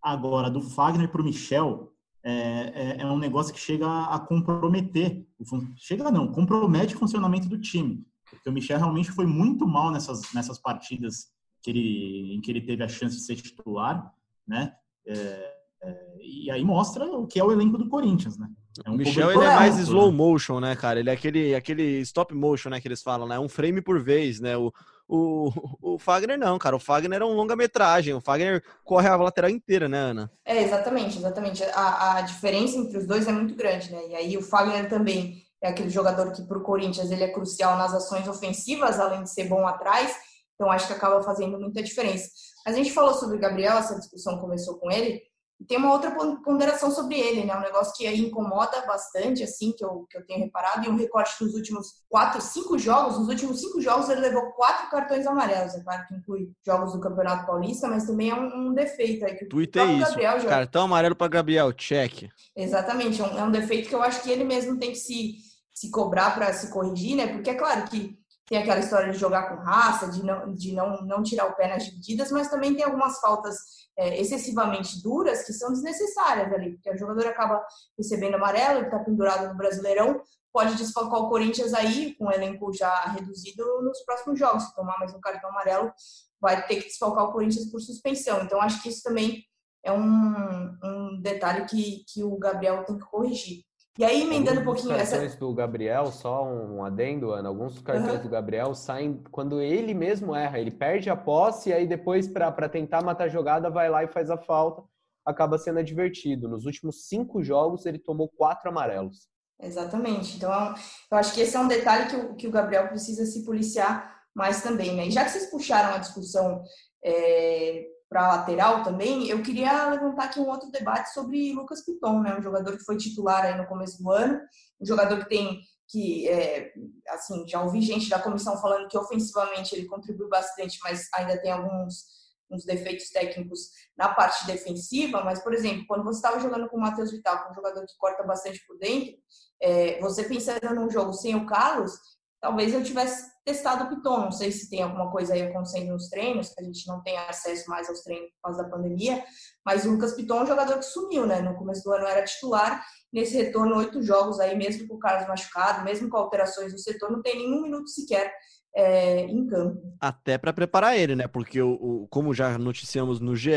Agora, 0.07 0.49
do 0.49 0.61
Fagner 0.61 1.09
para 1.09 1.21
o 1.21 1.25
Michel, 1.25 1.91
é, 2.23 2.31
é, 2.73 3.01
é, 3.01 3.05
um 3.05 3.19
negócio 3.19 3.53
que 3.53 3.59
chega 3.59 3.85
a 4.05 4.17
comprometer. 4.17 5.27
Chega 5.75 6.09
não, 6.09 6.31
compromete 6.31 6.95
o 6.95 6.97
funcionamento 6.99 7.49
do 7.49 7.59
time. 7.59 8.05
Porque 8.29 8.49
o 8.49 8.53
Michel 8.53 8.77
realmente 8.77 9.11
foi 9.11 9.25
muito 9.25 9.67
mal 9.67 9.91
nessas, 9.91 10.33
nessas 10.33 10.57
partidas 10.57 11.27
que 11.61 11.71
ele, 11.71 12.35
em 12.35 12.39
que 12.39 12.49
ele 12.49 12.61
teve 12.61 12.83
a 12.83 12.87
chance 12.87 13.17
de 13.17 13.21
ser 13.21 13.35
titular, 13.35 14.13
né? 14.47 14.73
É, 15.05 15.53
é, 15.83 16.17
e 16.21 16.49
aí 16.51 16.63
mostra 16.63 17.05
o 17.05 17.27
que 17.27 17.37
é 17.37 17.43
o 17.43 17.51
elenco 17.51 17.77
do 17.77 17.89
Corinthians, 17.89 18.37
né? 18.37 18.49
É 18.85 18.89
um 18.89 18.93
o 18.93 18.97
Michel 18.97 19.31
ele 19.31 19.43
é 19.43 19.55
mais 19.55 19.77
slow 19.77 20.09
motion, 20.09 20.61
né, 20.61 20.73
cara? 20.77 21.01
Ele 21.01 21.09
é 21.09 21.13
aquele, 21.13 21.53
aquele 21.53 21.99
stop 21.99 22.33
motion, 22.33 22.69
né, 22.69 22.79
que 22.79 22.87
eles 22.87 23.03
falam, 23.03 23.27
né? 23.27 23.37
Um 23.37 23.49
frame 23.49 23.81
por 23.81 24.01
vez, 24.01 24.39
né? 24.39 24.55
O, 24.55 24.71
o, 25.07 25.51
o 25.95 25.99
Fagner 25.99 26.37
não, 26.37 26.57
cara. 26.59 26.75
O 26.75 26.79
Fagner 26.79 27.21
é 27.21 27.25
um 27.25 27.33
longa-metragem. 27.33 28.13
O 28.13 28.21
Fagner 28.21 28.63
corre 28.83 29.07
a 29.07 29.15
lateral 29.15 29.49
inteira, 29.49 29.87
né, 29.87 29.97
Ana? 29.97 30.31
É, 30.45 30.61
exatamente, 30.61 31.17
exatamente. 31.17 31.63
A, 31.63 32.17
a 32.17 32.21
diferença 32.21 32.77
entre 32.77 32.97
os 32.97 33.07
dois 33.07 33.27
é 33.27 33.31
muito 33.31 33.55
grande, 33.55 33.91
né? 33.91 34.07
E 34.09 34.15
aí 34.15 34.37
o 34.37 34.41
Fagner 34.41 34.89
também 34.89 35.43
é 35.63 35.69
aquele 35.69 35.89
jogador 35.89 36.31
que 36.31 36.43
para 36.43 36.57
o 36.57 36.63
Corinthians 36.63 37.11
ele 37.11 37.23
é 37.23 37.31
crucial 37.31 37.77
nas 37.77 37.93
ações 37.93 38.27
ofensivas, 38.27 38.99
além 38.99 39.23
de 39.23 39.31
ser 39.31 39.45
bom 39.45 39.65
atrás. 39.65 40.15
Então, 40.55 40.71
acho 40.71 40.87
que 40.87 40.93
acaba 40.93 41.21
fazendo 41.21 41.59
muita 41.59 41.83
diferença. 41.83 42.29
Mas 42.65 42.75
a 42.75 42.77
gente 42.77 42.91
falou 42.91 43.13
sobre 43.13 43.37
o 43.37 43.39
Gabriel, 43.39 43.77
essa 43.77 43.97
discussão 43.97 44.39
começou 44.39 44.77
com 44.79 44.91
ele. 44.91 45.21
Tem 45.67 45.77
uma 45.77 45.91
outra 45.91 46.11
ponderação 46.43 46.91
sobre 46.91 47.19
ele, 47.19 47.43
né? 47.43 47.57
Um 47.57 47.61
negócio 47.61 47.93
que 47.95 48.05
aí 48.05 48.19
incomoda 48.19 48.85
bastante, 48.85 49.41
assim, 49.41 49.73
que 49.75 49.83
eu, 49.83 50.05
que 50.09 50.17
eu 50.17 50.25
tenho 50.25 50.41
reparado. 50.41 50.85
E 50.85 50.89
um 50.89 50.95
recorte 50.95 51.33
dos 51.43 51.55
últimos 51.55 51.87
quatro, 52.07 52.39
cinco 52.39 52.77
jogos. 52.77 53.17
Nos 53.17 53.27
últimos 53.27 53.59
cinco 53.59 53.81
jogos, 53.81 54.07
ele 54.07 54.21
levou 54.21 54.51
quatro 54.51 54.89
cartões 54.89 55.25
amarelos. 55.25 55.73
É 55.73 55.83
claro 55.83 56.05
que 56.07 56.13
inclui 56.13 56.51
jogos 56.65 56.93
do 56.93 56.99
Campeonato 56.99 57.47
Paulista, 57.47 57.87
mas 57.87 58.05
também 58.05 58.29
é 58.29 58.35
um, 58.35 58.67
um 58.67 58.73
defeito 58.73 59.25
aí. 59.25 59.35
Que 59.35 59.45
Tuitei 59.47 59.83
isso. 59.83 60.09
Gabriel 60.11 60.39
já... 60.39 60.49
Cartão 60.49 60.83
amarelo 60.83 61.15
para 61.15 61.27
Gabriel, 61.27 61.73
check. 61.73 62.29
Exatamente. 62.55 63.21
É 63.21 63.25
um, 63.25 63.39
é 63.39 63.43
um 63.43 63.51
defeito 63.51 63.89
que 63.89 63.95
eu 63.95 64.03
acho 64.03 64.21
que 64.21 64.29
ele 64.29 64.43
mesmo 64.43 64.77
tem 64.77 64.91
que 64.91 64.97
se, 64.97 65.37
se 65.73 65.89
cobrar 65.89 66.35
para 66.35 66.53
se 66.53 66.71
corrigir, 66.71 67.15
né? 67.15 67.27
Porque 67.27 67.49
é 67.49 67.55
claro 67.55 67.83
que 67.85 68.16
tem 68.47 68.57
aquela 68.57 68.79
história 68.79 69.11
de 69.11 69.19
jogar 69.19 69.49
com 69.49 69.61
raça, 69.61 70.09
de 70.09 70.23
não, 70.23 70.53
de 70.53 70.73
não, 70.73 71.01
não 71.05 71.21
tirar 71.21 71.47
o 71.47 71.55
pé 71.55 71.67
nas 71.67 71.85
divididas, 71.85 72.31
mas 72.31 72.49
também 72.49 72.73
tem 72.73 72.85
algumas 72.85 73.19
faltas 73.19 73.57
é, 73.97 74.19
excessivamente 74.19 75.01
duras 75.03 75.43
que 75.45 75.51
são 75.51 75.71
desnecessárias 75.71 76.51
ali, 76.53 76.73
porque 76.73 76.89
o 76.89 76.97
jogador 76.97 77.27
acaba 77.27 77.61
recebendo 77.97 78.35
amarelo, 78.35 78.79
ele 78.79 78.85
está 78.85 78.99
pendurado 78.99 79.49
no 79.49 79.57
Brasileirão, 79.57 80.21
pode 80.53 80.75
desfalcar 80.75 81.19
o 81.19 81.29
Corinthians 81.29 81.73
aí, 81.73 82.15
com 82.15 82.25
o 82.25 82.31
elenco 82.31 82.71
já 82.73 83.11
reduzido 83.11 83.63
nos 83.81 84.01
próximos 84.03 84.39
jogos. 84.39 84.63
Se 84.63 84.75
tomar 84.75 84.97
mais 84.97 85.13
um 85.13 85.19
cartão 85.19 85.49
amarelo, 85.49 85.91
vai 86.39 86.65
ter 86.65 86.77
que 86.77 86.87
desfalcar 86.87 87.25
o 87.25 87.33
Corinthians 87.33 87.69
por 87.69 87.81
suspensão. 87.81 88.43
Então, 88.43 88.61
acho 88.61 88.81
que 88.81 88.89
isso 88.89 89.03
também 89.03 89.43
é 89.83 89.91
um, 89.91 90.77
um 90.83 91.21
detalhe 91.21 91.65
que, 91.65 92.03
que 92.07 92.23
o 92.23 92.37
Gabriel 92.37 92.83
tem 92.85 92.97
que 92.97 93.05
corrigir. 93.05 93.63
E 93.97 94.05
aí, 94.05 94.21
emendando 94.21 94.61
um 94.61 94.63
pouquinho 94.63 94.93
essa. 94.93 95.13
cartões 95.13 95.35
do 95.35 95.51
Gabriel, 95.53 96.11
só 96.11 96.45
um 96.45 96.85
adendo, 96.85 97.31
Ana. 97.31 97.49
Alguns 97.49 97.81
cartões 97.81 98.17
uhum. 98.17 98.21
do 98.23 98.29
Gabriel 98.29 98.75
saem 98.75 99.23
quando 99.31 99.59
ele 99.59 99.93
mesmo 99.93 100.35
erra. 100.35 100.59
Ele 100.59 100.69
perde 100.69 101.09
a 101.09 101.15
posse 101.15 101.69
e 101.69 101.73
aí 101.73 101.87
depois, 101.87 102.27
para 102.27 102.69
tentar 102.69 103.03
matar 103.03 103.23
a 103.23 103.29
jogada, 103.29 103.69
vai 103.69 103.89
lá 103.89 104.03
e 104.03 104.07
faz 104.07 104.29
a 104.29 104.37
falta. 104.37 104.83
Acaba 105.25 105.57
sendo 105.57 105.79
advertido. 105.79 106.47
Nos 106.47 106.65
últimos 106.65 107.07
cinco 107.07 107.43
jogos, 107.43 107.85
ele 107.85 107.97
tomou 107.97 108.29
quatro 108.29 108.69
amarelos. 108.69 109.27
Exatamente. 109.59 110.37
Então, 110.37 110.53
é 110.53 110.75
eu 111.11 111.17
acho 111.17 111.33
que 111.33 111.41
esse 111.41 111.55
é 111.55 111.59
um 111.59 111.67
detalhe 111.67 112.09
que 112.09 112.15
o, 112.15 112.35
que 112.35 112.47
o 112.47 112.51
Gabriel 112.51 112.87
precisa 112.87 113.25
se 113.25 113.43
policiar 113.43 114.15
mais 114.35 114.61
também, 114.61 114.95
né? 114.95 115.07
E 115.07 115.11
já 115.11 115.25
que 115.25 115.31
vocês 115.31 115.49
puxaram 115.49 115.95
a 115.95 115.97
discussão 115.97 116.63
é, 117.03 117.87
para 118.09 118.27
lateral 118.27 118.83
também, 118.83 119.27
eu 119.27 119.41
queria 119.43 119.89
levantar 119.89 120.25
aqui 120.25 120.39
um 120.39 120.47
outro 120.47 120.71
debate 120.71 121.13
sobre 121.13 121.53
Lucas 121.53 121.83
Piton, 121.83 122.21
né? 122.21 122.37
Um 122.37 122.41
jogador 122.41 122.77
que 122.77 122.83
foi 122.83 122.97
titular 122.97 123.45
aí 123.45 123.57
no 123.57 123.67
começo 123.67 124.01
do 124.01 124.09
ano, 124.11 124.39
um 124.79 124.85
jogador 124.85 125.19
que 125.19 125.29
tem 125.29 125.61
que, 125.89 126.27
é, 126.27 126.73
assim, 127.09 127.47
já 127.47 127.61
ouvi 127.61 127.81
gente 127.81 128.09
da 128.09 128.19
comissão 128.19 128.57
falando 128.57 128.89
que 128.89 128.97
ofensivamente 128.97 129.73
ele 129.73 129.87
contribui 129.87 130.27
bastante, 130.27 130.77
mas 130.83 131.07
ainda 131.13 131.39
tem 131.41 131.51
alguns 131.51 132.17
uns 132.49 132.63
defeitos 132.63 133.09
técnicos 133.09 133.71
na 133.97 134.09
parte 134.13 134.45
defensiva, 134.47 135.23
mas, 135.23 135.43
por 135.43 135.53
exemplo, 135.53 135.85
quando 135.87 136.03
você 136.03 136.19
estava 136.19 136.39
jogando 136.39 136.69
com 136.69 136.77
o 136.77 136.79
Matheus 136.79 137.11
Vital, 137.11 137.39
que 137.39 137.47
é 137.47 137.51
um 137.51 137.55
jogador 137.55 137.85
que 137.85 137.97
corta 137.97 138.23
bastante 138.23 138.65
por 138.65 138.77
dentro, 138.77 139.15
é, 139.61 139.99
você 139.99 140.23
pensando 140.23 140.73
num 140.73 140.89
jogo 140.89 141.13
sem 141.13 141.35
o 141.35 141.45
Carlos, 141.45 141.91
talvez 142.39 142.73
eu 142.73 142.83
tivesse 142.83 143.29
testado 143.47 143.85
o 143.85 143.95
Piton. 143.95 144.25
Não 144.25 144.31
sei 144.31 144.51
se 144.51 144.69
tem 144.69 144.83
alguma 144.83 145.09
coisa 145.09 145.33
aí 145.33 145.41
acontecendo 145.41 145.93
nos 145.93 146.09
treinos, 146.09 146.49
que 146.49 146.61
a 146.61 146.63
gente 146.65 146.85
não 146.85 147.01
tem 147.01 147.17
acesso 147.17 147.69
mais 147.69 147.87
aos 147.87 148.01
treinos 148.01 148.29
por 148.33 148.49
causa 148.49 148.63
da 148.63 148.69
pandemia, 148.69 149.23
mas 149.65 149.85
o 149.85 149.91
Lucas 149.91 150.13
Piton 150.13 150.39
é 150.39 150.43
um 150.43 150.47
jogador 150.47 150.77
que 150.77 150.85
sumiu, 150.85 151.25
né? 151.25 151.39
No 151.39 151.55
começo 151.55 151.81
do 151.83 151.93
ano 151.93 152.05
era 152.05 152.25
titular, 152.25 152.83
nesse 153.11 153.37
retorno, 153.37 153.77
oito 153.77 154.03
jogos 154.03 154.37
aí, 154.41 154.55
mesmo 154.57 154.85
com 154.85 154.95
o 154.95 154.99
Carlos 154.99 155.29
machucado, 155.29 155.85
mesmo 155.85 156.09
com 156.09 156.17
alterações 156.17 156.73
no 156.73 156.77
setor, 156.77 157.09
não 157.09 157.21
tem 157.21 157.37
nenhum 157.37 157.61
minuto 157.61 157.89
sequer 157.89 158.33
é, 158.75 159.21
em 159.21 159.47
campo. 159.47 159.81
Até 159.99 160.37
para 160.37 160.51
preparar 160.51 160.97
ele, 160.97 161.15
né? 161.15 161.25
Porque, 161.27 161.61
o, 161.61 161.71
o, 161.71 162.07
como 162.09 162.33
já 162.33 162.57
noticiamos 162.57 163.21
no 163.21 163.33
GE, 163.33 163.51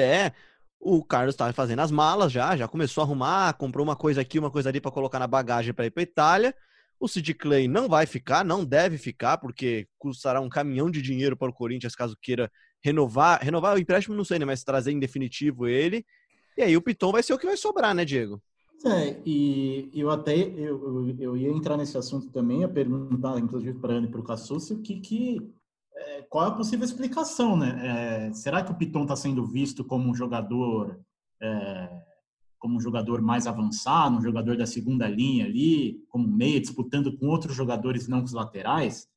o 0.78 1.04
Carlos 1.04 1.34
estava 1.34 1.52
fazendo 1.52 1.80
as 1.80 1.90
malas 1.90 2.30
já, 2.30 2.56
já 2.56 2.68
começou 2.68 3.02
a 3.02 3.04
arrumar, 3.04 3.52
comprou 3.54 3.84
uma 3.84 3.96
coisa 3.96 4.20
aqui, 4.20 4.38
uma 4.38 4.52
coisa 4.52 4.68
ali 4.68 4.80
para 4.80 4.92
colocar 4.92 5.18
na 5.18 5.26
bagagem 5.26 5.74
para 5.74 5.86
ir 5.86 5.90
para 5.90 6.02
Itália. 6.04 6.54
O 7.00 7.08
Sid 7.08 7.32
Clay 7.34 7.66
não 7.66 7.88
vai 7.88 8.04
ficar, 8.04 8.44
não 8.44 8.62
deve 8.62 8.98
ficar, 8.98 9.38
porque 9.38 9.88
custará 9.98 10.40
um 10.40 10.50
caminhão 10.50 10.90
de 10.90 11.00
dinheiro 11.00 11.34
para 11.34 11.50
o 11.50 11.54
Corinthians 11.54 11.96
caso 11.96 12.14
queira 12.20 12.52
renovar, 12.84 13.40
renovar 13.42 13.74
o 13.74 13.78
empréstimo, 13.80 14.14
não 14.14 14.24
sei, 14.24 14.38
né? 14.38 14.44
Mas 14.44 14.62
trazer 14.62 14.92
em 14.92 15.00
definitivo 15.00 15.66
ele. 15.66 16.04
E 16.56 16.62
aí 16.62 16.76
o 16.76 16.82
Piton 16.82 17.10
vai 17.10 17.22
ser 17.22 17.32
o 17.32 17.38
que 17.38 17.46
vai 17.46 17.56
sobrar, 17.56 17.94
né, 17.94 18.04
Diego? 18.04 18.40
É, 18.84 19.20
e 19.26 19.90
eu 19.94 20.10
até 20.10 20.34
eu, 20.36 21.14
eu 21.18 21.36
ia 21.36 21.50
entrar 21.50 21.76
nesse 21.76 21.96
assunto 21.98 22.30
também, 22.30 22.64
a 22.64 22.68
perguntar, 22.68 23.38
inclusive, 23.38 23.78
para 23.78 23.94
a 23.94 23.96
Ana 23.96 24.06
e 24.06 24.10
para 24.10 24.20
o 24.20 24.24
Cassucci, 24.24 24.74
o 24.74 24.80
que, 24.80 25.00
que 25.00 25.52
é, 25.94 26.22
qual 26.22 26.46
é 26.46 26.48
a 26.48 26.52
possível 26.52 26.84
explicação, 26.84 27.56
né? 27.56 28.28
É, 28.28 28.32
será 28.32 28.62
que 28.62 28.72
o 28.72 28.74
Piton 28.74 29.02
está 29.02 29.16
sendo 29.16 29.44
visto 29.44 29.84
como 29.84 30.10
um 30.10 30.14
jogador 30.14 30.98
é, 31.40 31.88
como 32.60 32.76
um 32.76 32.80
jogador 32.80 33.20
mais 33.20 33.48
avançado, 33.48 34.16
um 34.16 34.22
jogador 34.22 34.56
da 34.56 34.66
segunda 34.66 35.08
linha 35.08 35.46
ali, 35.46 36.04
como 36.08 36.28
meia, 36.28 36.60
disputando 36.60 37.16
com 37.18 37.26
outros 37.26 37.56
jogadores 37.56 38.06
não 38.06 38.22
os 38.22 38.32
laterais, 38.32 39.08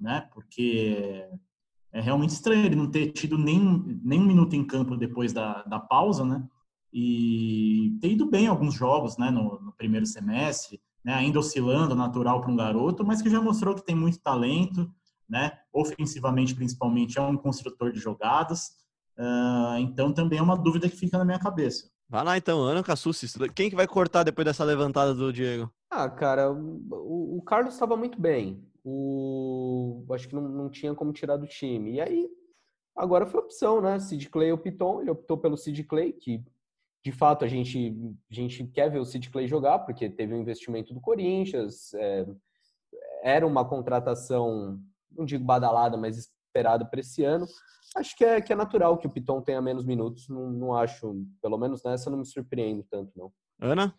né? 0.00 0.26
Porque 0.32 1.28
é 1.92 2.00
realmente 2.00 2.30
estranho 2.30 2.64
ele 2.64 2.76
não 2.76 2.90
ter 2.90 3.12
tido 3.12 3.36
nem, 3.36 3.60
nem 4.02 4.20
um 4.20 4.26
minuto 4.26 4.56
em 4.56 4.64
campo 4.64 4.96
depois 4.96 5.34
da, 5.34 5.62
da 5.64 5.78
pausa, 5.78 6.24
né? 6.24 6.42
e 6.92 7.96
tem 8.00 8.12
ido 8.12 8.26
bem 8.26 8.46
alguns 8.46 8.74
jogos 8.74 9.16
né, 9.16 9.30
no, 9.30 9.58
no 9.60 9.72
primeiro 9.72 10.04
semestre, 10.04 10.80
né, 11.02 11.14
ainda 11.14 11.38
oscilando, 11.38 11.94
natural 11.94 12.40
para 12.40 12.50
um 12.50 12.56
garoto, 12.56 13.04
mas 13.04 13.22
que 13.22 13.30
já 13.30 13.40
mostrou 13.40 13.74
que 13.74 13.84
tem 13.84 13.96
muito 13.96 14.20
talento, 14.20 14.92
né, 15.28 15.52
ofensivamente 15.72 16.54
principalmente, 16.54 17.18
é 17.18 17.22
um 17.22 17.36
construtor 17.36 17.92
de 17.92 17.98
jogadas, 17.98 18.72
uh, 19.18 19.78
então 19.78 20.12
também 20.12 20.38
é 20.38 20.42
uma 20.42 20.56
dúvida 20.56 20.88
que 20.88 20.96
fica 20.96 21.16
na 21.16 21.24
minha 21.24 21.38
cabeça. 21.38 21.90
Vai 22.12 22.24
lá 22.24 22.36
então, 22.36 22.60
Ana 22.60 22.82
Cassucci, 22.82 23.26
quem 23.54 23.70
que 23.70 23.74
vai 23.74 23.86
cortar 23.86 24.22
depois 24.22 24.44
dessa 24.44 24.62
levantada 24.62 25.14
do 25.14 25.32
Diego? 25.32 25.72
Ah, 25.88 26.10
cara, 26.10 26.52
o, 26.52 27.38
o 27.38 27.40
Carlos 27.40 27.72
estava 27.72 27.96
muito 27.96 28.20
bem, 28.20 28.62
o, 28.84 30.04
acho 30.10 30.28
que 30.28 30.34
não, 30.34 30.42
não 30.42 30.68
tinha 30.68 30.94
como 30.94 31.10
tirar 31.10 31.38
do 31.38 31.46
time, 31.46 31.94
e 31.94 32.00
aí 32.02 32.28
agora 32.94 33.24
foi 33.24 33.40
opção, 33.40 33.80
né, 33.80 33.98
Sid 33.98 34.28
Clay 34.28 34.52
ou 34.52 34.58
Piton, 34.58 35.00
ele 35.00 35.10
optou 35.10 35.38
pelo 35.38 35.56
Sid 35.56 35.84
Clay, 35.84 36.12
que 36.12 36.44
de 37.02 37.12
fato, 37.12 37.46
a 37.46 37.48
gente, 37.48 37.96
a 38.30 38.34
gente 38.34 38.66
quer 38.66 38.90
ver 38.90 38.98
o 38.98 39.06
Sid 39.06 39.30
Clay 39.30 39.48
jogar, 39.48 39.78
porque 39.78 40.10
teve 40.10 40.34
um 40.34 40.40
investimento 40.42 40.92
do 40.92 41.00
Corinthians, 41.00 41.94
é, 41.94 42.26
era 43.22 43.46
uma 43.46 43.64
contratação, 43.64 44.78
não 45.10 45.24
digo 45.24 45.44
badalada, 45.44 45.96
mas 45.96 46.30
esperada 46.52 46.84
para 46.84 47.00
esse 47.00 47.24
ano. 47.24 47.46
Acho 47.96 48.16
que 48.16 48.24
é, 48.24 48.40
que 48.40 48.52
é 48.52 48.56
natural 48.56 48.98
que 48.98 49.06
o 49.06 49.10
Piton 49.10 49.40
tenha 49.40 49.60
menos 49.60 49.84
minutos, 49.84 50.28
não, 50.28 50.50
não 50.50 50.74
acho, 50.74 51.14
pelo 51.40 51.58
menos 51.58 51.82
nessa, 51.82 52.10
não 52.10 52.18
me 52.18 52.26
surpreendo 52.26 52.84
tanto, 52.90 53.12
não. 53.16 53.32
Ana? 53.60 53.94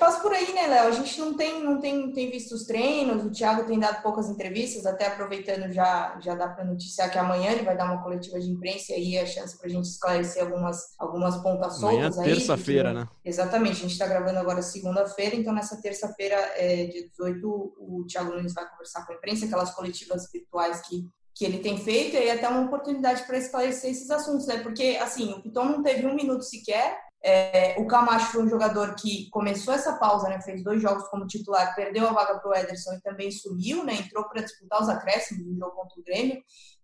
Passa 0.00 0.20
por 0.20 0.32
aí, 0.32 0.52
né, 0.52 0.66
Léo? 0.66 0.88
A 0.88 0.90
gente 0.90 1.18
não 1.20 1.36
tem, 1.36 1.62
não 1.62 1.80
tem, 1.80 2.12
tem 2.12 2.28
visto 2.28 2.52
os 2.52 2.66
treinos, 2.66 3.24
o 3.24 3.30
Thiago 3.30 3.66
tem 3.66 3.78
dado 3.78 4.02
poucas 4.02 4.28
entrevistas, 4.28 4.84
até 4.84 5.06
aproveitando 5.06 5.72
já, 5.72 6.18
já 6.20 6.34
dá 6.34 6.48
para 6.48 6.64
noticiar 6.64 7.10
que 7.10 7.16
amanhã 7.16 7.52
ele 7.52 7.62
vai 7.62 7.76
dar 7.76 7.84
uma 7.84 8.02
coletiva 8.02 8.40
de 8.40 8.50
imprensa 8.50 8.92
e 8.92 8.94
aí 8.96 9.16
é 9.16 9.22
a 9.22 9.26
chance 9.26 9.56
para 9.56 9.68
a 9.68 9.70
gente 9.70 9.84
esclarecer 9.84 10.42
algumas, 10.42 10.98
algumas 10.98 11.36
pontas 11.36 11.78
soltas 11.78 12.18
amanhã, 12.18 12.34
terça-feira, 12.34 12.92
né? 12.92 13.08
Exatamente, 13.24 13.78
a 13.78 13.82
gente 13.82 13.92
está 13.92 14.08
gravando 14.08 14.40
agora 14.40 14.60
segunda-feira, 14.60 15.36
então 15.36 15.52
nessa 15.52 15.80
terça-feira, 15.80 16.34
é, 16.56 16.86
dia 16.86 17.08
18, 17.08 17.46
o 17.46 18.04
Thiago 18.08 18.32
Nunes 18.32 18.52
vai 18.52 18.68
conversar 18.68 19.06
com 19.06 19.12
a 19.12 19.16
imprensa, 19.16 19.46
aquelas 19.46 19.72
coletivas 19.72 20.28
virtuais 20.32 20.80
que 20.80 21.06
que 21.34 21.44
ele 21.44 21.58
tem 21.58 21.78
feito, 21.78 22.14
e 22.14 22.18
aí 22.18 22.30
até 22.30 22.48
uma 22.48 22.66
oportunidade 22.66 23.24
para 23.24 23.38
esclarecer 23.38 23.90
esses 23.90 24.10
assuntos, 24.10 24.46
né? 24.46 24.58
Porque, 24.58 24.98
assim, 25.00 25.32
o 25.32 25.42
Piton 25.42 25.64
não 25.64 25.82
teve 25.82 26.06
um 26.06 26.14
minuto 26.14 26.42
sequer, 26.42 26.98
é, 27.22 27.78
o 27.78 27.86
Camacho 27.86 28.32
foi 28.32 28.44
um 28.44 28.48
jogador 28.48 28.94
que 28.94 29.28
começou 29.30 29.74
essa 29.74 29.98
pausa, 29.98 30.28
né, 30.28 30.40
fez 30.40 30.64
dois 30.64 30.80
jogos 30.80 31.06
como 31.08 31.26
titular, 31.26 31.74
perdeu 31.74 32.08
a 32.08 32.12
vaga 32.12 32.38
para 32.38 32.50
o 32.50 32.54
Ederson 32.54 32.94
e 32.94 33.00
também 33.02 33.30
sumiu, 33.30 33.84
né, 33.84 33.94
entrou 33.94 34.24
para 34.24 34.42
disputar 34.42 34.80
os 34.80 34.88
acréscimos 34.88 35.44
do 35.44 35.54
jogo 35.54 35.72
contra 35.72 36.00
o 36.00 36.02
Grêmio. 36.02 36.42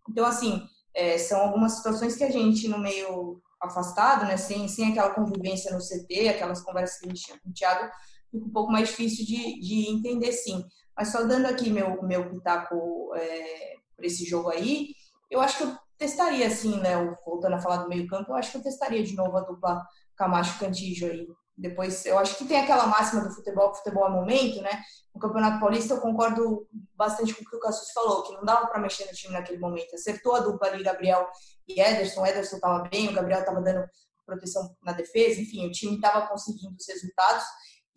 Então, 0.09 0.27
assim, 0.27 0.63
é, 0.95 1.17
são 1.17 1.41
algumas 1.41 1.73
situações 1.73 2.17
que 2.17 2.25
a 2.25 2.31
gente, 2.31 2.69
no 2.69 2.79
meio 2.79 3.41
afastado, 3.61 4.27
né, 4.27 4.37
sem, 4.37 4.69
sem 4.69 4.91
aquela 4.91 5.15
convivência 5.15 5.73
no 5.73 5.81
CT, 5.81 6.29
aquelas 6.29 6.61
conversas 6.61 6.99
que 6.99 7.07
a 7.07 7.09
gente 7.09 7.23
tinha 7.23 7.39
com 7.41 7.49
o 7.49 7.53
Thiago, 7.55 7.91
fica 8.31 8.45
um 8.45 8.53
pouco 8.53 8.71
mais 8.71 8.89
difícil 8.89 9.25
de, 9.25 9.59
de 9.61 9.91
entender, 9.91 10.33
sim. 10.33 10.63
Mas 10.95 11.13
só 11.13 11.25
dando 11.25 11.47
aqui 11.47 11.71
meu, 11.71 12.03
meu 12.03 12.29
pitaco 12.29 13.15
é, 13.17 13.76
para 13.97 14.07
esse 14.07 14.25
jogo 14.25 14.51
aí, 14.51 14.91
eu 15.31 15.41
acho 15.41 15.59
que 15.59 15.65
eu 15.65 15.77
testaria, 15.99 16.47
assim, 16.47 16.79
né, 16.81 16.95
voltando 17.25 17.55
a 17.55 17.61
falar 17.61 17.79
do 17.79 17.89
meio 17.89 18.07
campo, 18.07 18.33
eu 18.33 18.37
acho 18.37 18.51
que 18.51 18.59
eu 18.59 18.63
testaria 18.63 19.03
de 19.03 19.15
novo 19.15 19.37
a 19.37 19.41
dupla 19.41 19.83
Camacho 20.17 20.59
Cantijo 20.59 21.07
aí. 21.07 21.27
Depois, 21.59 22.05
eu 22.05 22.19
acho 22.19 22.37
que 22.37 22.45
tem 22.45 22.61
aquela 22.61 22.87
máxima 22.87 23.23
do 23.23 23.35
futebol, 23.35 23.73
que 23.73 23.79
futebol 23.79 24.07
é 24.07 24.11
momento, 24.11 24.61
né? 24.61 24.83
No 25.15 25.21
Campeonato 25.21 25.59
Paulista, 25.59 25.95
eu 25.95 26.01
concordo 26.03 26.69
bastante 26.95 27.35
com 27.35 27.43
o 27.43 27.49
que 27.49 27.57
o 27.57 27.61
Cassus 27.61 27.91
falou, 27.93 28.23
que 28.25 28.35
não 28.35 28.45
dava 28.45 28.67
para 28.67 28.79
mexer 28.79 29.07
no 29.07 29.13
time 29.13 29.33
naquele 29.33 29.59
momento. 29.59 29.95
Acertou 29.95 30.35
a 30.35 30.41
dupla 30.41 30.69
ali, 30.69 30.83
Gabriel 30.83 31.27
e 31.67 31.81
Ederson. 31.81 32.27
Ederson 32.27 32.57
estava 32.57 32.87
bem, 32.91 33.09
o 33.09 33.15
Gabriel 33.15 33.41
estava 33.41 33.63
dando 33.63 33.89
proteção 34.27 34.77
na 34.83 34.93
defesa, 34.93 35.41
enfim, 35.41 35.67
o 35.67 35.71
time 35.71 35.95
estava 35.95 36.27
conseguindo 36.27 36.77
os 36.79 36.87
resultados. 36.87 37.45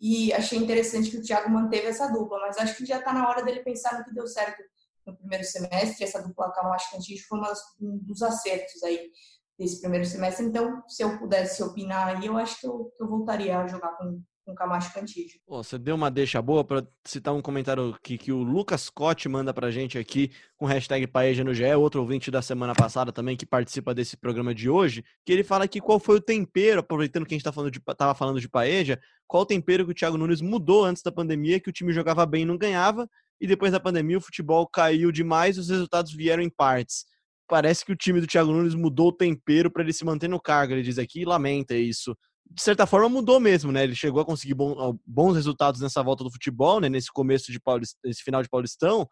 E 0.00 0.32
achei 0.32 0.58
interessante 0.58 1.10
que 1.10 1.18
o 1.18 1.22
Thiago 1.22 1.50
manteve 1.50 1.88
essa 1.88 2.08
dupla, 2.08 2.38
mas 2.40 2.56
acho 2.56 2.74
que 2.74 2.86
já 2.86 2.98
está 2.98 3.12
na 3.12 3.28
hora 3.28 3.42
dele 3.42 3.60
pensar 3.60 3.98
no 3.98 4.04
que 4.04 4.14
deu 4.14 4.26
certo 4.26 4.62
no 5.10 5.16
primeiro 5.16 5.44
semestre. 5.44 6.04
Essa 6.04 6.22
dupla 6.22 6.52
Camacho 6.52 6.90
Cantijo 6.90 7.24
foi 7.28 7.38
uma, 7.38 7.52
um 7.80 7.98
dos 7.98 8.22
acertos 8.22 8.82
aí 8.82 9.10
desse 9.58 9.80
primeiro 9.80 10.06
semestre. 10.06 10.46
Então, 10.46 10.82
se 10.88 11.02
eu 11.02 11.18
pudesse 11.18 11.62
opinar 11.62 12.16
aí, 12.16 12.26
eu 12.26 12.36
acho 12.38 12.58
que 12.58 12.66
eu, 12.66 12.90
que 12.96 13.02
eu 13.02 13.08
voltaria 13.08 13.58
a 13.58 13.66
jogar 13.66 13.90
com, 13.98 14.22
com 14.44 14.54
Camacho 14.54 14.92
Cantígio. 14.94 15.38
você 15.46 15.78
deu 15.78 15.94
uma 15.94 16.10
deixa 16.10 16.40
boa 16.40 16.64
para 16.64 16.86
citar 17.06 17.34
um 17.34 17.42
comentário 17.42 17.94
que, 18.02 18.16
que 18.16 18.32
o 18.32 18.42
Lucas 18.42 18.82
Scott 18.82 19.28
manda 19.28 19.52
pra 19.52 19.70
gente 19.70 19.98
aqui 19.98 20.32
com 20.56 20.64
hashtag 20.64 21.06
Paeja 21.06 21.44
no 21.44 21.52
GE, 21.52 21.74
outro 21.74 22.00
ouvinte 22.00 22.30
da 22.30 22.40
semana 22.40 22.74
passada 22.74 23.12
também 23.12 23.36
que 23.36 23.44
participa 23.44 23.94
desse 23.94 24.16
programa 24.16 24.54
de 24.54 24.70
hoje, 24.70 25.04
que 25.26 25.32
ele 25.32 25.44
fala 25.44 25.64
aqui 25.64 25.78
qual 25.78 26.00
foi 26.00 26.16
o 26.16 26.22
tempero, 26.22 26.80
aproveitando 26.80 27.26
que 27.26 27.34
a 27.34 27.36
gente 27.36 27.44
tá 27.44 27.52
falando 27.52 27.70
de, 27.70 27.82
falando 28.16 28.40
de 28.40 28.48
Paeja, 28.48 28.98
qual 29.26 29.42
o 29.42 29.46
tempero 29.46 29.84
que 29.84 29.92
o 29.92 29.94
Thiago 29.94 30.16
Nunes 30.16 30.40
mudou 30.40 30.84
antes 30.84 31.02
da 31.02 31.12
pandemia, 31.12 31.60
que 31.60 31.68
o 31.68 31.72
time 31.72 31.92
jogava 31.92 32.24
bem 32.24 32.42
e 32.42 32.46
não 32.46 32.56
ganhava, 32.56 33.08
e 33.40 33.46
depois 33.46 33.72
da 33.72 33.80
pandemia 33.80 34.18
o 34.18 34.20
futebol 34.20 34.66
caiu 34.66 35.10
demais 35.10 35.56
e 35.56 35.60
os 35.60 35.70
resultados 35.70 36.12
vieram 36.12 36.42
em 36.42 36.50
partes 36.50 37.04
parece 37.50 37.84
que 37.84 37.92
o 37.92 37.96
time 37.96 38.20
do 38.20 38.28
Thiago 38.28 38.52
Nunes 38.52 38.76
mudou 38.76 39.08
o 39.08 39.12
tempero 39.12 39.72
para 39.72 39.82
ele 39.82 39.92
se 39.92 40.04
manter 40.04 40.28
no 40.28 40.40
cargo. 40.40 40.72
Ele 40.72 40.82
diz 40.82 40.98
aqui 40.98 41.22
e 41.22 41.24
lamenta 41.24 41.74
isso. 41.74 42.16
De 42.48 42.62
certa 42.62 42.86
forma, 42.86 43.08
mudou 43.08 43.40
mesmo, 43.40 43.72
né? 43.72 43.82
Ele 43.82 43.94
chegou 43.94 44.22
a 44.22 44.24
conseguir 44.24 44.54
bons 44.54 45.34
resultados 45.34 45.80
nessa 45.80 46.00
volta 46.00 46.22
do 46.22 46.30
futebol, 46.30 46.80
né? 46.80 46.88
Nesse 46.88 47.12
começo 47.12 47.50
de 47.50 47.60
Paulist... 47.60 47.96
nesse 48.04 48.22
final 48.22 48.40
de 48.40 48.48
Paulistão. 48.48 49.06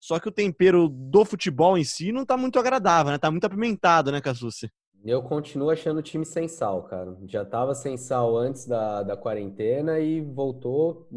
Só 0.00 0.18
que 0.18 0.28
o 0.28 0.32
tempero 0.32 0.88
do 0.88 1.24
futebol 1.24 1.78
em 1.78 1.84
si 1.84 2.10
não 2.10 2.26
tá 2.26 2.36
muito 2.36 2.58
agradável, 2.58 3.12
né? 3.12 3.18
Tá 3.18 3.30
muito 3.30 3.44
apimentado, 3.44 4.10
né, 4.10 4.20
Cassucci? 4.20 4.68
Eu 5.04 5.22
continuo 5.22 5.70
achando 5.70 5.98
o 5.98 6.02
time 6.02 6.24
sem 6.24 6.48
sal, 6.48 6.82
cara. 6.84 7.16
Já 7.26 7.44
tava 7.44 7.74
sem 7.74 7.96
sal 7.96 8.36
antes 8.36 8.66
da, 8.66 9.02
da 9.02 9.16
quarentena 9.16 10.00
e 10.00 10.20
voltou 10.20 11.08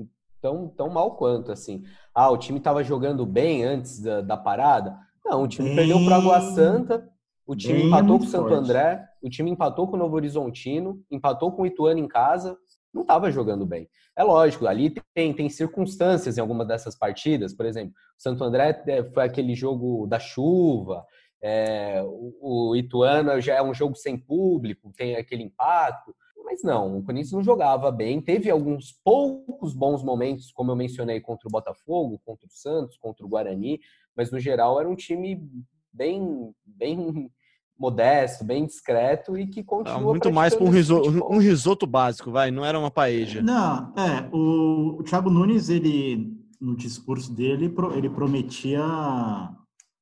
tão, 0.42 0.68
tão 0.70 0.90
mal 0.90 1.16
quanto, 1.16 1.52
assim. 1.52 1.84
Ah, 2.14 2.30
o 2.30 2.38
time 2.38 2.60
tava 2.60 2.84
jogando 2.84 3.26
bem 3.26 3.64
antes 3.64 4.02
da, 4.02 4.22
da 4.22 4.38
parada? 4.38 4.98
Não, 5.26 5.44
o 5.44 5.48
time 5.48 5.70
bem, 5.70 5.76
perdeu 5.76 6.04
para 6.06 6.16
Água 6.18 6.42
Santa, 6.42 7.08
o 7.46 7.56
time 7.56 7.84
empatou 7.84 8.20
com 8.20 8.26
o 8.26 8.28
Santo 8.28 8.50
forte. 8.50 8.64
André, 8.64 9.06
o 9.22 9.30
time 9.30 9.52
empatou 9.52 9.88
com 9.88 9.96
o 9.96 10.00
Novo 10.00 10.16
Horizontino, 10.16 11.02
empatou 11.10 11.52
com 11.52 11.64
o 11.64 11.66
Ituano 11.66 12.00
em 12.00 12.08
casa. 12.08 12.58
não 12.94 13.04
estava 13.04 13.32
jogando 13.32 13.66
bem. 13.66 13.90
É 14.16 14.24
lógico, 14.24 14.66
ali 14.66 14.94
tem, 15.14 15.34
tem 15.34 15.48
circunstâncias 15.50 16.38
em 16.38 16.42
alguma 16.42 16.66
dessas 16.66 16.96
partidas, 16.96 17.54
por 17.54 17.66
exemplo, 17.66 17.94
o 18.18 18.22
Santo 18.22 18.44
André 18.44 18.84
é, 18.88 19.04
foi 19.04 19.24
aquele 19.24 19.54
jogo 19.54 20.08
da 20.08 20.20
chuva, 20.20 21.06
é, 21.42 22.02
o, 22.04 22.72
o 22.72 22.76
Ituano 22.76 23.40
já 23.40 23.56
é 23.56 23.62
um 23.62 23.74
jogo 23.74 23.96
sem 23.96 24.18
público, 24.18 24.92
tem 24.96 25.16
aquele 25.16 25.44
impacto, 25.44 26.16
mas 26.48 26.64
não, 26.64 27.00
o 27.00 27.04
Corinthians 27.04 27.34
não 27.34 27.44
jogava 27.44 27.92
bem, 27.92 28.22
teve 28.22 28.50
alguns 28.50 28.94
poucos 29.04 29.74
bons 29.74 30.02
momentos, 30.02 30.50
como 30.50 30.72
eu 30.72 30.78
mencionei, 30.78 31.20
contra 31.20 31.46
o 31.46 31.52
Botafogo, 31.52 32.22
contra 32.24 32.48
o 32.48 32.50
Santos, 32.50 32.98
contra 32.98 33.26
o 33.26 33.30
Guarani, 33.30 33.82
mas 34.16 34.32
no 34.32 34.40
geral 34.40 34.80
era 34.80 34.88
um 34.88 34.96
time 34.96 35.46
bem, 35.92 36.54
bem 36.66 37.30
modesto, 37.78 38.46
bem 38.46 38.66
discreto 38.66 39.38
e 39.38 39.46
que 39.46 39.62
continua. 39.62 40.00
Ah, 40.00 40.02
muito 40.02 40.32
mais 40.32 40.56
com 40.56 40.64
um 40.64 40.70
risoto, 40.70 41.10
um 41.30 41.38
risoto 41.38 41.86
básico, 41.86 42.32
vai, 42.32 42.50
não 42.50 42.64
era 42.64 42.80
uma 42.80 42.90
paeja. 42.90 43.42
Não, 43.42 43.94
é, 43.98 44.30
o, 44.32 45.00
o 45.00 45.04
Thiago 45.04 45.30
Nunes, 45.30 45.68
ele, 45.68 46.34
no 46.62 46.78
discurso 46.78 47.34
dele, 47.34 47.76
ele 47.94 48.10
prometia 48.10 48.82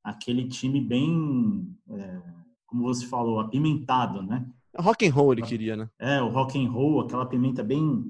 aquele 0.04 0.48
time 0.48 0.80
bem, 0.80 1.68
é, 1.90 2.22
como 2.68 2.84
você 2.84 3.08
falou, 3.08 3.40
apimentado, 3.40 4.22
né? 4.22 4.46
Rock 4.78 5.08
and 5.08 5.14
roll 5.14 5.34
ele 5.34 5.42
queria, 5.42 5.76
né? 5.76 5.90
É, 6.00 6.22
o 6.22 6.30
rock 6.30 6.64
and 6.64 6.70
roll, 6.70 7.02
aquela 7.02 7.26
pimenta 7.26 7.64
bem, 7.64 8.04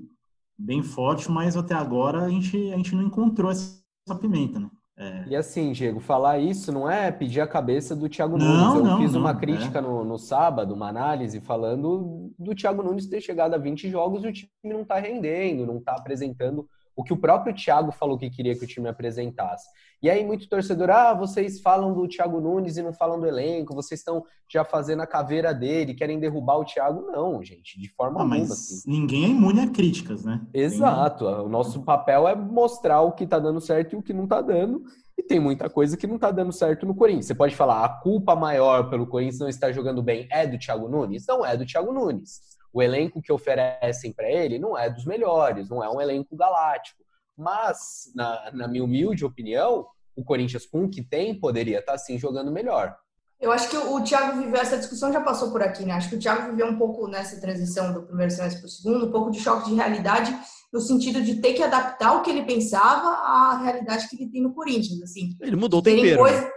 bem 0.58 0.82
forte, 0.82 1.30
mas 1.30 1.56
até 1.56 1.74
agora 1.74 2.22
a 2.22 2.30
gente, 2.30 2.58
a 2.72 2.78
gente 2.78 2.96
não 2.96 3.04
encontrou 3.04 3.52
essa 3.52 3.84
pimenta, 4.20 4.60
né? 4.60 4.70
É. 4.98 5.26
E 5.28 5.36
assim, 5.36 5.74
Diego, 5.74 6.00
falar 6.00 6.40
isso 6.40 6.72
não 6.72 6.90
é 6.90 7.12
pedir 7.12 7.42
a 7.42 7.48
cabeça 7.48 7.94
do 7.94 8.08
Thiago 8.08 8.38
não, 8.38 8.46
Nunes. 8.46 8.76
Eu 8.76 8.84
não, 8.84 8.98
fiz 8.98 9.12
não, 9.12 9.20
uma 9.20 9.36
crítica 9.36 9.80
é. 9.80 9.82
no, 9.82 10.06
no, 10.06 10.18
sábado, 10.18 10.74
uma 10.74 10.88
análise, 10.88 11.42
falando 11.42 12.32
do 12.40 12.56
Thiago 12.56 12.82
Nunes 12.82 13.06
ter 13.06 13.20
chegado 13.20 13.54
a 13.54 13.58
20 13.58 13.90
jogos 13.90 14.24
e 14.24 14.28
o 14.28 14.32
time 14.32 14.50
não 14.64 14.84
está 14.84 14.98
rendendo, 14.98 15.66
não 15.66 15.80
está 15.80 15.94
apresentando 15.94 16.66
o 16.96 17.04
que 17.04 17.14
o 17.14 17.18
próprio 17.18 17.54
Thiago 17.54 17.92
falou 17.92 18.18
que 18.18 18.30
queria 18.30 18.56
que 18.56 18.64
o 18.64 18.68
time 18.68 18.88
apresentasse. 18.88 19.68
E 20.02 20.10
aí, 20.10 20.24
muito 20.26 20.48
torcedor, 20.48 20.90
ah, 20.92 21.14
vocês 21.14 21.60
falam 21.62 21.94
do 21.94 22.08
Thiago 22.08 22.40
Nunes 22.40 22.78
e 22.78 22.84
não 22.84 22.94
falam 22.94 23.20
do 23.20 23.26
elenco, 23.26 23.74
vocês 23.74 24.00
estão 24.00 24.24
já 24.48 24.64
fazendo 24.64 25.02
a 25.02 25.08
caveira 25.08 25.54
dele, 25.54 25.94
querem 25.94 26.20
derrubar 26.20 26.58
o 26.58 26.66
Thiago. 26.66 27.02
Não, 27.12 27.44
gente, 27.44 27.80
de 27.80 27.90
forma 27.90 28.22
alguma. 28.22 28.38
Mas 28.38 28.52
assim. 28.52 28.92
ninguém 28.92 29.26
é 29.26 29.28
imune 29.30 29.62
a 29.62 29.68
críticas, 29.68 30.24
né? 30.24 30.42
Exato. 30.54 31.26
O 31.26 31.50
nosso 31.50 31.82
papel 31.82 32.28
é 32.28 32.36
mostrar 32.36 33.02
o 33.02 33.14
que 33.14 33.24
está 33.24 33.40
dando 33.40 33.60
certo 33.60 33.94
e 33.94 33.96
o 33.96 34.02
que 34.02 34.14
não 34.14 34.26
está 34.26 34.42
dando. 34.42 34.84
E 35.18 35.24
tem 35.24 35.40
muita 35.40 35.70
coisa 35.70 35.96
que 35.96 36.06
não 36.06 36.16
está 36.16 36.30
dando 36.30 36.52
certo 36.52 36.86
no 36.86 36.94
Corinthians. 36.94 37.26
Você 37.26 37.36
pode 37.36 37.56
falar, 37.56 37.84
a 37.86 37.90
culpa 37.90 38.36
maior 38.36 38.90
pelo 38.90 39.08
Corinthians 39.08 39.40
não 39.40 39.48
estar 39.48 39.72
jogando 39.72 40.04
bem 40.04 40.28
é 40.30 40.46
do 40.46 40.60
Thiago 40.60 40.90
Nunes? 40.90 41.26
Não 41.26 41.46
é 41.46 41.56
do 41.56 41.66
Thiago 41.66 41.94
Nunes. 41.94 42.55
O 42.76 42.84
elenco 42.84 43.22
que 43.22 43.32
oferecem 43.32 44.12
para 44.12 44.30
ele 44.30 44.60
não 44.60 44.78
é 44.78 44.90
dos 44.90 45.06
melhores, 45.06 45.70
não 45.70 45.82
é 45.82 45.90
um 45.90 46.02
elenco 46.02 46.36
galáctico. 46.36 47.02
Mas, 47.38 48.12
na, 48.14 48.52
na 48.52 48.68
minha 48.68 48.84
humilde 48.84 49.24
opinião, 49.24 49.88
o 50.14 50.26
Corinthians, 50.26 50.66
com 50.66 50.84
o 50.84 50.90
que 50.90 51.02
tem, 51.02 51.40
poderia 51.40 51.80
estar 51.80 51.94
tá, 51.94 51.98
sim 51.98 52.20
jogando 52.20 52.52
melhor. 52.52 52.94
Eu 53.40 53.54
acho 53.54 53.70
que 53.70 53.78
o 53.78 54.04
Thiago 54.04 54.42
viveu, 54.42 54.60
essa 54.60 54.78
discussão 54.78 55.14
já 55.14 55.22
passou 55.22 55.52
por 55.52 55.64
aqui, 55.64 55.86
né? 55.86 55.94
Acho 55.94 56.10
que 56.10 56.18
o 56.18 56.20
Thiago 56.20 56.52
viveu 56.52 56.68
um 56.68 56.78
pouco 56.78 57.08
nessa 57.08 57.40
transição 57.40 57.94
do 57.94 58.04
primeiro 58.04 58.34
semestre 58.34 58.60
para 58.60 58.68
o 58.68 58.70
segundo, 58.70 59.06
um 59.06 59.12
pouco 59.12 59.32
de 59.32 59.40
choque 59.40 59.70
de 59.70 59.76
realidade, 59.76 60.38
no 60.74 60.82
sentido 60.82 61.22
de 61.22 61.36
ter 61.36 61.54
que 61.54 61.64
adaptar 61.64 62.18
o 62.18 62.24
que 62.24 62.30
ele 62.30 62.44
pensava 62.44 63.08
à 63.08 63.58
realidade 63.64 64.10
que 64.10 64.18
ele 64.18 64.30
tem 64.30 64.42
no 64.42 64.54
Corinthians, 64.54 65.02
assim. 65.02 65.30
Ele 65.40 65.56
mudou 65.56 65.80
o 65.80 65.84
tempero. 65.84 66.18
Coisa... 66.18 66.42
Né? 66.42 66.52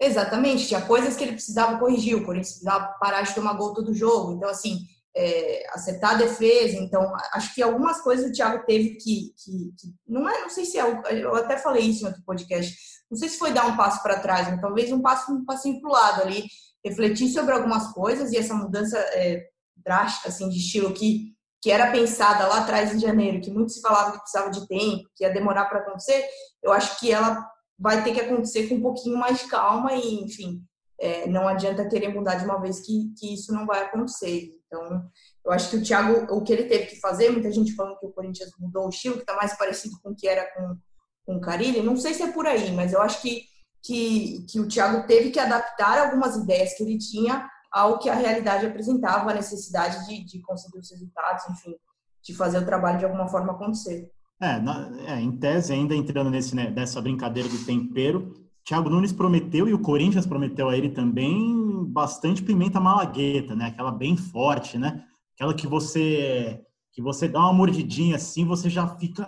Exatamente, 0.00 0.68
tinha 0.68 0.80
coisas 0.80 1.14
que 1.16 1.22
ele 1.22 1.32
precisava 1.32 1.78
corrigir, 1.78 2.16
o 2.16 2.24
Corinthians 2.24 2.52
precisava 2.52 2.94
parar 2.98 3.20
de 3.20 3.34
tomar 3.34 3.52
gol 3.52 3.74
todo 3.74 3.92
jogo, 3.92 4.32
então, 4.32 4.48
assim, 4.48 4.78
é, 5.16 5.64
acertar 5.72 6.12
a 6.12 6.18
defesa. 6.18 6.76
Então, 6.76 7.12
acho 7.32 7.54
que 7.54 7.62
algumas 7.62 8.00
coisas 8.00 8.30
o 8.30 8.32
Thiago 8.32 8.64
teve 8.66 8.96
que, 8.96 9.32
que, 9.36 9.72
que, 9.78 9.94
não 10.06 10.28
é, 10.28 10.42
não 10.42 10.50
sei 10.50 10.64
se 10.64 10.78
é, 10.78 10.82
eu 11.22 11.34
até 11.34 11.56
falei 11.58 11.82
isso 11.84 12.04
em 12.04 12.08
outro 12.08 12.22
podcast. 12.24 12.76
Não 13.10 13.18
sei 13.18 13.28
se 13.28 13.38
foi 13.38 13.52
dar 13.52 13.66
um 13.66 13.76
passo 13.76 14.02
para 14.02 14.20
trás, 14.20 14.48
mas 14.48 14.60
talvez 14.60 14.92
um 14.92 15.02
passo 15.02 15.32
um 15.32 15.44
passinho 15.44 15.80
para 15.80 15.90
o 15.90 15.92
lado 15.92 16.22
ali, 16.22 16.44
refletir 16.84 17.28
sobre 17.28 17.52
algumas 17.52 17.92
coisas 17.92 18.32
e 18.32 18.36
essa 18.36 18.54
mudança 18.54 18.98
é, 18.98 19.42
drástica 19.76 20.28
assim 20.28 20.48
de 20.48 20.58
estilo 20.58 20.92
que 20.92 21.30
que 21.62 21.70
era 21.70 21.90
pensada 21.90 22.46
lá 22.46 22.60
atrás 22.60 22.94
em 22.94 22.98
janeiro, 22.98 23.40
que 23.40 23.50
muito 23.50 23.72
se 23.72 23.80
falava 23.80 24.12
que 24.12 24.20
precisava 24.20 24.50
de 24.50 24.66
tempo, 24.66 25.08
que 25.14 25.24
ia 25.24 25.32
demorar 25.32 25.66
para 25.66 25.80
acontecer, 25.80 26.26
eu 26.62 26.72
acho 26.72 26.98
que 26.98 27.12
ela 27.12 27.46
vai 27.78 28.02
ter 28.02 28.12
que 28.12 28.20
acontecer 28.20 28.68
com 28.68 28.76
um 28.76 28.82
pouquinho 28.82 29.18
mais 29.18 29.40
de 29.40 29.46
calma 29.46 29.92
e, 29.94 30.24
enfim, 30.24 30.62
é, 31.00 31.26
não 31.26 31.48
adianta 31.48 31.88
querer 31.88 32.14
mudar 32.14 32.34
de 32.34 32.44
uma 32.44 32.60
vez 32.60 32.80
que, 32.80 33.12
que 33.18 33.34
isso 33.34 33.52
não 33.52 33.64
vai 33.64 33.82
acontecer. 33.82 34.50
Então, 34.66 35.02
eu 35.44 35.50
acho 35.50 35.70
que 35.70 35.76
o 35.76 35.82
Thiago, 35.82 36.32
o 36.32 36.42
que 36.42 36.52
ele 36.52 36.64
teve 36.64 36.86
que 36.86 37.00
fazer, 37.00 37.30
muita 37.30 37.50
gente 37.50 37.74
falando 37.74 37.98
que 37.98 38.06
o 38.06 38.12
Corinthians 38.12 38.50
mudou 38.58 38.86
o 38.86 38.90
estilo, 38.90 39.16
que 39.16 39.22
está 39.22 39.34
mais 39.34 39.56
parecido 39.56 39.96
com 40.02 40.10
o 40.10 40.14
que 40.14 40.28
era 40.28 40.46
com, 40.54 40.76
com 41.24 41.36
o 41.36 41.40
Carilli, 41.40 41.82
não 41.82 41.96
sei 41.96 42.12
se 42.12 42.22
é 42.22 42.30
por 42.30 42.46
aí, 42.46 42.70
mas 42.72 42.92
eu 42.92 43.00
acho 43.00 43.20
que, 43.22 43.44
que, 43.82 44.44
que 44.48 44.60
o 44.60 44.68
Thiago 44.68 45.06
teve 45.06 45.30
que 45.30 45.40
adaptar 45.40 45.98
algumas 45.98 46.36
ideias 46.36 46.74
que 46.74 46.82
ele 46.82 46.98
tinha 46.98 47.48
ao 47.72 47.98
que 47.98 48.10
a 48.10 48.14
realidade 48.14 48.66
apresentava, 48.66 49.30
a 49.30 49.34
necessidade 49.34 50.06
de, 50.06 50.24
de 50.24 50.42
conseguir 50.42 50.78
os 50.78 50.90
resultados, 50.90 51.48
enfim, 51.48 51.74
de 52.22 52.34
fazer 52.34 52.58
o 52.58 52.66
trabalho 52.66 52.98
de 52.98 53.04
alguma 53.06 53.26
forma 53.26 53.52
acontecer. 53.52 54.10
É, 54.40 54.58
na, 54.58 54.90
é 55.06 55.20
em 55.20 55.36
tese, 55.36 55.72
ainda 55.72 55.94
entrando 55.94 56.30
nesse, 56.30 56.54
né, 56.54 56.70
nessa 56.70 57.00
brincadeira 57.00 57.48
do 57.48 57.64
tempero, 57.64 58.34
Thiago 58.64 58.90
Nunes 58.90 59.12
prometeu 59.12 59.68
e 59.68 59.74
o 59.74 59.78
Corinthians 59.78 60.26
prometeu 60.26 60.68
a 60.68 60.76
ele 60.76 60.90
também 60.90 61.84
bastante 61.86 62.42
pimenta 62.42 62.80
malagueta, 62.80 63.54
né? 63.54 63.66
Aquela 63.66 63.90
bem 63.90 64.16
forte, 64.16 64.78
né? 64.78 65.04
Aquela 65.34 65.54
que 65.54 65.66
você 65.66 66.60
que 66.92 67.00
você 67.00 67.28
dá 67.28 67.40
uma 67.40 67.52
mordidinha 67.52 68.16
assim, 68.16 68.44
você 68.44 68.68
já 68.68 68.86
fica 68.86 69.24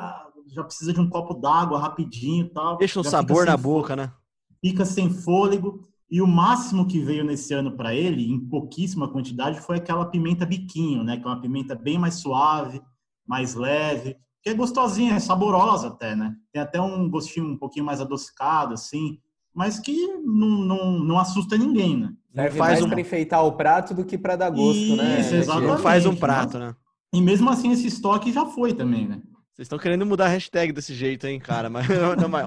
já 0.49 0.63
precisa 0.63 0.93
de 0.93 1.01
um 1.01 1.09
copo 1.09 1.35
d'água 1.35 1.79
rapidinho, 1.79 2.49
tal. 2.51 2.77
Deixa 2.77 3.01
um 3.01 3.05
sabor 3.05 3.47
na 3.47 3.57
boca, 3.57 3.97
né? 3.97 4.13
Fica 4.61 4.85
sem 4.85 5.11
fôlego. 5.11 5.81
E 6.11 6.21
o 6.21 6.27
máximo 6.27 6.87
que 6.87 7.01
veio 7.01 7.25
nesse 7.25 7.55
ano 7.55 7.73
para 7.73 7.95
ele, 7.95 8.31
em 8.31 8.39
pouquíssima 8.39 9.09
quantidade, 9.09 9.61
foi 9.61 9.79
aquela 9.79 10.05
pimenta 10.05 10.45
biquinho, 10.45 11.03
né? 11.03 11.17
Que 11.17 11.25
é 11.25 11.27
uma 11.27 11.41
pimenta 11.41 11.75
bem 11.75 11.99
mais 11.99 12.17
suave, 12.17 12.83
mais 13.27 13.55
leve, 13.55 14.17
que 14.43 14.51
é 14.51 14.55
gostosinha, 14.55 15.15
é 15.15 15.21
saborosa 15.21 15.89
até, 15.89 16.17
né? 16.17 16.35
Tem 16.53 16.61
até 16.61 16.81
um 16.81 17.09
gostinho 17.09 17.47
um 17.47 17.57
pouquinho 17.57 17.85
mais 17.85 18.01
adocicado, 18.01 18.75
assim, 18.75 19.19
mas 19.55 19.79
que 19.79 19.95
não, 20.25 20.49
não, 20.49 20.99
não 20.99 21.19
assusta 21.19 21.57
ninguém, 21.57 21.97
né? 21.97 22.13
Serve 22.35 22.59
faz 22.59 22.73
mais 22.73 22.85
um... 22.85 22.89
para 22.89 23.01
enfeitar 23.01 23.45
o 23.45 23.53
prato 23.53 23.95
do 23.95 24.05
que 24.05 24.19
para 24.19 24.37
dar 24.37 24.51
gosto, 24.51 24.81
Isso, 24.81 24.97
né? 24.97 25.21
Isso, 25.21 25.35
exatamente. 25.35 25.71
Não 25.71 25.79
faz 25.79 26.07
um 26.07 26.17
prato, 26.17 26.59
né? 26.59 26.75
E 27.15 27.21
mesmo 27.21 27.51
assim 27.51 27.71
esse 27.71 27.87
estoque 27.87 28.33
já 28.33 28.47
foi 28.47 28.73
também, 28.73 29.07
né? 29.07 29.21
Vocês 29.55 29.67
estão 29.67 29.79
querendo 29.79 30.07
mudar 30.07 30.25
a 30.25 30.29
hashtag 30.29 30.73
desse 30.73 30.95
jeito, 30.95 31.27
hein, 31.27 31.39
cara? 31.39 31.69
Mas 31.69 31.87
não, 32.19 32.31
vai, 32.31 32.45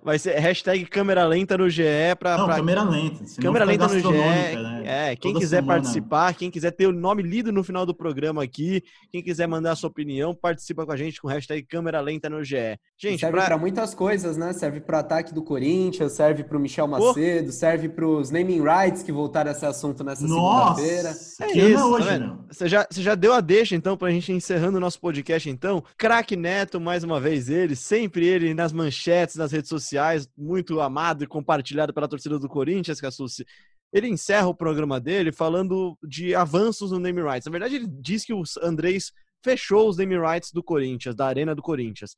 vai 0.00 0.18
ser 0.20 0.38
hashtag 0.38 0.86
câmera 0.86 1.26
lenta 1.26 1.58
no 1.58 1.68
GE 1.68 1.82
para. 2.16 2.38
Não, 2.38 2.46
pra... 2.46 2.54
câmera 2.54 2.84
lenta. 2.84 3.24
Câmera 3.42 3.64
lenta 3.64 3.88
no 3.88 3.98
GE. 3.98 4.08
Né? 4.08 4.82
É, 4.84 5.16
quem 5.16 5.32
Toda 5.32 5.44
quiser 5.44 5.56
semana. 5.56 5.80
participar, 5.80 6.32
quem 6.34 6.52
quiser 6.52 6.70
ter 6.70 6.86
o 6.86 6.92
nome 6.92 7.24
lido 7.24 7.50
no 7.50 7.64
final 7.64 7.84
do 7.84 7.92
programa 7.92 8.44
aqui, 8.44 8.84
quem 9.10 9.20
quiser 9.20 9.48
mandar 9.48 9.72
a 9.72 9.76
sua 9.76 9.90
opinião, 9.90 10.32
participa 10.32 10.86
com 10.86 10.92
a 10.92 10.96
gente 10.96 11.20
com 11.20 11.26
hashtag 11.26 11.60
câmera 11.64 12.00
lenta 12.00 12.30
no 12.30 12.44
GE. 12.44 12.78
Gente, 12.96 13.18
serve 13.18 13.36
para 13.36 13.46
pra... 13.46 13.58
muitas 13.58 13.92
coisas, 13.92 14.36
né? 14.36 14.52
Serve 14.52 14.80
para 14.80 15.00
ataque 15.00 15.34
do 15.34 15.42
Corinthians, 15.42 16.12
serve 16.12 16.44
para 16.44 16.56
o 16.56 16.60
Michel 16.60 16.86
Macedo, 16.86 17.48
oh. 17.48 17.52
serve 17.52 17.88
para 17.88 18.06
os 18.06 18.30
naming 18.30 18.62
rights 18.62 19.02
que 19.02 19.10
voltaram 19.10 19.50
a 19.50 19.54
esse 19.54 19.66
assunto 19.66 20.04
nessa 20.04 20.20
segunda-feira. 20.20 21.08
É 21.40 21.52
isso, 21.52 21.78
tá 21.78 21.86
hoje, 21.86 22.18
tá 22.20 22.38
você, 22.48 22.68
já, 22.68 22.86
você 22.88 23.02
já 23.02 23.16
deu 23.16 23.32
a 23.32 23.40
deixa, 23.40 23.74
então, 23.74 23.96
para 23.96 24.06
a 24.06 24.12
gente 24.12 24.30
encerrando 24.30 24.76
o 24.76 24.80
nosso 24.80 25.00
podcast, 25.00 25.50
então. 25.50 25.82
Craque 25.98 26.43
Neto, 26.44 26.78
mais 26.78 27.02
uma 27.02 27.18
vez 27.18 27.48
ele, 27.48 27.74
sempre 27.74 28.26
ele 28.26 28.52
nas 28.52 28.70
manchetes, 28.70 29.34
nas 29.36 29.50
redes 29.50 29.70
sociais, 29.70 30.28
muito 30.36 30.78
amado 30.78 31.24
e 31.24 31.26
compartilhado 31.26 31.94
pela 31.94 32.06
torcida 32.06 32.38
do 32.38 32.50
Corinthians, 32.50 33.00
Cassucci. 33.00 33.46
Ele 33.90 34.08
encerra 34.08 34.46
o 34.48 34.54
programa 34.54 35.00
dele 35.00 35.32
falando 35.32 35.96
de 36.06 36.34
avanços 36.34 36.90
no 36.90 36.98
name 36.98 37.22
rights. 37.22 37.46
Na 37.46 37.50
verdade, 37.50 37.76
ele 37.76 37.86
diz 37.88 38.26
que 38.26 38.34
o 38.34 38.42
Andrés 38.62 39.10
fechou 39.42 39.88
os 39.88 39.96
name 39.96 40.18
rights 40.18 40.52
do 40.52 40.62
Corinthians, 40.62 41.14
da 41.14 41.26
Arena 41.26 41.54
do 41.54 41.62
Corinthians. 41.62 42.14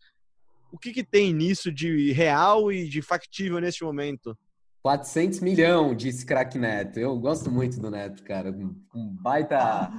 O 0.72 0.78
que, 0.78 0.92
que 0.92 1.04
tem 1.04 1.32
nisso 1.32 1.70
de 1.70 2.10
real 2.10 2.72
e 2.72 2.88
de 2.88 3.00
factível 3.02 3.60
neste 3.60 3.84
momento? 3.84 4.36
400 4.86 5.40
milhão, 5.40 5.96
disse 5.96 6.24
craque 6.24 6.56
Neto. 6.56 7.00
Eu 7.00 7.18
gosto 7.18 7.50
muito 7.50 7.80
do 7.80 7.90
Neto, 7.90 8.22
cara. 8.22 8.52
Um 8.52 9.16
baita. 9.20 9.90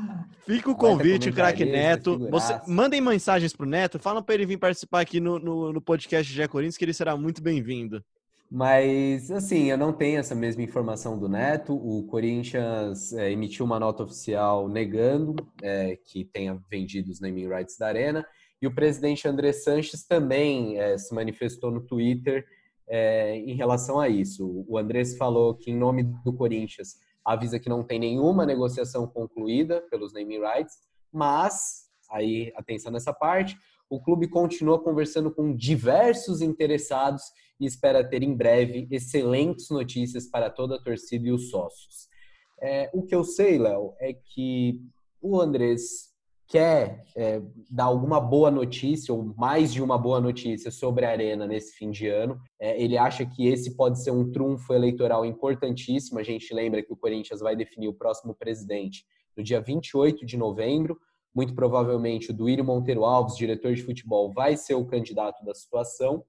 Fica 0.45 0.71
o 0.71 0.75
convite, 0.77 1.29
craque 1.29 1.65
Neto. 1.65 2.17
Você, 2.29 2.57
mandem 2.65 3.01
mensagens 3.01 3.51
pro 3.51 3.65
Neto, 3.65 3.99
falam 3.99 4.23
para 4.23 4.35
ele 4.35 4.45
vir 4.45 4.55
participar 4.55 5.01
aqui 5.01 5.19
no, 5.19 5.39
no, 5.39 5.73
no 5.73 5.81
podcast 5.81 6.31
Gé 6.31 6.47
Corinthians, 6.47 6.77
que 6.77 6.85
ele 6.85 6.93
será 6.93 7.17
muito 7.17 7.43
bem-vindo. 7.43 8.01
Mas, 8.49 9.29
assim, 9.29 9.69
eu 9.69 9.77
não 9.77 9.91
tenho 9.91 10.19
essa 10.19 10.33
mesma 10.33 10.63
informação 10.63 11.19
do 11.19 11.27
Neto. 11.27 11.75
O 11.75 12.07
Corinthians 12.07 13.11
é, 13.11 13.29
emitiu 13.29 13.65
uma 13.65 13.81
nota 13.81 14.03
oficial 14.03 14.69
negando 14.69 15.35
é, 15.61 15.97
que 15.97 16.23
tenha 16.23 16.57
vendido 16.71 17.11
os 17.11 17.19
naming 17.19 17.49
rights 17.49 17.77
da 17.77 17.87
Arena. 17.87 18.25
E 18.61 18.65
o 18.65 18.73
presidente 18.73 19.27
André 19.27 19.51
Sanches 19.51 20.05
também 20.05 20.79
é, 20.79 20.97
se 20.97 21.13
manifestou 21.13 21.71
no 21.71 21.81
Twitter 21.81 22.45
é, 22.87 23.35
em 23.37 23.55
relação 23.55 23.99
a 23.99 24.07
isso. 24.07 24.65
O 24.67 24.77
Andrés 24.77 25.17
falou 25.17 25.55
que, 25.55 25.71
em 25.71 25.77
nome 25.77 26.03
do 26.23 26.33
Corinthians, 26.33 26.95
avisa 27.23 27.59
que 27.59 27.69
não 27.69 27.83
tem 27.83 27.99
nenhuma 27.99 28.45
negociação 28.45 29.05
concluída 29.05 29.81
pelos 29.89 30.13
naming 30.13 30.39
rights, 30.39 30.77
mas 31.11 31.87
aí 32.09 32.53
atenção 32.55 32.91
nessa 32.91 33.13
parte. 33.13 33.57
O 33.89 34.01
clube 34.01 34.27
continua 34.27 34.81
conversando 34.81 35.31
com 35.31 35.55
diversos 35.55 36.41
interessados 36.41 37.23
e 37.59 37.65
espera 37.65 38.07
ter 38.07 38.21
em 38.23 38.35
breve 38.35 38.87
excelentes 38.91 39.69
notícias 39.69 40.27
para 40.27 40.49
toda 40.49 40.75
a 40.75 40.81
torcida 40.81 41.27
e 41.27 41.31
os 41.31 41.49
sócios. 41.49 42.07
É, 42.61 42.89
o 42.93 43.03
que 43.03 43.15
eu 43.15 43.23
sei, 43.23 43.57
Léo, 43.57 43.93
é 43.99 44.13
que 44.13 44.81
o 45.21 45.39
Andrés 45.39 46.06
quer 46.47 47.03
é, 47.15 47.41
dar 47.69 47.85
alguma 47.85 48.21
boa 48.21 48.49
notícia, 48.49 49.13
ou 49.13 49.33
mais 49.35 49.73
de 49.73 49.83
uma 49.83 49.97
boa 49.97 50.21
notícia 50.21 50.71
sobre 50.71 51.05
a 51.05 51.09
Arena 51.09 51.45
nesse 51.45 51.75
fim 51.75 51.91
de 51.91 52.07
ano. 52.07 52.39
É, 52.59 52.81
ele 52.81 52.97
acha 52.97 53.25
que 53.25 53.47
esse 53.47 53.75
pode 53.75 54.01
ser 54.01 54.11
um 54.11 54.31
trunfo 54.31 54.73
eleitoral 54.73 55.25
importantíssimo. 55.25 56.19
A 56.19 56.23
gente 56.23 56.53
lembra 56.53 56.81
que 56.81 56.93
o 56.93 56.95
Corinthians 56.95 57.41
vai 57.41 57.55
definir 57.55 57.89
o 57.89 57.93
próximo 57.93 58.33
presidente 58.33 59.05
no 59.35 59.43
dia 59.43 59.59
28 59.59 60.25
de 60.25 60.37
novembro. 60.37 60.97
Muito 61.35 61.53
provavelmente 61.53 62.31
o 62.31 62.33
Duírio 62.33 62.63
Monteiro 62.63 63.03
Alves, 63.03 63.35
diretor 63.35 63.73
de 63.75 63.83
futebol, 63.83 64.31
vai 64.31 64.55
ser 64.55 64.75
o 64.75 64.85
candidato 64.85 65.43
da 65.43 65.53
situação. 65.53 66.23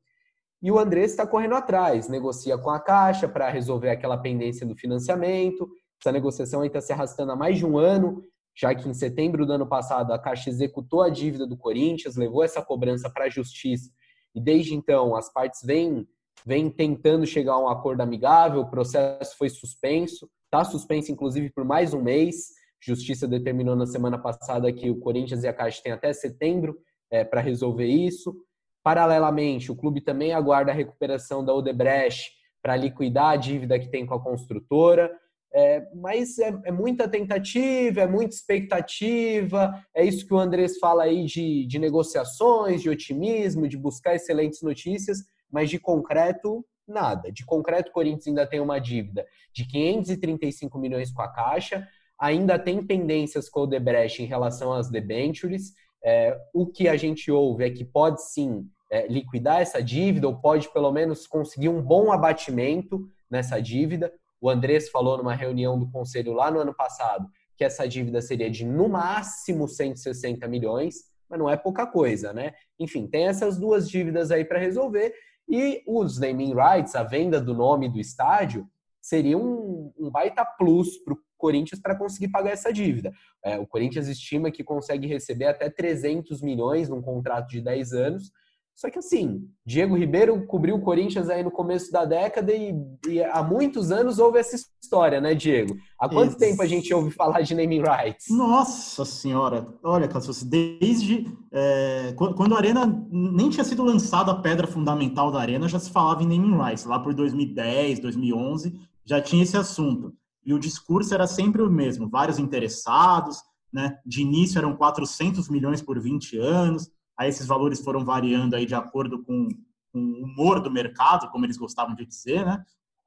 E 0.61 0.71
o 0.73 0.79
Andrés 0.79 1.13
está 1.13 1.25
correndo 1.25 1.55
atrás, 1.55 2.09
negocia 2.09 2.59
com 2.59 2.71
a 2.71 2.81
Caixa 2.81 3.29
para 3.29 3.49
resolver 3.49 3.91
aquela 3.91 4.19
pendência 4.19 4.67
do 4.67 4.75
financiamento. 4.75 5.71
Essa 6.01 6.11
negociação 6.11 6.65
está 6.65 6.81
se 6.81 6.93
arrastando 6.93 7.31
há 7.31 7.37
mais 7.37 7.57
de 7.57 7.65
um 7.65 7.79
ano 7.79 8.25
já 8.59 8.75
que 8.75 8.89
em 8.89 8.95
setembro 8.95 9.47
do 9.47 9.53
ano 9.53 9.69
passado 9.69 10.13
a 10.13 10.19
Caixa 10.19 10.51
executou 10.51 11.01
a 11.03 11.09
dívida 11.09 11.47
do 11.47 11.57
Corinthians, 11.57 12.17
levou 12.17 12.43
essa 12.43 12.61
cobrança 12.61 13.09
para 13.09 13.27
a 13.27 13.29
justiça 13.29 13.91
e 14.35 14.41
desde 14.41 14.75
então 14.75 15.15
as 15.15 15.33
partes 15.33 15.61
vêm, 15.63 16.07
vêm 16.45 16.69
tentando 16.69 17.25
chegar 17.25 17.53
a 17.53 17.61
um 17.61 17.69
acordo 17.69 18.01
amigável, 18.01 18.63
o 18.63 18.71
processo 18.71 19.37
foi 19.39 19.49
suspenso, 19.49 20.29
está 20.47 20.65
suspenso 20.65 21.13
inclusive 21.13 21.51
por 21.51 21.65
mais 21.65 21.95
um 21.95 22.03
mês. 22.03 22.49
Justiça 22.81 23.29
determinou 23.29 23.77
na 23.77 23.87
semana 23.87 24.19
passada 24.19 24.73
que 24.73 24.91
o 24.91 24.99
Corinthians 24.99 25.45
e 25.45 25.49
a 25.49 25.53
Caixa 25.53 25.83
têm 25.83 25.93
até 25.93 26.13
setembro 26.13 26.77
é, 27.11 27.25
para 27.25 27.41
resolver 27.41 27.87
isso. 27.87 28.35
Paralelamente, 28.83 29.71
o 29.71 29.77
clube 29.77 30.01
também 30.01 30.33
aguarda 30.33 30.73
a 30.73 30.75
recuperação 30.75 31.45
da 31.45 31.55
Odebrecht 31.55 32.33
para 32.63 32.77
liquidar 32.77 33.31
a 33.31 33.37
dívida 33.37 33.79
que 33.79 33.89
tem 33.89 34.05
com 34.05 34.15
a 34.15 34.23
construtora. 34.23 35.13
É, 35.55 35.87
mas 35.95 36.39
é, 36.39 36.53
é, 36.65 36.71
muita 36.71 37.09
tentativa, 37.09 38.03
é 38.03 38.07
muita 38.07 38.35
expectativa, 38.35 39.83
é 39.95 40.05
isso 40.05 40.27
que 40.27 40.35
o 40.35 40.39
Andrés 40.39 40.79
fala 40.79 41.05
aí 41.05 41.25
de, 41.25 41.67
de 41.67 41.79
negociações, 41.79 42.83
de 42.83 42.91
otimismo, 42.91 43.67
de 43.67 43.77
buscar 43.77 44.15
excelentes 44.15 44.61
notícias, 44.63 45.19
mas 45.51 45.71
de 45.71 45.79
concreto, 45.79 46.65
nada. 46.87 47.33
De 47.33 47.45
concreto, 47.47 47.91
o 47.91 47.93
Corinthians 47.93 48.27
ainda 48.27 48.47
tem 48.47 48.61
uma 48.61 48.79
dívida 48.79 49.27
de 49.53 49.67
535 49.67 50.79
milhões 50.79 51.11
com 51.11 51.23
a 51.23 51.33
Caixa, 51.33 51.87
ainda 52.19 52.59
tem 52.59 52.85
pendências 52.85 53.49
com 53.49 53.61
o 53.61 53.67
Debrecht 53.67 54.23
em 54.23 54.27
relação 54.27 54.73
às 54.73 54.91
debentures. 54.91 55.73
É, 56.05 56.37
o 56.53 56.67
que 56.67 56.89
a 56.89 56.97
gente 56.97 57.31
ouve 57.31 57.65
é 57.65 57.71
que 57.71 57.85
pode 57.85 58.23
sim 58.23 58.67
é, 58.91 59.07
liquidar 59.07 59.61
essa 59.61 59.83
dívida, 59.83 60.27
ou 60.27 60.37
pode 60.37 60.71
pelo 60.73 60.91
menos 60.93 61.27
conseguir 61.27 61.69
um 61.69 61.83
bom 61.83 62.13
abatimento 62.13 63.09
nessa 63.31 63.61
dívida. 63.61 64.13
O 64.41 64.49
Andrés 64.49 64.89
falou 64.89 65.19
numa 65.19 65.35
reunião 65.35 65.79
do 65.79 65.91
conselho 65.91 66.33
lá 66.33 66.51
no 66.51 66.61
ano 66.61 66.75
passado 66.75 67.29
que 67.57 67.65
essa 67.65 67.89
dívida 67.89 68.23
seria 68.23 68.49
de 68.49 68.65
no 68.65 68.89
máximo 68.89 69.67
160 69.67 70.47
milhões, 70.47 70.95
mas 71.29 71.39
não 71.39 71.51
é 71.51 71.57
pouca 71.57 71.87
coisa, 71.87 72.33
né? 72.33 72.55
Enfim, 72.79 73.09
tem 73.09 73.27
essas 73.27 73.59
duas 73.59 73.91
dívidas 73.91 74.31
aí 74.31 74.45
para 74.45 74.61
resolver 74.61 75.13
e 75.49 75.83
os 75.87 76.19
naming 76.19 76.55
rights, 76.55 76.95
a 76.95 77.03
venda 77.03 77.41
do 77.41 77.55
nome 77.55 77.89
do 77.89 77.99
estádio, 77.99 78.69
seria 79.01 79.39
um, 79.39 79.93
um 79.99 80.11
baita 80.11 80.45
plus 80.45 80.99
para 80.99 81.15
o 81.15 81.19
Corinthians 81.39 81.81
para 81.81 81.97
conseguir 81.97 82.29
pagar 82.29 82.51
essa 82.51 82.73
dívida. 82.73 83.13
É, 83.43 83.59
o 83.59 83.67
Corinthians 83.67 84.09
estima 84.09 84.51
que 84.51 84.63
consegue 84.63 85.07
receber 85.07 85.47
até 85.47 85.71
300 85.71 86.43
milhões 86.43 86.89
num 86.89 87.01
contrato 87.01 87.49
de 87.49 87.61
10 87.63 87.93
anos, 87.93 88.31
só 88.79 88.89
que 88.89 89.01
assim, 89.01 89.51
Diego 89.67 89.97
Ribeiro 89.97 90.47
cobriu 90.47 90.77
o 90.77 90.81
Corinthians 90.81 91.29
aí 91.29 91.43
no 91.43 91.51
começo 91.51 91.91
da 91.91 92.05
década 92.05 92.53
e, 92.53 92.73
e 93.09 93.21
há 93.21 93.43
muitos 93.43 93.91
anos 93.91 94.21
houve 94.21 94.39
essa 94.39 94.55
história, 94.55 95.21
né, 95.21 95.35
Diego? 95.35 95.77
Há 95.99 96.09
quanto 96.09 96.37
tempo 96.37 96.63
a 96.63 96.67
gente 96.67 96.95
ouve 96.95 97.11
falar 97.11 97.41
de 97.41 97.57
naming 97.57 97.83
rights? 97.83 98.27
Nossa 98.31 99.05
senhora, 99.05 99.67
olha, 99.83 100.07
Cassus, 100.07 100.45
desde 100.45 101.27
é, 101.51 102.15
quando 102.15 102.55
a 102.55 102.59
Arena 102.59 102.87
nem 103.11 103.51
tinha 103.51 103.65
sido 103.65 103.83
lançada 103.83 104.31
a 104.31 104.41
pedra 104.41 104.69
fundamental 104.69 105.33
da 105.33 105.41
Arena, 105.41 105.67
já 105.67 105.81
se 105.81 105.91
falava 105.91 106.23
em 106.23 106.29
naming 106.29 106.57
rights. 106.57 106.85
Lá 106.85 107.01
por 107.01 107.13
2010, 107.13 107.99
2011, 107.99 108.79
já 109.05 109.21
tinha 109.21 109.43
esse 109.43 109.57
assunto. 109.57 110.15
E 110.47 110.55
o 110.55 110.59
discurso 110.59 111.13
era 111.13 111.27
sempre 111.27 111.63
o 111.63 111.69
mesmo, 111.69 112.09
vários 112.09 112.39
interessados, 112.39 113.43
né? 113.73 113.99
De 114.07 114.23
início 114.23 114.57
eram 114.57 114.77
400 114.77 115.49
milhões 115.49 115.83
por 115.83 116.01
20 116.01 116.39
anos, 116.39 116.89
Aí 117.19 117.29
esses 117.29 117.47
valores 117.47 117.81
foram 117.81 118.05
variando 118.05 118.55
aí 118.55 118.65
de 118.65 118.75
acordo 118.75 119.25
com, 119.25 119.49
com 119.93 119.99
o 119.99 120.25
humor 120.25 120.61
do 120.61 120.71
mercado, 120.71 121.29
como 121.31 121.45
eles 121.45 121.57
gostavam 121.57 121.95
de 121.95 122.07
dizer, 122.07 122.47
né? 122.47 122.65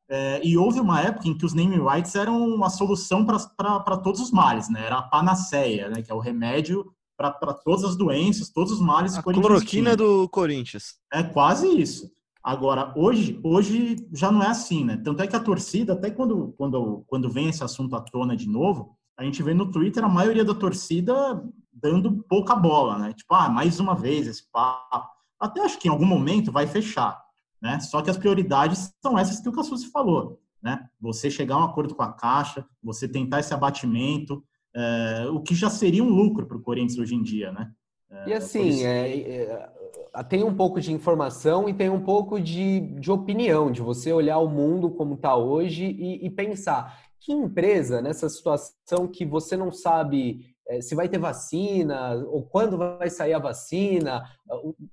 É, 0.09 0.41
e 0.45 0.57
houve 0.57 0.81
uma 0.81 0.99
época 0.99 1.29
em 1.29 1.37
que 1.37 1.45
os 1.45 1.53
naming 1.53 1.81
rights 1.81 2.15
eram 2.15 2.45
uma 2.45 2.69
solução 2.69 3.25
para 3.25 3.97
todos 3.97 4.19
os 4.19 4.29
males, 4.29 4.69
né? 4.69 4.85
Era 4.85 4.97
a 4.97 5.03
panaceia, 5.03 5.87
né? 5.87 6.01
Que 6.01 6.11
é 6.11 6.13
o 6.13 6.19
remédio 6.19 6.93
para 7.17 7.53
todas 7.53 7.85
as 7.85 7.95
doenças, 7.95 8.49
todos 8.49 8.73
os 8.73 8.81
males. 8.81 9.17
A 9.17 9.23
cloroquina 9.23 9.95
do 9.95 10.27
Corinthians. 10.27 10.95
É 11.13 11.23
quase 11.23 11.67
isso. 11.67 12.11
Agora, 12.43 12.91
hoje, 12.97 13.39
hoje 13.43 14.05
já 14.11 14.31
não 14.31 14.43
é 14.43 14.47
assim, 14.47 14.83
né? 14.83 14.97
Tanto 14.97 15.21
é 15.21 15.27
que 15.27 15.35
a 15.35 15.39
torcida, 15.39 15.93
até 15.93 16.09
quando, 16.09 16.53
quando, 16.57 17.05
quando 17.07 17.29
vem 17.29 17.47
esse 17.47 17.63
assunto 17.63 17.95
à 17.95 18.01
tona 18.01 18.35
de 18.35 18.49
novo, 18.49 18.97
a 19.17 19.23
gente 19.23 19.41
vê 19.43 19.53
no 19.53 19.71
Twitter 19.71 20.03
a 20.03 20.09
maioria 20.09 20.43
da 20.43 20.55
torcida 20.55 21.41
dando 21.81 22.23
pouca 22.23 22.55
bola, 22.55 22.97
né? 22.97 23.13
Tipo, 23.13 23.33
ah, 23.33 23.49
mais 23.49 23.79
uma 23.79 23.95
vez 23.95 24.27
esse 24.27 24.49
papo. 24.51 25.09
Até 25.39 25.61
acho 25.61 25.79
que 25.79 25.87
em 25.87 25.91
algum 25.91 26.05
momento 26.05 26.51
vai 26.51 26.67
fechar, 26.67 27.21
né? 27.61 27.79
Só 27.79 28.01
que 28.01 28.09
as 28.09 28.17
prioridades 28.17 28.93
são 29.01 29.17
essas 29.17 29.39
que 29.39 29.49
o 29.49 29.51
Cassus 29.51 29.85
falou, 29.85 30.39
né? 30.61 30.87
Você 30.99 31.31
chegar 31.31 31.55
a 31.55 31.59
um 31.59 31.63
acordo 31.63 31.95
com 31.95 32.03
a 32.03 32.13
Caixa, 32.13 32.65
você 32.83 33.07
tentar 33.07 33.39
esse 33.39 33.53
abatimento, 33.53 34.43
é, 34.73 35.27
o 35.31 35.41
que 35.41 35.55
já 35.55 35.69
seria 35.69 36.03
um 36.03 36.09
lucro 36.09 36.45
para 36.45 36.57
o 36.57 36.61
Corinthians 36.61 36.99
hoje 36.99 37.15
em 37.15 37.23
dia, 37.23 37.51
né? 37.51 37.71
É, 38.09 38.29
e 38.29 38.33
assim, 38.33 38.83
é, 38.83 39.17
é, 39.17 40.23
tem 40.29 40.43
um 40.43 40.53
pouco 40.53 40.79
de 40.79 40.91
informação 40.91 41.67
e 41.67 41.73
tem 41.73 41.89
um 41.89 42.01
pouco 42.01 42.39
de, 42.39 42.81
de 42.99 43.11
opinião, 43.11 43.71
de 43.71 43.81
você 43.81 44.11
olhar 44.11 44.37
o 44.39 44.49
mundo 44.49 44.91
como 44.91 45.15
está 45.15 45.35
hoje 45.35 45.85
e, 45.85 46.25
e 46.25 46.29
pensar 46.29 46.99
que 47.19 47.31
empresa 47.31 48.01
nessa 48.01 48.27
situação 48.27 49.07
que 49.07 49.23
você 49.23 49.55
não 49.55 49.71
sabe 49.71 50.50
se 50.79 50.93
vai 50.93 51.09
ter 51.09 51.17
vacina 51.17 52.13
ou 52.27 52.43
quando 52.43 52.77
vai 52.77 53.09
sair 53.09 53.33
a 53.33 53.39
vacina. 53.39 54.23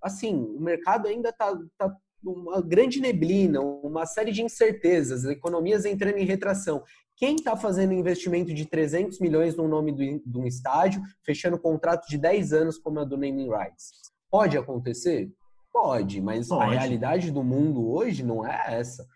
Assim, 0.02 0.34
o 0.34 0.60
mercado 0.60 1.06
ainda 1.06 1.28
está 1.28 1.54
tá 1.76 1.94
uma 2.24 2.60
grande 2.60 3.00
neblina, 3.00 3.60
uma 3.60 4.04
série 4.04 4.32
de 4.32 4.42
incertezas, 4.42 5.24
economias 5.24 5.84
entrando 5.84 6.18
em 6.18 6.24
retração. 6.24 6.82
Quem 7.16 7.36
está 7.36 7.56
fazendo 7.56 7.92
investimento 7.92 8.52
de 8.52 8.64
300 8.64 9.20
milhões 9.20 9.56
no 9.56 9.68
nome 9.68 9.92
de 9.92 10.38
um 10.38 10.46
estádio, 10.46 11.02
fechando 11.24 11.58
contrato 11.58 12.08
de 12.08 12.18
10 12.18 12.52
anos 12.52 12.78
como 12.78 13.00
a 13.00 13.04
do 13.04 13.16
Naming 13.16 13.50
Rights? 13.50 13.92
Pode 14.30 14.56
acontecer? 14.56 15.30
Pode, 15.72 16.20
mas 16.20 16.48
Pode. 16.48 16.62
a 16.62 16.78
realidade 16.78 17.30
do 17.30 17.42
mundo 17.42 17.88
hoje 17.88 18.24
não 18.24 18.46
é 18.46 18.78
essa 18.78 19.06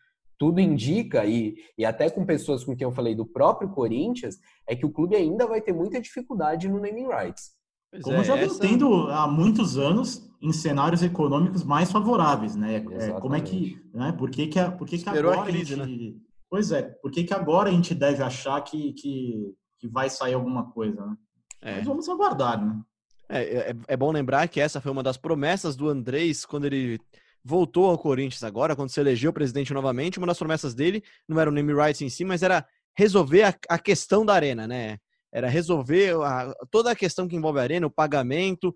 tudo 0.43 0.61
indica, 0.61 1.24
e, 1.24 1.55
e 1.78 1.84
até 1.84 2.11
com 2.11 2.26
pessoas 2.26 2.64
com 2.64 2.74
quem 2.74 2.84
eu 2.84 2.90
falei 2.90 3.14
do 3.14 3.24
próprio 3.24 3.68
Corinthians, 3.68 4.40
é 4.68 4.74
que 4.74 4.84
o 4.84 4.90
clube 4.90 5.14
ainda 5.14 5.47
vai 5.47 5.61
ter 5.61 5.72
muita 5.72 6.01
dificuldade 6.01 6.68
no 6.68 6.80
naming 6.80 7.07
rights. 7.07 7.53
Pois 7.93 8.03
Como 8.03 8.16
é, 8.16 8.24
já 8.24 8.34
vem 8.34 8.47
essa... 8.47 8.59
tendo 8.59 9.07
há 9.07 9.28
muitos 9.28 9.78
anos 9.78 10.28
em 10.43 10.53
cenários 10.53 11.01
econômicos 11.01 11.62
mais 11.62 11.93
favoráveis, 11.93 12.57
né? 12.57 12.84
É, 12.90 13.12
como 13.20 13.36
é 13.36 13.40
que, 13.40 13.80
né? 13.95 14.11
Por 14.11 14.30
que 14.30 14.49
que, 14.49 14.59
por 14.72 14.88
que, 14.88 14.99
que 14.99 15.09
agora 15.09 15.43
a, 15.43 15.45
crise, 15.45 15.74
a 15.74 15.86
gente... 15.86 16.11
né? 16.11 16.20
Pois 16.51 16.72
é, 16.72 16.82
por 16.82 17.12
que 17.12 17.22
que 17.22 17.32
agora 17.32 17.70
a 17.70 17.72
gente 17.72 17.95
deve 17.95 18.20
achar 18.20 18.61
que, 18.62 18.95
que, 18.95 19.55
que 19.78 19.86
vai 19.86 20.11
sair 20.11 20.34
alguma 20.34 20.72
coisa, 20.72 21.07
né? 21.07 21.16
É. 21.61 21.76
Mas 21.76 21.84
vamos 21.84 22.09
aguardar, 22.09 22.61
né? 22.61 22.82
É, 23.28 23.70
é, 23.70 23.76
é, 23.86 23.97
bom 23.97 24.11
lembrar 24.11 24.49
que 24.49 24.61
essa 24.61 24.80
foi 24.80 24.90
uma 24.90 25.05
das 25.05 25.16
promessas 25.16 25.76
do 25.76 25.88
Andrés 25.88 26.45
quando 26.45 26.64
ele 26.64 26.99
voltou 27.45 27.90
ao 27.90 27.99
Corinthians 27.99 28.45
agora, 28.45 28.76
quando 28.76 28.90
se 28.90 29.01
elegeu 29.01 29.32
presidente 29.32 29.72
novamente, 29.74 30.18
uma 30.18 30.26
das 30.26 30.38
promessas 30.38 30.74
dele 30.74 31.03
não 31.28 31.38
era 31.40 31.51
o 31.51 31.53
name 31.53 31.72
rights 31.72 32.01
em 32.01 32.09
si, 32.09 32.24
mas 32.24 32.43
era 32.43 32.66
resolver 32.97 33.43
a, 33.43 33.55
a 33.68 33.78
questão 33.78 34.24
da 34.24 34.34
arena, 34.34 34.66
né? 34.66 34.99
Era 35.32 35.49
resolver 35.49 36.14
a, 36.22 36.55
toda 36.70 36.90
a 36.90 36.97
questão 36.97 37.26
que 37.26 37.34
envolve 37.34 37.59
a 37.59 37.62
arena, 37.62 37.86
o 37.86 37.90
pagamento, 37.90 38.74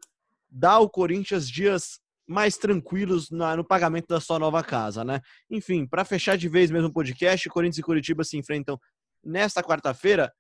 dar 0.51 0.73
ao 0.73 0.89
Corinthians 0.89 1.49
dias 1.49 2.01
mais 2.27 2.57
tranquilos 2.57 3.31
na, 3.31 3.57
no 3.57 3.65
pagamento 3.65 4.09
da 4.09 4.21
sua 4.21 4.39
nova 4.39 4.63
casa, 4.63 5.05
né? 5.05 5.21
Enfim, 5.51 5.87
para 5.87 6.05
fechar 6.05 6.37
de 6.37 6.49
vez 6.49 6.71
mesmo 6.71 6.89
o 6.89 6.93
podcast, 6.93 7.49
Corinthians 7.49 7.79
e 7.79 7.83
Curitiba 7.83 8.25
se 8.25 8.37
enfrentam 8.37 8.79
nesta 9.23 9.63
quarta-feira. 9.63 10.33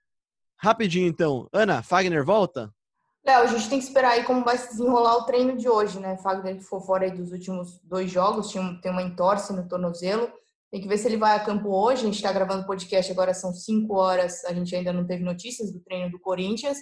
Rapidinho 0.58 1.06
então, 1.06 1.48
Ana, 1.52 1.82
Fagner 1.82 2.24
volta? 2.24 2.72
Léo, 3.26 3.42
a 3.42 3.46
gente 3.46 3.68
tem 3.68 3.80
que 3.80 3.84
esperar 3.84 4.12
aí 4.12 4.24
como 4.24 4.44
vai 4.44 4.56
se 4.56 4.68
desenrolar 4.68 5.16
o 5.16 5.24
treino 5.24 5.56
de 5.56 5.68
hoje, 5.68 5.98
né? 5.98 6.16
Fagner 6.18 6.62
ficou 6.62 6.80
fora 6.80 7.06
aí 7.06 7.10
dos 7.10 7.32
últimos 7.32 7.80
dois 7.82 8.08
jogos, 8.08 8.52
tem 8.52 8.92
uma 8.92 9.02
entorse 9.02 9.52
no 9.52 9.66
tornozelo, 9.66 10.32
Tem 10.70 10.80
que 10.80 10.86
ver 10.86 10.96
se 10.96 11.08
ele 11.08 11.16
vai 11.16 11.34
a 11.34 11.44
campo 11.44 11.70
hoje. 11.70 12.02
A 12.02 12.04
gente 12.04 12.14
está 12.14 12.32
gravando 12.32 12.66
podcast 12.66 13.10
agora, 13.10 13.34
são 13.34 13.52
5 13.52 13.92
horas. 13.94 14.44
A 14.44 14.52
gente 14.52 14.74
ainda 14.76 14.92
não 14.92 15.04
teve 15.04 15.24
notícias 15.24 15.72
do 15.72 15.80
treino 15.80 16.08
do 16.08 16.20
Corinthians, 16.20 16.78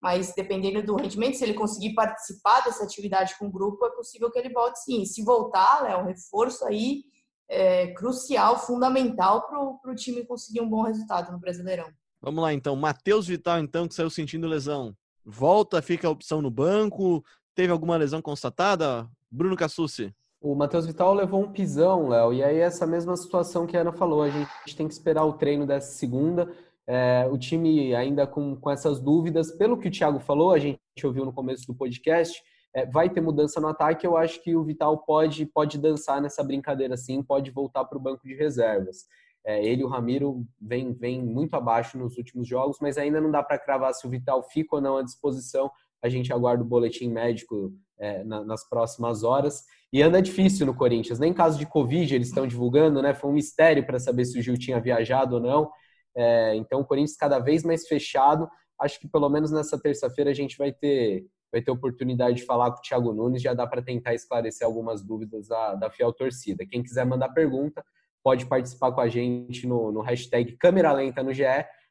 mas 0.00 0.32
dependendo 0.36 0.84
do 0.84 0.94
rendimento, 0.94 1.36
se 1.36 1.42
ele 1.42 1.54
conseguir 1.54 1.94
participar 1.94 2.60
dessa 2.60 2.84
atividade 2.84 3.36
com 3.36 3.46
o 3.46 3.50
grupo, 3.50 3.84
é 3.84 3.90
possível 3.90 4.30
que 4.30 4.38
ele 4.38 4.52
volte 4.52 4.78
sim. 4.84 5.02
E 5.02 5.06
se 5.06 5.24
voltar, 5.24 6.00
um 6.00 6.06
reforço 6.06 6.64
aí 6.64 7.02
é, 7.48 7.88
crucial, 7.94 8.56
fundamental 8.56 9.48
para 9.48 9.90
o 9.90 9.94
time 9.96 10.24
conseguir 10.24 10.60
um 10.60 10.68
bom 10.68 10.82
resultado 10.82 11.32
no 11.32 11.40
Brasileirão. 11.40 11.88
Vamos 12.22 12.40
lá 12.40 12.52
então. 12.52 12.76
Matheus 12.76 13.26
Vital, 13.26 13.58
então, 13.58 13.88
que 13.88 13.94
saiu 13.94 14.10
sentindo 14.10 14.46
lesão. 14.46 14.94
Volta, 15.30 15.82
fica 15.82 16.08
a 16.08 16.10
opção 16.10 16.40
no 16.40 16.50
banco. 16.50 17.22
Teve 17.54 17.70
alguma 17.70 17.98
lesão 17.98 18.22
constatada? 18.22 19.06
Bruno 19.30 19.56
Cassucci. 19.56 20.14
O 20.40 20.54
Matheus 20.54 20.86
Vital 20.86 21.12
levou 21.12 21.42
um 21.42 21.52
pisão, 21.52 22.08
Léo, 22.08 22.32
e 22.32 22.42
aí 22.42 22.56
essa 22.58 22.86
mesma 22.86 23.14
situação 23.14 23.66
que 23.66 23.76
a 23.76 23.82
Ana 23.82 23.92
falou, 23.92 24.22
a 24.22 24.30
gente 24.30 24.74
tem 24.74 24.86
que 24.86 24.94
esperar 24.94 25.26
o 25.26 25.34
treino 25.34 25.66
dessa 25.66 25.92
segunda. 25.92 26.50
É, 26.86 27.28
o 27.30 27.36
time 27.36 27.94
ainda 27.94 28.26
com, 28.26 28.56
com 28.56 28.70
essas 28.70 29.00
dúvidas, 29.00 29.50
pelo 29.50 29.76
que 29.76 29.88
o 29.88 29.90
Thiago 29.90 30.18
falou, 30.18 30.52
a 30.52 30.58
gente 30.58 30.80
ouviu 31.04 31.26
no 31.26 31.32
começo 31.32 31.66
do 31.66 31.74
podcast, 31.74 32.40
é, 32.72 32.86
vai 32.86 33.10
ter 33.10 33.20
mudança 33.20 33.60
no 33.60 33.68
ataque. 33.68 34.06
Eu 34.06 34.16
acho 34.16 34.42
que 34.42 34.56
o 34.56 34.64
Vital 34.64 34.96
pode, 34.96 35.44
pode 35.44 35.76
dançar 35.76 36.22
nessa 36.22 36.42
brincadeira 36.42 36.96
sim, 36.96 37.22
pode 37.22 37.50
voltar 37.50 37.84
para 37.84 37.98
o 37.98 38.00
banco 38.00 38.26
de 38.26 38.34
reservas. 38.34 39.04
É, 39.44 39.64
ele 39.64 39.82
e 39.82 39.84
o 39.84 39.88
Ramiro 39.88 40.46
vem, 40.60 40.92
vem 40.92 41.22
muito 41.22 41.54
abaixo 41.54 41.96
nos 41.96 42.16
últimos 42.16 42.46
jogos, 42.46 42.78
mas 42.80 42.98
ainda 42.98 43.20
não 43.20 43.30
dá 43.30 43.42
para 43.42 43.58
cravar 43.58 43.94
se 43.94 44.06
o 44.06 44.10
Vital 44.10 44.42
fica 44.42 44.76
ou 44.76 44.82
não 44.82 44.96
à 44.96 45.02
disposição. 45.02 45.70
A 46.02 46.08
gente 46.08 46.32
aguarda 46.32 46.62
o 46.62 46.66
boletim 46.66 47.08
médico 47.10 47.72
é, 47.98 48.22
na, 48.24 48.44
nas 48.44 48.68
próximas 48.68 49.24
horas. 49.24 49.64
E 49.92 50.02
anda 50.02 50.20
difícil 50.20 50.66
no 50.66 50.74
Corinthians. 50.74 51.18
Nem 51.18 51.32
caso 51.32 51.58
de 51.58 51.66
Covid 51.66 52.14
eles 52.14 52.28
estão 52.28 52.46
divulgando, 52.46 53.00
né? 53.00 53.14
Foi 53.14 53.30
um 53.30 53.34
mistério 53.34 53.84
para 53.86 53.98
saber 53.98 54.24
se 54.26 54.38
o 54.38 54.42
Gil 54.42 54.58
tinha 54.58 54.80
viajado 54.80 55.36
ou 55.36 55.40
não. 55.40 55.70
É, 56.16 56.54
então 56.56 56.80
o 56.80 56.84
Corinthians 56.84 57.16
cada 57.16 57.38
vez 57.38 57.64
mais 57.64 57.86
fechado. 57.86 58.48
Acho 58.78 59.00
que 59.00 59.08
pelo 59.08 59.28
menos 59.28 59.50
nessa 59.50 59.80
terça-feira 59.80 60.30
a 60.30 60.34
gente 60.34 60.56
vai 60.56 60.72
ter 60.72 61.26
vai 61.50 61.62
ter 61.62 61.70
oportunidade 61.70 62.36
de 62.36 62.44
falar 62.44 62.70
com 62.70 62.78
o 62.78 62.82
Thiago 62.82 63.12
Nunes, 63.12 63.40
já 63.40 63.54
dá 63.54 63.66
para 63.66 63.80
tentar 63.80 64.12
esclarecer 64.12 64.66
algumas 64.66 65.02
dúvidas 65.02 65.48
da, 65.48 65.74
da 65.76 65.90
fiel 65.90 66.12
torcida. 66.12 66.66
Quem 66.66 66.82
quiser 66.82 67.06
mandar 67.06 67.30
pergunta, 67.30 67.82
pode 68.22 68.46
participar 68.46 68.92
com 68.92 69.00
a 69.00 69.08
gente 69.08 69.66
no, 69.66 69.92
no 69.92 70.00
hashtag 70.00 70.56
Câmera 70.56 70.92
Lenta 70.92 71.22
no 71.22 71.32
GE. 71.32 71.44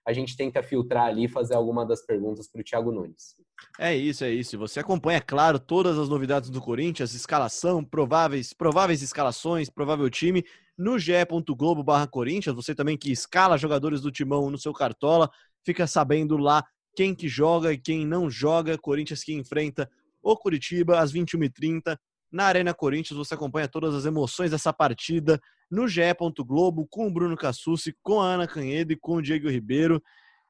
A 0.05 0.13
gente 0.13 0.37
tenta 0.37 0.63
filtrar 0.63 1.07
ali 1.07 1.25
e 1.25 1.27
fazer 1.27 1.53
alguma 1.55 1.85
das 1.85 2.05
perguntas 2.05 2.49
para 2.49 2.61
o 2.61 2.63
Thiago 2.63 2.91
Nunes. 2.93 3.35
É 3.77 3.93
isso, 3.93 4.23
é 4.23 4.31
isso. 4.31 4.57
Você 4.57 4.79
acompanha, 4.79 5.19
claro, 5.19 5.59
todas 5.59 5.97
as 5.97 6.07
novidades 6.07 6.49
do 6.49 6.61
Corinthians, 6.61 7.13
escalação, 7.13 7.83
prováveis, 7.83 8.53
prováveis 8.53 9.01
escalações, 9.01 9.69
provável 9.69 10.09
time, 10.09 10.45
no 10.77 10.97
ge.globo 10.97 11.83
barra 11.83 12.07
Corinthians. 12.07 12.55
Você 12.55 12.73
também 12.73 12.97
que 12.97 13.11
escala 13.11 13.57
jogadores 13.57 13.99
do 13.99 14.11
timão 14.11 14.49
no 14.49 14.57
seu 14.57 14.71
cartola, 14.71 15.29
fica 15.65 15.85
sabendo 15.85 16.37
lá 16.37 16.63
quem 16.95 17.13
que 17.13 17.27
joga 17.27 17.73
e 17.73 17.77
quem 17.77 18.05
não 18.05 18.29
joga. 18.29 18.77
Corinthians 18.77 19.23
que 19.23 19.33
enfrenta 19.33 19.89
o 20.21 20.37
Curitiba 20.37 20.99
às 20.99 21.11
21h30 21.11 21.97
na 22.31 22.45
Arena 22.45 22.73
Corinthians. 22.73 23.17
Você 23.17 23.33
acompanha 23.33 23.67
todas 23.67 23.93
as 23.93 24.05
emoções 24.05 24.51
dessa 24.51 24.71
partida 24.71 25.37
no 25.69 25.87
ge. 25.87 26.03
Globo 26.45 26.87
com 26.89 27.07
o 27.07 27.11
Bruno 27.11 27.35
Cassucci, 27.35 27.95
com 28.01 28.21
a 28.21 28.33
Ana 28.33 28.47
Canhedo 28.47 28.93
e 28.93 28.95
com 28.95 29.15
o 29.15 29.21
Diego 29.21 29.49
Ribeiro. 29.49 30.01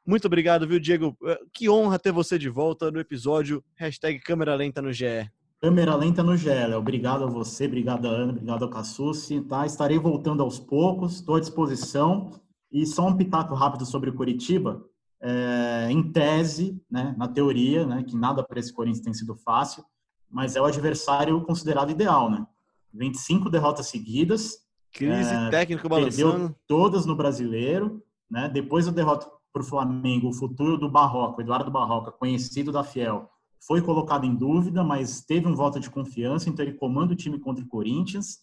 Muito 0.05 0.25
obrigado, 0.25 0.67
viu, 0.67 0.79
Diego? 0.79 1.17
Eh, 1.25 1.39
que 1.53 1.69
honra 1.69 1.99
ter 1.99 2.13
você 2.13 2.39
de 2.39 2.47
volta 2.47 2.89
no 2.89 2.99
episódio 2.99 3.61
hashtag 3.75 4.19
Câmera 4.19 4.55
Lenta 4.55 4.81
no 4.81 4.93
GE. 4.93 5.29
Câmera 5.59 5.95
Lenta 5.95 6.23
no 6.23 6.37
GE. 6.37 6.49
Obrigado 6.77 7.25
a 7.25 7.27
você, 7.27 7.65
obrigado 7.65 8.07
a 8.07 8.11
Ana, 8.11 8.31
obrigado 8.31 8.63
ao 8.63 8.69
Cassucci. 8.69 9.41
Tá? 9.41 9.65
Estarei 9.65 9.99
voltando 9.99 10.41
aos 10.41 10.59
poucos, 10.59 11.15
estou 11.15 11.35
à 11.35 11.39
disposição. 11.39 12.31
E 12.71 12.85
só 12.85 13.07
um 13.07 13.17
pitaco 13.17 13.53
rápido 13.53 13.85
sobre 13.85 14.09
o 14.09 14.13
Curitiba. 14.13 14.81
É, 15.19 15.87
em 15.89 16.11
tese, 16.11 16.81
né, 16.89 17.15
na 17.17 17.27
teoria, 17.27 17.85
né, 17.85 18.03
que 18.03 18.15
nada 18.15 18.43
para 18.43 18.59
esse 18.59 18.71
Corinthians 18.71 19.03
tem 19.03 19.13
sido 19.13 19.35
fácil, 19.35 19.83
mas 20.29 20.55
é 20.55 20.61
o 20.61 20.65
adversário 20.65 21.41
considerado 21.41 21.89
ideal, 21.89 22.29
né? 22.29 22.45
25 22.93 23.49
derrotas 23.49 23.87
seguidas. 23.87 24.66
Crise 24.93 25.33
é, 25.33 25.49
técnica 25.49 25.87
balançando. 25.87 26.31
Perdeu 26.31 26.55
todas 26.67 27.05
no 27.05 27.15
brasileiro, 27.15 28.03
né? 28.29 28.49
Depois 28.49 28.85
da 28.85 28.91
derrota 28.91 29.29
para 29.53 29.61
o 29.61 29.65
Flamengo, 29.65 30.29
o 30.29 30.33
futuro 30.33 30.77
do 30.77 30.89
Barroca, 30.89 31.41
Eduardo 31.41 31.71
Barroca, 31.71 32.11
conhecido 32.11 32.71
da 32.71 32.83
Fiel, 32.83 33.29
foi 33.65 33.81
colocado 33.81 34.25
em 34.25 34.35
dúvida, 34.35 34.83
mas 34.83 35.21
teve 35.21 35.47
um 35.47 35.55
voto 35.55 35.79
de 35.79 35.89
confiança, 35.89 36.49
então 36.49 36.63
ele 36.63 36.75
comanda 36.75 37.13
o 37.13 37.15
time 37.15 37.39
contra 37.39 37.63
o 37.63 37.67
Corinthians. 37.67 38.39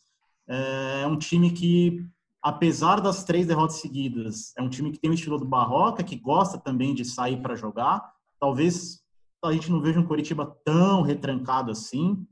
É 0.46 1.06
um 1.06 1.16
time 1.16 1.50
que, 1.50 2.04
apesar 2.42 3.00
das 3.00 3.24
três 3.24 3.46
derrotas 3.46 3.76
seguidas, 3.76 4.52
é 4.58 4.62
um 4.62 4.68
time 4.68 4.90
que 4.90 4.98
tem 4.98 5.10
o 5.10 5.14
estilo 5.14 5.38
do 5.38 5.46
Barroca, 5.46 6.02
que 6.02 6.16
gosta 6.16 6.58
também 6.58 6.94
de 6.94 7.04
sair 7.04 7.40
para 7.40 7.54
jogar. 7.54 8.02
Talvez 8.38 9.00
a 9.42 9.52
gente 9.52 9.70
não 9.70 9.80
veja 9.80 10.00
um 10.00 10.06
Coritiba 10.06 10.46
tão 10.64 11.02
retrancado 11.02 11.70
assim. 11.70 12.26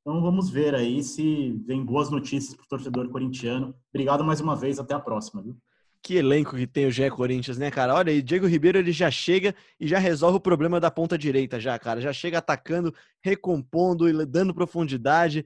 Então 0.00 0.22
vamos 0.22 0.48
ver 0.48 0.74
aí 0.74 1.02
se 1.02 1.52
vem 1.66 1.84
boas 1.84 2.10
notícias 2.10 2.54
para 2.54 2.64
o 2.64 2.68
torcedor 2.68 3.08
corintiano. 3.10 3.74
Obrigado 3.92 4.24
mais 4.24 4.40
uma 4.40 4.56
vez, 4.56 4.78
até 4.78 4.94
a 4.94 5.00
próxima. 5.00 5.42
Viu? 5.42 5.56
Que 6.02 6.14
elenco 6.14 6.56
que 6.56 6.66
tem 6.66 6.86
o 6.86 6.90
Gé 6.90 7.10
Corinthians, 7.10 7.58
né, 7.58 7.70
cara? 7.70 7.94
Olha 7.94 8.12
aí, 8.12 8.22
Diego 8.22 8.46
Ribeiro 8.46 8.78
ele 8.78 8.92
já 8.92 9.10
chega 9.10 9.54
e 9.78 9.86
já 9.86 9.98
resolve 9.98 10.38
o 10.38 10.40
problema 10.40 10.80
da 10.80 10.90
ponta 10.90 11.18
direita, 11.18 11.60
já, 11.60 11.78
cara. 11.78 12.00
Já 12.00 12.12
chega 12.12 12.38
atacando, 12.38 12.94
recompondo 13.22 14.08
e 14.08 14.24
dando 14.24 14.54
profundidade. 14.54 15.44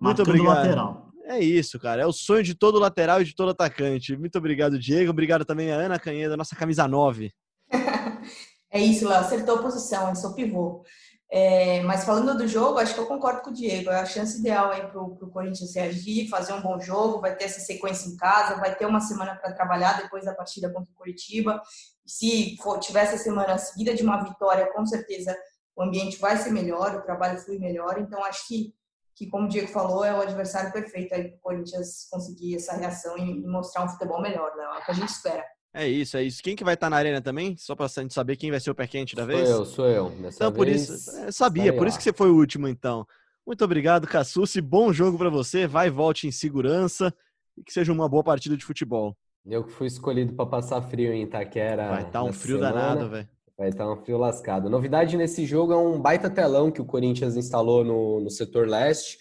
Muito 0.00 0.18
Marcando 0.18 0.28
obrigado. 0.28 0.56
Lateral. 0.56 1.08
É 1.24 1.40
isso, 1.40 1.78
cara. 1.78 2.02
É 2.02 2.06
o 2.06 2.12
sonho 2.12 2.42
de 2.42 2.54
todo 2.54 2.78
lateral 2.78 3.20
e 3.20 3.24
de 3.24 3.34
todo 3.34 3.50
atacante. 3.50 4.16
Muito 4.16 4.38
obrigado, 4.38 4.78
Diego. 4.78 5.10
Obrigado 5.10 5.44
também 5.44 5.70
a 5.70 5.76
Ana 5.76 5.98
Canheda, 5.98 6.38
nossa 6.38 6.56
camisa 6.56 6.88
9. 6.88 7.30
é 8.72 8.80
isso, 8.80 9.06
Léo. 9.06 9.18
Acertou 9.18 9.56
a 9.56 9.62
posição, 9.62 10.08
eu 10.08 10.16
sou 10.16 10.34
pivô. 10.34 10.82
É, 11.30 11.82
mas 11.82 12.04
falando 12.04 12.38
do 12.38 12.48
jogo, 12.48 12.78
acho 12.78 12.94
que 12.94 13.00
eu 13.00 13.06
concordo 13.06 13.42
com 13.42 13.50
o 13.50 13.52
Diego. 13.52 13.90
É 13.90 14.00
a 14.00 14.06
chance 14.06 14.38
ideal 14.38 14.70
aí 14.70 14.86
para 14.86 15.00
o 15.00 15.30
Corinthians 15.30 15.74
reagir, 15.74 16.28
fazer 16.28 16.54
um 16.54 16.62
bom 16.62 16.80
jogo, 16.80 17.20
vai 17.20 17.36
ter 17.36 17.44
essa 17.44 17.60
sequência 17.60 18.08
em 18.08 18.16
casa, 18.16 18.56
vai 18.56 18.74
ter 18.74 18.86
uma 18.86 19.00
semana 19.00 19.36
para 19.36 19.52
trabalhar 19.52 20.00
depois 20.00 20.24
da 20.24 20.34
partida 20.34 20.72
contra 20.72 20.90
o 20.90 20.96
Curitiba. 20.96 21.60
Se 22.06 22.56
for, 22.62 22.78
tiver 22.78 23.02
essa 23.02 23.18
semana 23.18 23.58
seguida 23.58 23.94
de 23.94 24.02
uma 24.02 24.22
vitória, 24.24 24.72
com 24.72 24.86
certeza 24.86 25.36
o 25.76 25.82
ambiente 25.82 26.18
vai 26.18 26.36
ser 26.36 26.50
melhor, 26.50 26.96
o 26.96 27.02
trabalho 27.02 27.38
flui 27.38 27.58
melhor. 27.58 27.98
Então 27.98 28.24
acho 28.24 28.48
que, 28.48 28.74
que 29.14 29.28
como 29.28 29.44
o 29.44 29.48
Diego 29.48 29.68
falou, 29.68 30.04
é 30.04 30.14
o 30.14 30.22
adversário 30.22 30.72
perfeito 30.72 31.10
para 31.10 31.20
o 31.20 31.38
Corinthians 31.40 32.08
conseguir 32.10 32.56
essa 32.56 32.72
reação 32.74 33.18
e, 33.18 33.42
e 33.42 33.46
mostrar 33.46 33.84
um 33.84 33.88
futebol 33.88 34.22
melhor, 34.22 34.56
né? 34.56 34.64
É 34.64 34.78
o 34.78 34.84
que 34.84 34.90
a 34.90 34.94
gente 34.94 35.10
espera. 35.10 35.44
É 35.78 35.86
isso, 35.86 36.16
é 36.16 36.24
isso. 36.24 36.42
Quem 36.42 36.56
que 36.56 36.64
vai 36.64 36.74
estar 36.74 36.90
na 36.90 36.96
arena 36.96 37.22
também? 37.22 37.56
Só 37.56 37.76
para 37.76 37.86
gente 37.86 38.12
saber 38.12 38.34
quem 38.34 38.50
vai 38.50 38.58
ser 38.58 38.68
o 38.68 38.74
pé 38.74 38.84
quente 38.88 39.14
da 39.14 39.24
vez? 39.24 39.48
Sou 39.48 39.58
eu, 39.58 39.64
sou 39.64 39.86
eu. 39.86 40.10
Dessa 40.10 40.38
então, 40.38 40.52
por 40.52 40.66
isso, 40.66 41.16
é, 41.18 41.30
sabia, 41.30 41.72
por 41.72 41.86
isso 41.86 41.96
que 41.96 42.02
você 42.02 42.12
foi 42.12 42.28
o 42.28 42.34
último, 42.34 42.66
então. 42.66 43.06
Muito 43.46 43.64
obrigado, 43.64 44.04
Cassucci. 44.04 44.60
Bom 44.60 44.92
jogo 44.92 45.16
para 45.16 45.30
você. 45.30 45.68
Vai 45.68 45.86
e 45.86 45.90
volte 45.90 46.26
em 46.26 46.32
segurança 46.32 47.14
e 47.56 47.62
que 47.62 47.72
seja 47.72 47.92
uma 47.92 48.08
boa 48.08 48.24
partida 48.24 48.56
de 48.56 48.64
futebol. 48.64 49.16
Eu 49.46 49.62
que 49.62 49.70
fui 49.70 49.86
escolhido 49.86 50.32
para 50.32 50.46
passar 50.46 50.82
frio 50.82 51.12
em 51.12 51.22
Itaquera. 51.22 51.90
Vai 51.90 52.00
estar 52.00 52.10
tá 52.10 52.22
um 52.24 52.32
frio 52.32 52.58
semana. 52.58 52.74
danado, 52.74 53.08
velho. 53.08 53.28
Vai 53.56 53.68
estar 53.68 53.84
tá 53.84 53.92
um 53.92 53.96
frio 53.96 54.18
lascado. 54.18 54.68
Novidade 54.68 55.16
nesse 55.16 55.46
jogo 55.46 55.72
é 55.72 55.76
um 55.76 56.00
baita 56.00 56.28
telão 56.28 56.72
que 56.72 56.82
o 56.82 56.84
Corinthians 56.84 57.36
instalou 57.36 57.84
no, 57.84 58.20
no 58.20 58.30
setor 58.30 58.66
leste. 58.66 59.16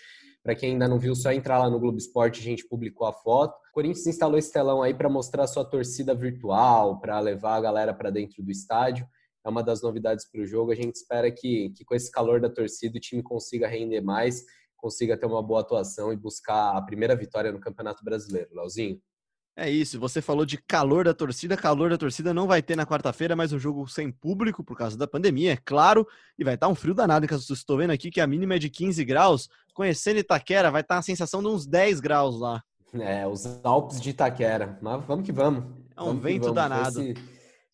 Para 0.48 0.56
quem 0.56 0.72
ainda 0.72 0.88
não 0.88 0.98
viu, 0.98 1.14
só 1.14 1.34
entrar 1.34 1.60
lá 1.60 1.70
no 1.70 1.78
Globo 1.78 1.98
Esporte, 1.98 2.40
a 2.40 2.44
gente 2.44 2.66
publicou 2.66 3.06
a 3.06 3.12
foto. 3.12 3.54
O 3.70 3.74
Corinthians 3.74 4.08
instalou 4.08 4.38
esse 4.38 4.50
telão 4.50 4.82
aí 4.82 4.94
para 4.94 5.10
mostrar 5.10 5.46
sua 5.46 5.66
torcida 5.66 6.16
virtual, 6.16 7.02
para 7.02 7.20
levar 7.20 7.58
a 7.58 7.60
galera 7.60 7.94
para 7.94 8.10
dentro 8.10 8.42
do 8.42 8.50
estádio. 8.50 9.06
É 9.46 9.50
uma 9.50 9.62
das 9.62 9.82
novidades 9.82 10.26
para 10.32 10.40
o 10.40 10.46
jogo. 10.46 10.72
A 10.72 10.76
gente 10.76 10.96
espera 10.96 11.30
que, 11.30 11.72
que 11.72 11.84
com 11.84 11.94
esse 11.94 12.10
calor 12.10 12.40
da 12.40 12.50
torcida 12.50 12.98
o 12.98 13.02
time 13.02 13.22
consiga 13.22 13.68
render 13.68 14.00
mais, 14.00 14.46
consiga 14.78 15.18
ter 15.18 15.26
uma 15.26 15.44
boa 15.44 15.60
atuação 15.60 16.14
e 16.14 16.16
buscar 16.16 16.78
a 16.78 16.82
primeira 16.82 17.14
vitória 17.14 17.52
no 17.52 17.60
Campeonato 17.60 18.02
Brasileiro. 18.02 18.48
Leozinho? 18.54 19.02
É 19.60 19.68
isso, 19.68 20.00
você 20.00 20.22
falou 20.22 20.46
de 20.46 20.56
calor 20.56 21.06
da 21.06 21.16
torcida. 21.16 21.58
Calor 21.58 21.90
da 21.90 21.98
torcida 21.98 22.32
não 22.32 22.46
vai 22.46 22.62
ter 22.62 22.76
na 22.76 22.86
quarta-feira, 22.86 23.36
mas 23.36 23.52
um 23.52 23.58
jogo 23.58 23.88
sem 23.88 24.12
público 24.12 24.64
por 24.64 24.78
causa 24.78 24.96
da 24.96 25.08
pandemia, 25.08 25.54
é 25.54 25.58
claro. 25.58 26.08
E 26.38 26.44
vai 26.44 26.54
estar 26.54 26.68
tá 26.68 26.72
um 26.72 26.76
frio 26.76 26.94
danado, 26.94 27.26
em 27.26 27.28
caso 27.28 27.52
estou 27.52 27.76
vendo 27.76 27.90
aqui 27.90 28.12
que 28.12 28.22
a 28.22 28.28
mínima 28.28 28.54
é 28.54 28.60
de 28.60 28.70
15 28.70 29.04
graus. 29.04 29.50
Conhecendo 29.74 30.20
Itaquera, 30.20 30.70
vai 30.70 30.82
estar 30.82 30.94
tá 30.94 31.00
a 31.00 31.02
sensação 31.02 31.42
de 31.42 31.48
uns 31.48 31.66
10 31.66 32.00
graus 32.00 32.40
lá. 32.40 32.62
É, 32.94 33.26
os 33.26 33.48
Alpes 33.64 34.00
de 34.00 34.12
Itaquera. 34.12 34.78
Mas 34.80 35.04
vamos 35.06 35.26
que 35.26 35.32
vamos. 35.32 35.64
É 35.96 36.02
um 36.04 36.06
vamos 36.06 36.22
vento 36.22 36.52
danado. 36.52 37.02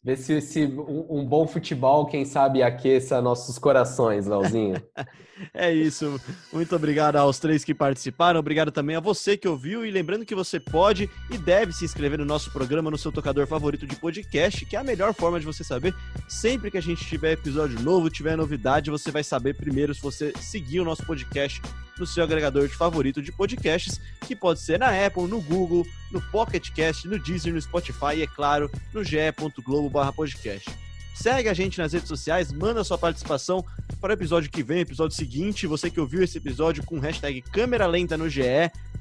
Ver 0.04 0.18
se, 0.18 0.66
um, 0.66 1.20
um, 1.20 1.26
bom 1.26 1.48
futebol, 1.48 2.06
quem 2.06 2.26
sabe, 2.26 2.62
aqueça 2.62 3.22
nossos 3.22 3.58
corações, 3.58 4.26
Lauzinho. 4.28 4.76
é 5.54 5.72
isso. 5.72 6.20
Muito 6.52 6.76
obrigado 6.76 7.16
aos 7.16 7.40
três 7.40 7.64
que 7.64 7.74
participaram. 7.74 8.38
Obrigado 8.38 8.70
também 8.70 8.98
a 8.98 9.00
você 9.00 9.38
que 9.38 9.48
ouviu. 9.48 9.86
E 9.86 9.92
lembrando 9.92 10.26
que 10.26 10.36
você 10.36 10.60
pode 10.60 11.10
e 11.32 11.38
deve 11.38 11.72
se 11.72 11.86
inscrever 11.86 12.20
no 12.20 12.26
nosso 12.26 12.52
programa 12.52 12.92
no 12.92 12.98
seu 12.98 13.14
tocador 13.14 13.48
favorito 13.48 13.88
de 13.88 13.96
podcast, 13.96 14.66
que 14.66 14.76
é 14.76 14.80
a 14.80 14.84
melhor 14.84 15.14
forma 15.14 15.40
de 15.40 15.46
você 15.46 15.64
saber. 15.64 15.96
Sempre 16.28 16.70
que 16.70 16.78
a 16.78 16.82
gente 16.82 17.06
tiver 17.06 17.32
episódio 17.32 17.80
novo, 17.80 18.10
tiver 18.10 18.36
novidade, 18.36 18.92
você 18.92 19.10
vai 19.10 19.24
saber 19.24 19.56
primeiro 19.56 19.96
se 19.96 20.02
você 20.02 20.34
seguir 20.42 20.82
o 20.82 20.86
nosso 20.86 21.06
podcast 21.06 21.62
no 21.98 22.06
seu 22.06 22.24
agregador 22.24 22.68
de 22.68 22.76
favorito 22.76 23.22
de 23.22 23.32
podcasts, 23.32 24.00
que 24.22 24.36
pode 24.36 24.60
ser 24.60 24.80
na 24.80 25.06
Apple, 25.06 25.28
no 25.28 25.42
Google, 25.42 25.86
no 26.12 26.22
Pocket 26.22 26.72
Cast, 26.72 27.08
no 27.08 27.20
Deezer, 27.20 27.54
no 27.54 27.62
Spotify 27.62 28.16
e, 28.18 28.22
é 28.24 28.28
claro, 28.28 28.70
no 28.94 29.04
ge.globo/podcast. 29.04 30.70
Segue 31.14 31.48
a 31.48 31.54
gente 31.54 31.78
nas 31.78 31.94
redes 31.94 32.08
sociais, 32.08 32.52
manda 32.52 32.84
sua 32.84 32.98
participação 32.98 33.64
para 34.02 34.10
o 34.10 34.14
episódio 34.14 34.50
que 34.50 34.64
vem, 34.64 34.80
episódio 34.80 35.16
seguinte. 35.16 35.68
Você 35.68 35.90
que 35.90 36.00
ouviu 36.00 36.24
esse 36.24 36.38
episódio 36.38 36.84
com 36.84 37.00
hashtag 37.00 37.42
câmera 37.42 37.86
lenta 37.86 38.18
no 38.18 38.28
GE, 38.28 38.42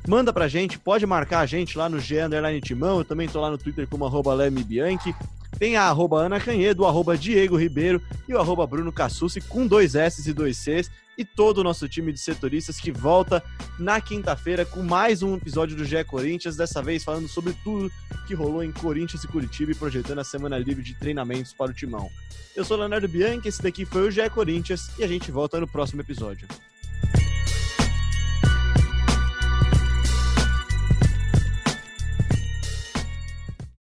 manda 0.06 0.32
pra 0.32 0.46
gente, 0.46 0.78
pode 0.78 1.06
marcar 1.06 1.40
a 1.40 1.46
gente 1.46 1.78
lá 1.78 1.88
no 1.88 1.98
GE 1.98 2.18
Underline 2.18 2.60
Timão. 2.60 2.98
Eu 2.98 3.04
também 3.04 3.28
tô 3.28 3.40
lá 3.40 3.50
no 3.50 3.56
Twitter 3.56 3.88
como 3.88 4.04
arroba 4.04 4.36
Bianchi. 4.50 5.14
Tem 5.58 5.76
a 5.76 5.84
arroba 5.84 6.18
Ana 6.18 6.38
Canhedo, 6.38 6.82
o 6.82 6.86
arroba 6.86 7.16
Diego 7.16 7.56
Ribeiro 7.56 8.00
e 8.28 8.34
o 8.34 8.38
arroba 8.38 8.66
Bruno 8.66 8.92
Cassucci 8.92 9.40
com 9.40 9.66
dois 9.66 9.94
S 9.94 10.28
e 10.28 10.32
dois 10.32 10.58
Cs. 10.58 10.90
E 11.16 11.24
todo 11.24 11.58
o 11.58 11.64
nosso 11.64 11.88
time 11.88 12.12
de 12.12 12.18
setoristas 12.18 12.80
que 12.80 12.90
volta 12.90 13.42
na 13.78 14.00
quinta-feira 14.00 14.64
com 14.64 14.82
mais 14.82 15.22
um 15.22 15.36
episódio 15.36 15.76
do 15.76 15.84
GE 15.84 16.02
Corinthians, 16.04 16.56
dessa 16.56 16.82
vez 16.82 17.04
falando 17.04 17.28
sobre 17.28 17.52
tudo 17.62 17.90
que 18.26 18.34
rolou 18.34 18.62
em 18.62 18.72
Corinthians 18.72 19.22
e 19.22 19.28
Curitiba 19.28 19.72
e 19.72 19.74
projetando 19.74 20.20
a 20.20 20.24
semana 20.24 20.58
livre 20.58 20.82
de 20.82 20.94
treinamentos 20.94 21.52
para 21.52 21.70
o 21.70 21.74
Timão. 21.74 22.10
Eu 22.56 22.64
sou 22.64 22.76
Leonardo 22.76 23.08
Bianchi, 23.08 23.48
esse 23.48 23.62
daqui 23.62 23.84
foi 23.84 24.08
o 24.08 24.10
GE 24.10 24.28
Corinthians 24.30 24.90
e 24.98 25.04
a 25.04 25.08
gente 25.08 25.30
volta 25.30 25.60
no 25.60 25.68
próximo 25.68 26.00
episódio. 26.00 26.48